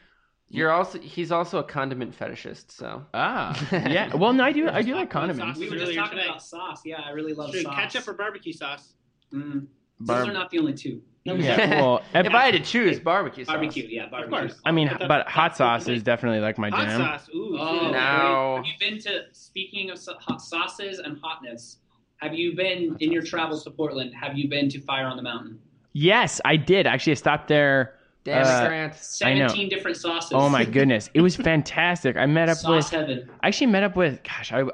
You're 0.48 0.70
also 0.70 0.98
he's 1.00 1.32
also 1.32 1.58
a 1.58 1.64
condiment 1.64 2.16
fetishist, 2.18 2.70
so 2.70 3.04
Ah, 3.14 3.58
yeah. 3.72 4.14
Well, 4.14 4.32
no, 4.32 4.44
I 4.44 4.52
do. 4.52 4.68
I 4.68 4.82
do 4.82 4.94
like 4.94 5.10
Talking 5.10 5.30
about 5.30 5.54
condiments. 5.54 5.58
we 5.58 5.70
were 5.70 5.76
just 5.76 5.94
talking 5.94 6.18
about 6.20 6.42
sauce. 6.42 6.82
Yeah, 6.84 7.00
I 7.04 7.10
really 7.10 7.32
love 7.32 7.50
Should 7.52 7.62
sauce. 7.64 7.74
ketchup 7.74 8.08
or 8.08 8.12
barbecue 8.12 8.52
sauce? 8.52 8.94
Mm. 9.32 9.66
Barb- 10.00 10.20
Those 10.20 10.28
are 10.28 10.32
not 10.32 10.50
the 10.50 10.58
only 10.58 10.74
two. 10.74 11.00
No, 11.26 11.34
Yeah. 11.34 11.80
Well, 11.80 12.02
if 12.14 12.32
I 12.34 12.44
had 12.44 12.52
to 12.54 12.60
choose, 12.60 13.00
barbecue 13.00 13.44
sauce. 13.46 13.54
Barbecue, 13.54 13.86
yeah, 13.88 14.06
barbecue. 14.10 14.38
course. 14.38 14.60
I 14.66 14.70
mean, 14.72 14.90
But 14.98 15.08
but 15.08 15.26
hot 15.28 15.56
sauce 15.56 15.88
is 15.88 16.02
definitely 16.02 16.40
like 16.40 16.58
my 16.58 16.68
Hot 16.68 16.86
jam. 16.86 17.00
sauce. 17.00 17.28
Ooh. 17.34 17.56
Oh, 17.58 17.80
shit. 17.84 17.92
Now- 17.92 18.56
Have 18.56 18.66
you 18.66 18.72
been 18.78 18.98
to? 19.00 19.22
Speaking 19.32 19.90
of 19.90 19.98
hot 20.20 20.42
sauces 20.42 20.98
and 20.98 21.18
hotness, 21.22 21.78
have 22.18 22.34
you 22.34 22.54
been 22.54 22.96
in 23.00 23.10
your 23.10 23.22
travels 23.22 23.64
to 23.64 23.70
Portland? 23.70 24.12
Have 24.14 24.36
you 24.36 24.48
been 24.50 24.68
to 24.68 24.80
Fire 24.82 25.06
on 25.06 25.16
the 25.16 25.22
Mountain? 25.22 25.58
Yes, 25.94 26.40
I 26.44 26.56
did. 26.56 26.86
Actually, 26.86 27.12
I 27.12 27.14
stopped 27.14 27.48
there. 27.48 27.94
Damn 28.24 28.44
Uh, 28.46 28.68
Grant. 28.68 28.94
Seventeen 28.96 29.68
different 29.68 29.96
sauces. 29.96 30.32
Oh 30.34 30.48
my 30.48 30.64
goodness, 30.64 31.08
it 31.14 31.20
was 31.20 31.36
fantastic. 31.36 32.16
I 32.16 32.26
met 32.26 32.48
up 32.48 32.56
Sauce 32.58 32.90
with. 32.90 33.00
heaven. 33.00 33.30
I 33.42 33.48
actually 33.48 33.68
met 33.68 33.82
up 33.82 33.96
with. 33.96 34.22
Gosh, 34.24 34.52
I, 34.52 34.64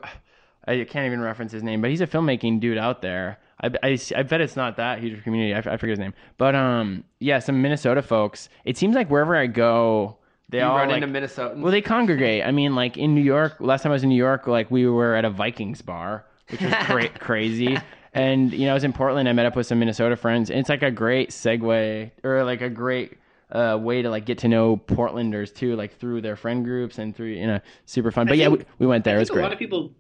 I 0.66 0.85
can't 0.85 1.07
even 1.07 1.21
reference 1.21 1.53
his 1.53 1.62
name, 1.62 1.81
but 1.81 1.91
he's 1.91 2.01
a 2.01 2.07
filmmaking 2.07 2.61
dude 2.61 2.79
out 2.79 3.03
there. 3.03 3.39
I, 3.62 3.71
I, 3.83 3.99
I 4.16 4.23
bet 4.23 4.41
it's 4.41 4.57
not 4.57 4.77
that 4.77 5.01
huge 5.01 5.12
of 5.12 5.18
a 5.18 5.23
community. 5.23 5.53
I, 5.53 5.59
I 5.59 5.77
forget 5.77 5.91
his 5.91 5.99
name, 5.99 6.14
but 6.39 6.55
um, 6.55 7.05
yeah, 7.18 7.41
some 7.41 7.61
Minnesota 7.61 8.01
folks. 8.03 8.49
It 8.64 8.79
seems 8.79 8.95
like 8.95 9.11
wherever 9.11 9.37
I 9.37 9.49
go, 9.49 10.16
they 10.49 10.59
you 10.59 10.64
all 10.64 10.77
run 10.77 10.89
like, 10.89 11.03
into 11.03 11.21
Minnesotans. 11.21 11.61
Well, 11.61 11.73
they 11.73 11.83
congregate. 11.83 12.45
I 12.47 12.53
mean, 12.53 12.75
like 12.75 12.97
in 12.97 13.14
New 13.14 13.21
York, 13.21 13.57
last 13.61 13.83
time 13.83 13.91
I 13.91 13.95
was 13.95 14.03
in 14.05 14.09
New 14.09 14.14
York, 14.16 14.47
like 14.47 14.71
we 14.71 14.87
were 14.89 15.14
at 15.16 15.25
a 15.27 15.31
Vikings 15.31 15.83
bar, 15.83 16.25
which 16.51 16.61
was 16.62 16.73
cra- 16.83 17.09
crazy. 17.18 17.77
And 18.13 18.53
you 18.53 18.65
know, 18.67 18.73
I 18.73 18.75
was 18.75 18.85
in 18.85 18.93
Portland. 18.93 19.29
I 19.29 19.33
met 19.33 19.47
up 19.47 19.57
with 19.57 19.67
some 19.67 19.79
Minnesota 19.79 20.17
friends. 20.17 20.51
And 20.51 20.59
it's 20.59 20.69
like 20.69 20.83
a 20.83 20.91
great 20.91 21.31
segue, 21.31 22.11
or 22.25 22.45
like 22.45 22.61
a 22.61 22.69
great 22.71 23.19
uh, 23.53 23.79
way 23.81 24.03
to 24.03 24.11
like 24.11 24.27
get 24.27 24.39
to 24.39 24.49
know 24.49 24.77
Portlanders 24.77 25.55
too, 25.55 25.77
like 25.77 25.97
through 25.99 26.21
their 26.23 26.37
friend 26.37 26.65
groups 26.65 26.99
and 26.99 27.15
through 27.15 27.29
you 27.29 27.47
know, 27.47 27.61
super 27.87 28.11
fun. 28.11 28.29
I 28.29 28.31
But 28.33 28.39
yeah, 28.39 28.49
we, 28.49 28.65
we 28.79 28.87
went 28.87 29.05
there. 29.05 29.15
I 29.15 29.19
It 29.19 29.21
was 29.21 29.29
think 29.29 29.41
a 29.41 29.43
lot 29.43 29.53
of 29.53 29.59
people 29.59 29.93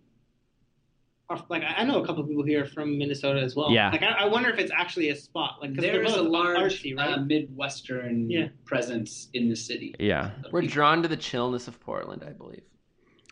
are 1.28 1.44
like 1.48 1.62
I 1.62 1.74
I 1.78 1.84
know 1.84 2.02
a 2.02 2.06
couple 2.06 2.22
of 2.22 2.28
people 2.28 2.42
here 2.42 2.64
from 2.66 2.98
Minnesota 2.98 3.40
as 3.40 3.54
well. 3.54 3.70
Yeah. 3.70 3.90
Like 3.90 4.02
I, 4.02 4.10
I 4.10 4.24
wonder 4.26 4.50
if 4.50 4.58
it's 4.58 4.72
actually 4.72 5.10
a 5.10 5.16
spot. 5.16 5.58
Like 5.60 5.74
'cause 5.76 5.82
they're 5.82 5.92
There's 6.02 6.14
a 6.14 6.22
large 6.22 6.58
artsy, 6.58 6.96
right? 6.96 7.12
uh, 7.12 7.20
Midwestern 7.20 8.28
Yeah. 8.28 8.48
presence 8.64 9.28
in 9.34 9.48
the 9.48 9.54
city. 9.56 9.94
Yeah, 10.00 10.30
We're 10.50 10.62
drawn 10.62 11.02
to 11.02 11.08
the 11.08 11.16
chillness 11.16 11.68
of 11.68 11.78
Portland, 11.80 12.24
I 12.26 12.30
believe, 12.32 12.62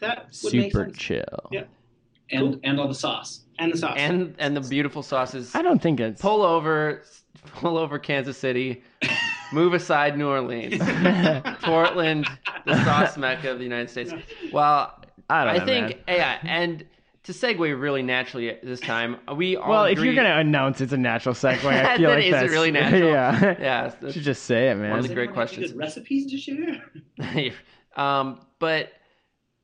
that 0.01 0.29
would 0.45 0.55
make 0.55 0.71
super 0.73 0.85
sense. 0.85 0.97
chill. 0.99 1.49
Yeah. 1.51 1.65
And 2.31 2.41
Cool. 2.55 2.61
and 2.65 2.81
all 2.81 2.89
the 2.89 2.95
sauce. 2.95 3.41
And 3.59 3.73
the 3.73 3.79
sauce. 3.79 3.97
and 3.97 4.35
and 4.39 4.57
the 4.57 4.61
beautiful 4.61 5.03
sauces. 5.03 5.55
I 5.55 5.63
don't 5.63 5.83
think 5.83 5.99
it's. 6.01 6.21
Pull 6.23 6.43
over, 6.43 7.03
pull 7.57 7.77
over, 7.79 7.99
Kansas 7.99 8.39
City. 8.39 8.83
Move 9.53 9.73
aside, 9.75 10.17
New 10.19 10.29
Orleans. 10.29 10.79
Portland, 11.63 12.27
the 12.67 12.85
sauce 12.85 13.17
mecca 13.17 13.51
of 13.51 13.59
the 13.59 13.65
United 13.65 13.91
States. 13.91 14.13
Well, 14.53 14.95
I 15.31 15.45
don't 15.45 15.55
I 15.55 15.59
know, 15.59 15.65
think 15.65 16.07
man. 16.07 16.17
yeah, 16.17 16.39
and 16.45 16.85
to 17.25 17.33
segue 17.33 17.59
really 17.81 18.03
naturally 18.03 18.57
this 18.63 18.81
time, 18.81 19.17
we 19.37 19.57
all 19.57 19.69
Well, 19.71 19.85
if 19.87 19.99
you're 19.99 20.15
gonna 20.15 20.37
announce 20.39 20.81
it's 20.81 20.93
a 20.93 20.97
natural 20.97 21.35
segue, 21.35 21.65
I 21.65 21.97
feel 21.99 22.11
like 22.11 22.25
is 22.25 22.35
it 22.35 22.51
really 22.51 22.71
natural? 22.81 23.11
Yeah, 23.11 23.57
yeah, 23.59 23.93
you 24.03 24.13
should 24.13 24.23
just 24.23 24.45
say 24.45 24.71
it, 24.71 24.75
man. 24.77 24.81
One 24.83 24.89
man. 24.91 24.99
of 24.99 25.03
Does 25.05 25.09
the 25.09 25.15
great 25.15 25.23
anyone 25.29 25.35
questions. 25.35 25.73
good 25.73 25.79
recipes 25.79 26.31
to 26.31 26.39
share? 26.39 27.53
um, 27.97 28.41
but 28.59 28.93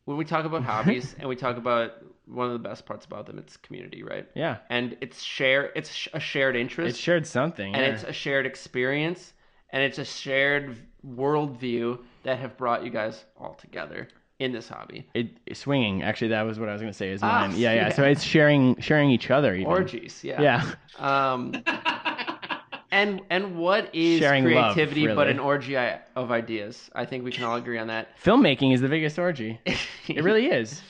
when 0.06 0.16
we 0.16 0.24
talk 0.24 0.44
about 0.44 0.62
hobbies 0.64 1.14
and 1.18 1.28
we 1.28 1.36
talk 1.36 1.56
about 1.56 1.92
one 2.26 2.46
of 2.46 2.52
the 2.52 2.58
best 2.68 2.86
parts 2.86 3.04
about 3.04 3.26
them, 3.26 3.38
it's 3.38 3.56
community, 3.58 4.02
right? 4.02 4.26
yeah, 4.34 4.58
And 4.70 4.96
it's 5.00 5.22
share. 5.22 5.70
It's 5.76 6.08
a 6.12 6.20
shared 6.20 6.56
interest. 6.56 6.96
it 6.96 7.00
shared 7.00 7.26
something. 7.26 7.74
and 7.74 7.82
yeah. 7.84 7.92
it's 7.92 8.02
a 8.04 8.12
shared 8.12 8.46
experience 8.46 9.32
and 9.70 9.82
it's 9.82 9.98
a 9.98 10.04
shared 10.04 10.76
worldview 11.06 11.98
that 12.22 12.38
have 12.38 12.56
brought 12.56 12.84
you 12.84 12.90
guys 12.90 13.24
all 13.36 13.54
together 13.54 14.08
in 14.38 14.52
this 14.52 14.68
hobby 14.68 15.06
it, 15.14 15.28
swinging. 15.56 16.02
Actually, 16.02 16.28
that 16.28 16.42
was 16.42 16.58
what 16.58 16.68
I 16.68 16.72
was 16.72 16.80
gonna 16.80 16.92
say. 16.92 17.10
Is 17.10 17.20
Ah, 17.22 17.46
mine. 17.46 17.50
yeah, 17.56 17.72
yeah, 17.72 17.88
yeah. 17.88 17.94
So 17.94 18.02
it's 18.04 18.22
sharing, 18.22 18.80
sharing 18.80 19.10
each 19.10 19.30
other. 19.30 19.54
Even. 19.54 19.66
orgies 19.66 20.22
yeah 20.24 20.40
Yeah. 20.40 20.74
um 20.98 21.52
and 22.90 23.20
and 23.30 23.56
what 23.56 23.94
is 23.94 24.20
Sharing 24.20 24.44
love, 24.44 24.74
creativity 24.74 25.06
but 25.14 25.28
an 25.28 25.38
orgy 25.38 25.76
of 25.76 26.30
ideas 26.30 26.90
i 26.94 27.04
think 27.04 27.24
we 27.24 27.32
can 27.32 27.44
all 27.44 27.56
agree 27.56 27.78
on 27.78 27.88
that 27.88 28.08
Filmmaking 28.22 28.72
is 28.72 28.80
the 28.80 28.88
biggest 28.88 29.18
orgy. 29.18 29.60
It 30.06 30.22
really 30.22 30.46
is. 30.46 30.82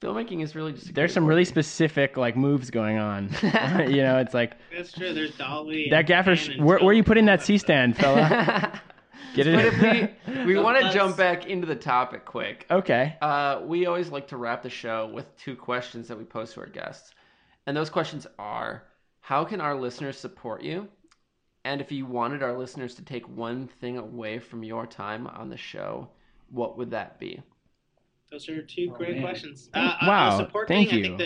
Filmmaking 0.00 0.42
is 0.42 0.54
really 0.54 0.72
just 0.72 0.90
a 0.90 0.92
There's 0.92 1.12
some 1.12 1.26
really 1.26 1.40
orgy. 1.42 1.50
specific 1.50 2.16
like 2.16 2.36
moves 2.36 2.70
going 2.70 2.98
on. 2.98 3.28
you 3.42 4.02
know, 4.02 4.18
it's 4.18 4.34
like 4.34 4.54
That's 4.74 4.92
true. 4.92 5.12
There's 5.14 5.36
Dolly. 5.36 5.88
that 5.90 6.06
and 6.06 6.06
gaffer. 6.06 6.36
Ken 6.36 6.50
and 6.52 6.64
Where, 6.64 6.78
where 6.78 6.88
are 6.88 6.92
you 6.92 7.02
Phil. 7.02 7.08
putting 7.10 7.26
that 7.26 7.42
C 7.42 7.58
stand, 7.58 7.96
fella? 7.96 8.80
Get 9.34 9.46
it? 9.46 9.54
but 9.54 9.64
if 9.66 9.80
we 10.26 10.44
we 10.54 10.58
want 10.58 10.80
to 10.80 10.90
jump 10.90 11.16
back 11.16 11.46
into 11.46 11.66
the 11.66 11.76
topic 11.76 12.24
quick 12.24 12.66
okay. 12.70 13.16
Uh, 13.22 13.60
we 13.64 13.86
always 13.86 14.08
like 14.10 14.26
to 14.28 14.36
wrap 14.36 14.62
the 14.62 14.70
show 14.70 15.06
with 15.14 15.36
two 15.36 15.54
questions 15.54 16.08
that 16.08 16.18
we 16.18 16.24
pose 16.24 16.52
to 16.54 16.60
our 16.60 16.66
guests. 16.66 17.12
And 17.66 17.76
those 17.76 17.90
questions 17.90 18.26
are 18.38 18.84
How 19.20 19.44
can 19.44 19.60
our 19.60 19.74
listeners 19.76 20.18
support 20.18 20.62
you? 20.62 20.88
And 21.64 21.80
if 21.80 21.92
you 21.92 22.06
wanted 22.06 22.42
our 22.42 22.56
listeners 22.56 22.94
to 22.96 23.02
take 23.02 23.28
one 23.28 23.68
thing 23.80 23.98
away 23.98 24.38
from 24.38 24.64
your 24.64 24.86
time 24.86 25.26
on 25.26 25.50
the 25.50 25.58
show, 25.58 26.08
what 26.48 26.78
would 26.78 26.90
that 26.92 27.20
be? 27.20 27.42
Those 28.30 28.48
are 28.48 28.62
two 28.62 28.90
Oh, 28.92 28.96
great 28.96 29.14
man. 29.14 29.22
questions. 29.22 29.68
Thank- 29.72 29.92
uh, 30.02 30.06
wow, 30.06 30.36
support 30.38 30.68
thank 30.68 30.90
thing, 30.90 30.98
you. 30.98 31.04
I 31.14 31.16
think 31.16 31.18
the. 31.18 31.24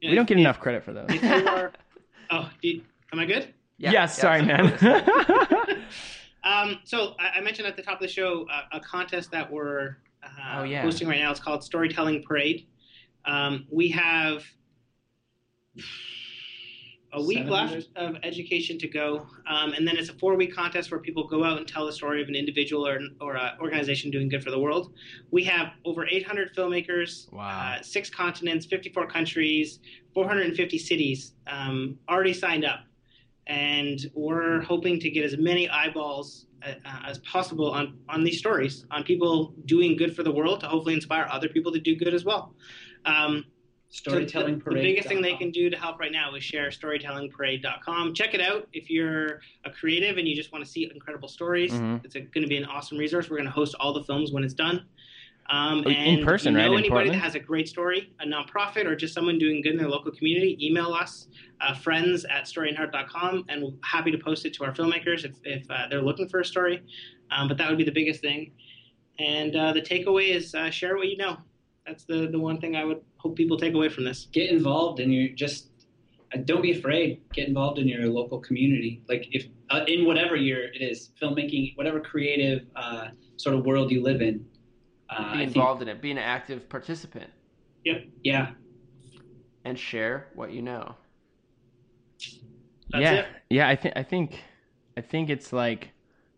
you 0.00 0.08
know, 0.08 0.10
We 0.10 0.14
don't 0.16 0.28
get 0.28 0.36
if- 0.36 0.40
enough 0.40 0.60
credit 0.60 0.84
for 0.84 0.92
those. 0.92 1.08
Are, 1.22 1.72
oh, 2.30 2.50
did, 2.62 2.82
am 3.12 3.18
I 3.20 3.24
good? 3.26 3.54
Yeah, 3.78 3.90
yes, 3.92 4.18
sorry, 4.18 4.42
man. 4.42 4.76
Um, 6.44 6.80
so 6.84 7.14
I, 7.18 7.38
I 7.38 7.40
mentioned 7.40 7.66
at 7.66 7.74
the 7.74 7.80
top 7.82 7.94
of 7.94 8.00
the 8.00 8.08
show 8.08 8.46
uh, 8.52 8.76
a 8.76 8.80
contest 8.80 9.30
that 9.30 9.50
we're 9.50 9.96
uh, 10.22 10.58
Oh, 10.58 10.62
yeah. 10.64 10.82
hosting 10.82 11.08
right 11.08 11.18
now. 11.18 11.30
It's 11.30 11.40
called 11.40 11.64
Storytelling 11.64 12.22
Parade. 12.22 12.66
Um, 13.24 13.66
we 13.70 13.88
have 13.88 14.44
a 17.14 17.22
week 17.22 17.46
left 17.46 17.88
of 17.96 18.16
education 18.22 18.76
to 18.78 18.88
go, 18.88 19.26
um, 19.48 19.72
and 19.72 19.86
then 19.86 19.96
it's 19.96 20.08
a 20.10 20.14
four-week 20.14 20.54
contest 20.54 20.90
where 20.90 21.00
people 21.00 21.26
go 21.26 21.44
out 21.44 21.58
and 21.58 21.66
tell 21.66 21.86
the 21.86 21.92
story 21.92 22.20
of 22.20 22.28
an 22.28 22.34
individual 22.34 22.86
or 22.86 23.00
or 23.20 23.36
an 23.36 23.52
organization 23.60 24.10
doing 24.10 24.28
good 24.28 24.42
for 24.42 24.50
the 24.50 24.58
world. 24.58 24.92
We 25.30 25.44
have 25.44 25.68
over 25.84 26.06
800 26.06 26.54
filmmakers, 26.54 27.32
Wow. 27.32 27.76
uh, 27.78 27.82
six 27.82 28.10
continents, 28.10 28.66
54 28.66 29.06
countries, 29.06 29.78
450 30.12 30.78
cities 30.78 31.34
um, 31.46 31.98
already 32.08 32.34
signed 32.34 32.64
up 32.64 32.80
and 33.46 34.10
we're 34.14 34.62
hoping 34.62 34.98
to 35.00 35.10
get 35.10 35.24
as 35.24 35.36
many 35.36 35.68
eyeballs 35.68 36.46
uh, 36.64 36.70
uh, 36.84 37.00
as 37.06 37.18
possible 37.18 37.70
on 37.70 37.98
on 38.08 38.24
these 38.24 38.38
stories, 38.38 38.86
on 38.90 39.04
people 39.04 39.54
doing 39.66 39.96
good 39.96 40.14
for 40.16 40.22
the 40.22 40.32
world 40.32 40.60
to 40.60 40.66
hopefully 40.66 40.94
inspire 40.94 41.28
other 41.30 41.48
people 41.48 41.72
to 41.72 41.80
do 41.80 41.94
good 41.96 42.14
as 42.14 42.24
well. 42.24 42.54
Um, 43.04 43.44
Storytelling 43.94 44.58
the, 44.58 44.70
the 44.70 44.74
biggest 44.74 45.06
thing 45.06 45.22
they 45.22 45.36
can 45.36 45.52
do 45.52 45.70
to 45.70 45.76
help 45.76 46.00
right 46.00 46.10
now 46.10 46.34
is 46.34 46.42
share 46.42 46.68
storytellingparade.com. 46.70 48.12
Check 48.12 48.34
it 48.34 48.40
out 48.40 48.66
if 48.72 48.90
you're 48.90 49.40
a 49.64 49.70
creative 49.70 50.18
and 50.18 50.26
you 50.26 50.34
just 50.34 50.50
want 50.52 50.64
to 50.64 50.70
see 50.70 50.90
incredible 50.92 51.28
stories. 51.28 51.70
Mhm. 51.70 52.04
It's 52.04 52.14
going 52.14 52.42
to 52.42 52.48
be 52.48 52.56
an 52.56 52.64
awesome 52.64 52.98
resource. 52.98 53.30
We're 53.30 53.36
going 53.36 53.46
to 53.46 53.52
host 53.52 53.76
all 53.78 53.92
the 53.92 54.02
films 54.02 54.32
when 54.32 54.42
it's 54.42 54.52
done. 54.52 54.84
Um, 55.48 55.84
In 55.84 55.92
and 55.92 56.24
person, 56.24 56.56
if 56.56 56.62
you 56.62 56.66
know 56.66 56.72
in 56.72 56.78
anybody 56.80 56.88
Portland? 56.88 57.14
that 57.14 57.18
has 57.22 57.34
a 57.36 57.38
great 57.38 57.68
story, 57.68 58.12
a 58.18 58.26
nonprofit, 58.26 58.86
or 58.86 58.96
just 58.96 59.14
someone 59.14 59.38
doing 59.38 59.60
good 59.62 59.72
in 59.72 59.78
their 59.78 59.88
local 59.88 60.10
community, 60.10 60.58
email 60.60 60.92
us, 60.92 61.28
uh, 61.60 61.72
friends 61.74 62.24
at 62.24 62.46
storyandheart.com, 62.46 63.44
and 63.48 63.62
we're 63.62 63.72
happy 63.84 64.10
to 64.10 64.18
post 64.18 64.44
it 64.44 64.54
to 64.54 64.64
our 64.64 64.72
filmmakers 64.72 65.24
if, 65.24 65.36
if 65.44 65.70
uh, 65.70 65.86
they're 65.88 66.02
looking 66.02 66.28
for 66.28 66.40
a 66.40 66.44
story. 66.44 66.82
Um, 67.30 67.46
but 67.46 67.58
that 67.58 67.68
would 67.68 67.78
be 67.78 67.84
the 67.84 67.92
biggest 67.92 68.22
thing. 68.22 68.50
And 69.20 69.54
uh, 69.54 69.72
the 69.72 69.82
takeaway 69.82 70.30
is 70.34 70.52
uh, 70.54 70.70
share 70.70 70.96
what 70.96 71.06
you 71.06 71.16
know. 71.16 71.36
That's 71.86 72.04
the, 72.04 72.28
the 72.30 72.38
one 72.38 72.60
thing 72.60 72.76
I 72.76 72.84
would 72.84 73.00
hope 73.18 73.36
people 73.36 73.56
take 73.58 73.74
away 73.74 73.88
from 73.88 74.04
this. 74.04 74.28
get 74.32 74.50
involved 74.50 75.00
and 75.00 75.12
you 75.12 75.34
just 75.34 75.68
uh, 76.34 76.38
don't 76.44 76.62
be 76.62 76.72
afraid 76.78 77.20
get 77.32 77.46
involved 77.48 77.78
in 77.78 77.86
your 77.86 78.06
local 78.08 78.38
community 78.40 79.02
like 79.08 79.28
if 79.32 79.46
uh, 79.70 79.84
in 79.86 80.04
whatever 80.06 80.34
year 80.36 80.70
it 80.72 80.80
is 80.82 81.10
filmmaking 81.20 81.76
whatever 81.76 82.00
creative 82.00 82.66
uh, 82.76 83.08
sort 83.36 83.54
of 83.54 83.64
world 83.66 83.90
you 83.90 84.02
live 84.02 84.22
in 84.22 84.44
uh, 85.10 85.18
Be 85.18 85.24
I 85.24 85.32
think- 85.44 85.56
involved 85.56 85.82
in 85.82 85.88
it, 85.88 86.00
be 86.00 86.10
an 86.10 86.18
active 86.18 86.68
participant, 86.68 87.30
Yep. 87.84 88.04
yeah 88.22 88.50
and 89.66 89.78
share 89.78 90.28
what 90.34 90.52
you 90.52 90.60
know. 90.62 90.94
That's 92.90 93.02
yeah, 93.02 93.12
it. 93.14 93.26
yeah. 93.50 93.68
I 93.68 93.76
think 93.76 93.94
I 93.96 94.02
think 94.02 94.42
I 94.96 95.00
think 95.00 95.30
it's 95.30 95.52
like, 95.52 95.90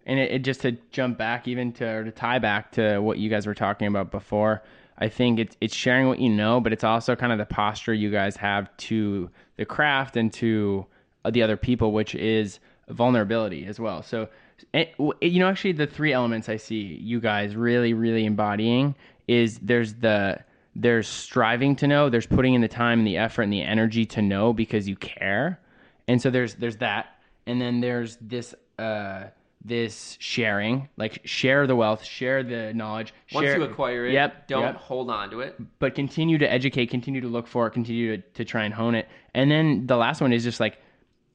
and 0.06 0.18
it, 0.18 0.30
it 0.30 0.38
just 0.44 0.60
to 0.62 0.72
jump 0.92 1.18
back 1.18 1.46
even 1.48 1.72
to 1.74 1.84
or 1.86 2.04
to 2.04 2.10
tie 2.12 2.38
back 2.38 2.72
to 2.72 2.98
what 3.00 3.18
you 3.18 3.28
guys 3.28 3.46
were 3.46 3.54
talking 3.54 3.88
about 3.88 4.10
before. 4.10 4.62
I 4.98 5.08
think 5.08 5.38
it's 5.38 5.56
it's 5.60 5.74
sharing 5.74 6.08
what 6.08 6.18
you 6.18 6.30
know, 6.30 6.60
but 6.60 6.72
it's 6.72 6.84
also 6.84 7.14
kind 7.16 7.32
of 7.32 7.38
the 7.38 7.46
posture 7.46 7.92
you 7.92 8.10
guys 8.10 8.36
have 8.36 8.74
to 8.78 9.30
the 9.56 9.64
craft 9.64 10.16
and 10.16 10.32
to 10.34 10.86
uh, 11.24 11.30
the 11.30 11.42
other 11.42 11.56
people, 11.56 11.92
which 11.92 12.14
is 12.14 12.60
vulnerability 12.88 13.66
as 13.66 13.78
well. 13.80 14.02
So, 14.02 14.28
it, 14.72 14.94
you 15.20 15.40
know, 15.40 15.48
actually, 15.48 15.72
the 15.72 15.86
three 15.86 16.12
elements 16.12 16.48
I 16.48 16.56
see 16.56 16.98
you 17.02 17.20
guys 17.20 17.56
really, 17.56 17.92
really 17.92 18.24
embodying 18.24 18.94
is 19.28 19.58
there's 19.58 19.94
the 19.94 20.38
there's 20.74 21.08
striving 21.08 21.74
to 21.76 21.86
know, 21.86 22.08
there's 22.10 22.26
putting 22.26 22.54
in 22.54 22.60
the 22.60 22.68
time 22.68 23.00
and 23.00 23.06
the 23.06 23.16
effort 23.16 23.42
and 23.42 23.52
the 23.52 23.62
energy 23.62 24.04
to 24.04 24.22
know 24.22 24.52
because 24.52 24.88
you 24.88 24.96
care, 24.96 25.60
and 26.08 26.22
so 26.22 26.30
there's 26.30 26.54
there's 26.54 26.76
that, 26.78 27.18
and 27.46 27.60
then 27.60 27.80
there's 27.80 28.16
this 28.20 28.54
uh 28.78 29.24
this 29.66 30.16
sharing, 30.20 30.88
like 30.96 31.20
share 31.24 31.66
the 31.66 31.74
wealth, 31.74 32.04
share 32.04 32.42
the 32.42 32.72
knowledge, 32.74 33.12
Once 33.32 33.44
share, 33.46 33.56
you 33.58 33.64
acquire 33.64 34.06
it, 34.06 34.12
Yep, 34.12 34.48
don't 34.48 34.62
yep 34.62 34.76
hold 34.76 35.10
on 35.10 35.30
to 35.30 35.40
it. 35.40 35.56
but 35.78 35.94
continue 35.94 36.38
to 36.38 36.50
educate, 36.50 36.86
continue 36.86 37.20
to 37.20 37.28
look 37.28 37.46
for 37.46 37.66
it, 37.66 37.72
continue 37.72 38.16
to, 38.16 38.22
to 38.34 38.44
try 38.44 38.64
and 38.64 38.72
hone 38.72 38.94
it. 38.94 39.08
And 39.34 39.50
then 39.50 39.86
the 39.86 39.96
last 39.96 40.20
one 40.20 40.32
is 40.32 40.44
just 40.44 40.60
like 40.60 40.78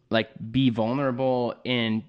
like 0.09 0.29
be 0.51 0.69
vulnerable 0.69 1.55
and 1.65 2.03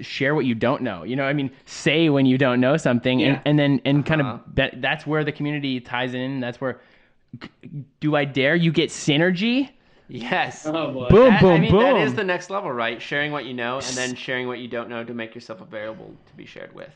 share 0.00 0.34
what 0.34 0.44
you 0.44 0.54
don't 0.54 0.82
know. 0.82 1.04
You 1.04 1.14
know, 1.16 1.24
I 1.24 1.32
mean, 1.32 1.50
say 1.66 2.08
when 2.08 2.26
you 2.26 2.36
don't 2.38 2.60
know 2.60 2.76
something 2.76 3.20
Yeah. 3.20 3.26
and, 3.28 3.40
and 3.46 3.58
then 3.58 3.80
and 3.84 4.04
kind 4.06 4.20
Uh-huh. 4.22 4.30
of 4.46 4.54
that, 4.56 4.80
that's 4.82 5.06
where 5.06 5.24
the 5.24 5.32
community 5.32 5.80
ties 5.80 6.14
in. 6.14 6.40
That's 6.40 6.60
where 6.60 6.80
do 8.00 8.14
I 8.16 8.24
dare 8.24 8.54
you 8.54 8.70
get 8.72 8.90
synergy? 8.90 9.70
Yes. 10.08 10.66
oh 10.66 10.92
boy 10.92 11.08
Boom, 11.08 11.28
That- 11.30 11.40
boom, 11.42 11.52
I 11.52 11.58
mean, 11.58 11.70
boom. 11.70 11.80
that 11.80 11.96
is 11.98 12.14
the 12.14 12.24
next 12.24 12.50
level, 12.50 12.70
right? 12.70 13.00
Sharing 13.00 13.32
what 13.32 13.44
you 13.46 13.54
know 13.54 13.76
and 13.76 13.96
then 13.96 14.14
sharing 14.14 14.46
what 14.48 14.58
you 14.58 14.68
don't 14.68 14.88
know 14.88 15.02
to 15.04 15.14
make 15.14 15.34
yourself 15.34 15.60
available 15.60 16.14
to 16.26 16.34
be 16.36 16.44
shared 16.46 16.74
with. 16.74 16.90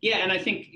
yeah 0.00 0.18
and 0.18 0.30
i 0.32 0.38
think 0.38 0.68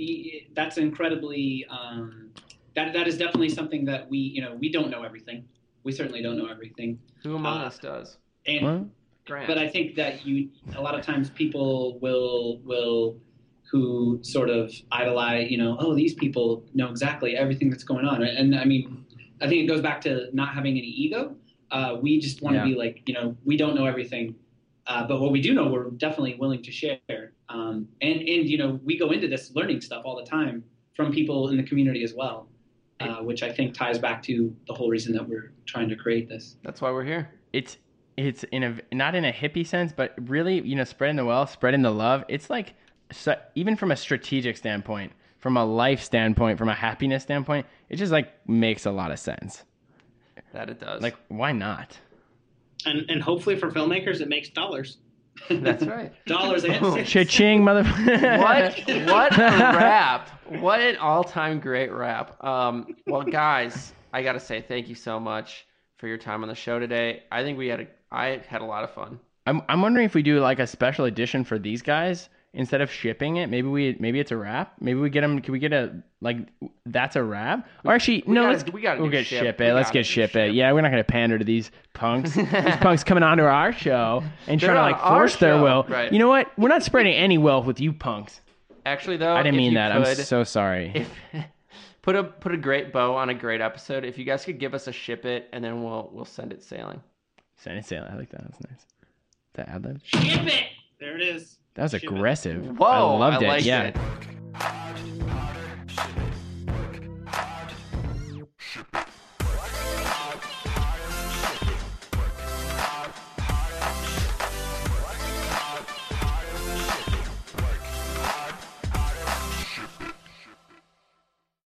that's 0.54 0.78
incredibly 0.78 1.64
um, 1.70 2.30
that, 2.74 2.92
that 2.92 3.06
is 3.06 3.16
definitely 3.18 3.48
something 3.48 3.84
that 3.84 4.08
we 4.10 4.18
you 4.18 4.40
know 4.42 4.54
we 4.56 4.68
don't 4.76 4.90
know 4.90 5.02
everything 5.02 5.44
we 5.84 5.92
certainly 5.92 6.22
don't 6.22 6.36
know 6.38 6.46
everything 6.46 6.98
Who 7.22 7.36
among 7.36 7.58
Uh, 7.60 7.64
us 7.66 7.78
does? 7.78 8.18
and 8.46 8.64
Well, 8.64 8.86
Grant. 9.26 9.46
but 9.46 9.58
I 9.58 9.68
think 9.68 9.94
that 9.96 10.24
you 10.26 10.48
a 10.74 10.80
lot 10.82 10.94
of 10.98 11.04
times 11.04 11.30
people 11.30 11.98
will 12.00 12.58
will 12.64 13.16
who 13.70 14.18
sort 14.22 14.50
of 14.50 14.70
idolize, 14.90 15.50
you 15.50 15.56
know, 15.56 15.76
oh 15.80 15.94
these 15.94 16.12
people 16.14 16.62
know 16.74 16.88
exactly 16.90 17.36
everything 17.36 17.70
that's 17.70 17.84
going 17.84 18.04
on, 18.04 18.22
and 18.22 18.54
I 18.54 18.64
mean, 18.66 19.01
I 19.42 19.48
think 19.48 19.64
it 19.64 19.66
goes 19.66 19.80
back 19.80 20.00
to 20.02 20.28
not 20.32 20.54
having 20.54 20.72
any 20.78 20.86
ego. 20.86 21.34
Uh, 21.70 21.96
we 22.00 22.20
just 22.20 22.42
want 22.42 22.54
to 22.54 22.60
Yeah. 22.60 22.64
be 22.66 22.74
like, 22.74 23.02
you 23.06 23.14
know, 23.14 23.36
we 23.44 23.56
don't 23.56 23.74
know 23.74 23.86
everything, 23.86 24.34
uh, 24.86 25.06
but 25.06 25.20
what 25.20 25.32
we 25.32 25.40
do 25.40 25.52
know, 25.54 25.68
we're 25.68 25.90
definitely 25.90 26.36
willing 26.36 26.62
to 26.62 26.70
share. 26.70 27.32
Um, 27.48 27.88
and 28.00 28.20
and 28.20 28.48
you 28.48 28.56
know, 28.58 28.78
we 28.84 28.96
go 28.98 29.10
into 29.10 29.26
this 29.28 29.54
learning 29.54 29.80
stuff 29.80 30.02
all 30.04 30.16
the 30.16 30.24
time 30.24 30.64
from 30.94 31.12
people 31.12 31.48
in 31.48 31.56
the 31.56 31.62
community 31.62 32.04
as 32.04 32.14
well, 32.14 32.48
uh, 33.00 33.16
which 33.16 33.42
I 33.42 33.50
think 33.50 33.74
ties 33.74 33.98
back 33.98 34.22
to 34.24 34.54
the 34.66 34.74
whole 34.74 34.88
reason 34.90 35.12
that 35.14 35.26
we're 35.28 35.52
trying 35.66 35.88
to 35.88 35.96
create 35.96 36.28
this. 36.28 36.56
That's 36.62 36.80
why 36.80 36.90
we're 36.92 37.04
here. 37.04 37.30
it's 37.52 37.78
it's 38.18 38.44
in 38.44 38.62
a 38.62 38.76
not 38.94 39.14
in 39.14 39.24
a 39.24 39.32
hippie 39.32 39.66
sense, 39.66 39.92
but 39.92 40.14
really, 40.28 40.60
you 40.60 40.76
know, 40.76 40.84
spreading 40.84 41.16
the 41.16 41.24
wealth, 41.24 41.50
spreading 41.50 41.82
the 41.82 41.90
love. 41.90 42.24
It's 42.28 42.48
like 42.50 42.74
so, 43.10 43.34
even 43.54 43.74
from 43.76 43.90
a 43.90 43.96
strategic 43.96 44.56
standpoint, 44.58 45.12
from 45.42 45.56
a 45.56 45.64
life 45.64 46.00
standpoint, 46.00 46.56
from 46.56 46.68
a 46.68 46.74
happiness 46.74 47.24
standpoint, 47.24 47.66
it 47.90 47.96
just 47.96 48.12
like 48.12 48.32
makes 48.48 48.86
a 48.86 48.92
lot 48.92 49.10
of 49.10 49.18
sense. 49.18 49.64
That 50.54 50.70
it 50.70 50.80
does. 50.80 51.02
Like, 51.02 51.16
why 51.28 51.50
not? 51.50 51.98
And, 52.86 53.10
and 53.10 53.20
hopefully 53.20 53.56
for 53.56 53.70
filmmakers, 53.70 54.20
it 54.20 54.28
makes 54.28 54.48
dollars. 54.48 54.98
that's 55.50 55.84
right. 55.84 56.12
Dollars 56.26 56.64
and 56.64 56.94
cents. 56.94 57.10
Cha-ching, 57.10 57.62
motherfucker! 57.62 58.38
What 58.38 59.06
what 59.10 59.38
a 59.38 59.76
rap! 59.76 60.28
What 60.60 60.80
an 60.80 60.96
all-time 60.96 61.58
great 61.58 61.90
rap. 61.90 62.42
Um, 62.44 62.94
well, 63.06 63.22
guys, 63.22 63.92
I 64.12 64.22
gotta 64.22 64.40
say 64.40 64.60
thank 64.60 64.88
you 64.88 64.94
so 64.94 65.18
much 65.18 65.66
for 65.96 66.06
your 66.06 66.18
time 66.18 66.42
on 66.42 66.48
the 66.48 66.54
show 66.54 66.78
today. 66.78 67.24
I 67.32 67.42
think 67.42 67.58
we 67.58 67.66
had 67.66 67.80
a 67.80 67.86
I 68.12 68.42
had 68.46 68.60
a 68.60 68.66
lot 68.66 68.84
of 68.84 68.92
fun. 68.92 69.18
I'm 69.46 69.62
I'm 69.68 69.82
wondering 69.82 70.06
if 70.06 70.14
we 70.14 70.22
do 70.22 70.38
like 70.38 70.60
a 70.60 70.66
special 70.66 71.06
edition 71.06 71.44
for 71.44 71.58
these 71.58 71.82
guys 71.82 72.28
instead 72.54 72.80
of 72.80 72.90
shipping 72.92 73.36
it. 73.36 73.48
Maybe 73.48 73.68
we 73.68 73.96
maybe 73.98 74.20
it's 74.20 74.30
a 74.30 74.36
wrap. 74.36 74.74
Maybe 74.80 74.98
we 75.00 75.10
get 75.10 75.22
them. 75.22 75.40
Can 75.40 75.52
we 75.52 75.58
get 75.58 75.72
a 75.72 76.02
like 76.20 76.38
that's 76.86 77.16
a 77.16 77.22
wrap? 77.22 77.68
Or 77.84 77.92
actually, 77.94 78.22
We 78.26 78.34
no. 78.34 78.42
gotta- 78.42 78.58
let's 78.58 78.72
we 78.72 78.80
gotta 78.82 79.00
we'll 79.00 79.10
get 79.10 79.26
ship. 79.26 79.42
ship 79.42 79.58
We 79.60 79.66
it. 79.66 79.72
Let's 79.74 79.90
get 79.90 80.00
do 80.00 80.04
ship 80.04 80.36
it. 80.36 80.52
Yeah, 80.54 80.72
we're 80.72 80.80
not 80.82 80.90
gonna 80.90 81.04
pander 81.04 81.38
to 81.38 81.44
these 81.44 81.70
punks. 81.94 82.34
these 82.36 82.46
punks 82.80 83.04
coming 83.04 83.22
onto 83.22 83.44
our 83.44 83.72
show 83.72 84.22
and 84.46 84.60
They're 84.60 84.70
trying 84.74 84.92
to 84.92 84.96
like 84.98 85.00
force 85.02 85.36
their 85.36 85.60
will. 85.62 85.84
right. 85.88 86.12
You 86.12 86.18
know 86.18 86.28
what? 86.28 86.50
We're 86.58 86.68
not 86.68 86.82
spreading 86.82 87.14
any 87.14 87.38
wealth 87.38 87.66
with 87.66 87.80
you 87.80 87.92
punks. 87.92 88.40
Actually, 88.84 89.16
though, 89.16 89.34
I 89.34 89.42
didn't 89.44 89.56
mean 89.56 89.72
you 89.72 89.78
that. 89.78 89.92
I'm 89.92 90.04
so 90.16 90.42
sorry. 90.44 90.90
if 90.94 91.08
put 92.02 92.16
a 92.16 92.24
put 92.24 92.52
a 92.52 92.56
great 92.56 92.92
bow 92.92 93.14
on 93.14 93.28
a 93.28 93.34
great 93.34 93.60
episode. 93.60 94.04
If 94.04 94.18
you 94.18 94.24
guys 94.24 94.44
could 94.44 94.58
give 94.58 94.74
us 94.74 94.88
a 94.88 94.92
ship 94.92 95.24
it, 95.24 95.48
and 95.52 95.62
then 95.64 95.84
we'll 95.84 96.10
we'll 96.12 96.24
send 96.24 96.52
it 96.52 96.62
sailing. 96.64 97.00
Send 97.56 97.78
it 97.78 97.84
sailing. 97.86 98.10
I 98.12 98.16
like 98.16 98.30
that. 98.30 98.42
That's 98.42 98.60
nice. 98.68 98.86
That 99.54 99.68
ad 99.68 99.84
lib. 99.84 100.00
Ship 100.02 100.46
it. 100.46 100.64
There 100.98 101.14
it 101.14 101.22
is. 101.22 101.58
That 101.74 101.82
was 101.84 101.94
aggressive. 101.94 102.78
Whoa, 102.78 102.86
I 102.86 103.00
loved 103.00 103.44
I 103.44 103.56
it. 103.58 103.62
yeah. 103.64 103.82
It. 103.84 105.21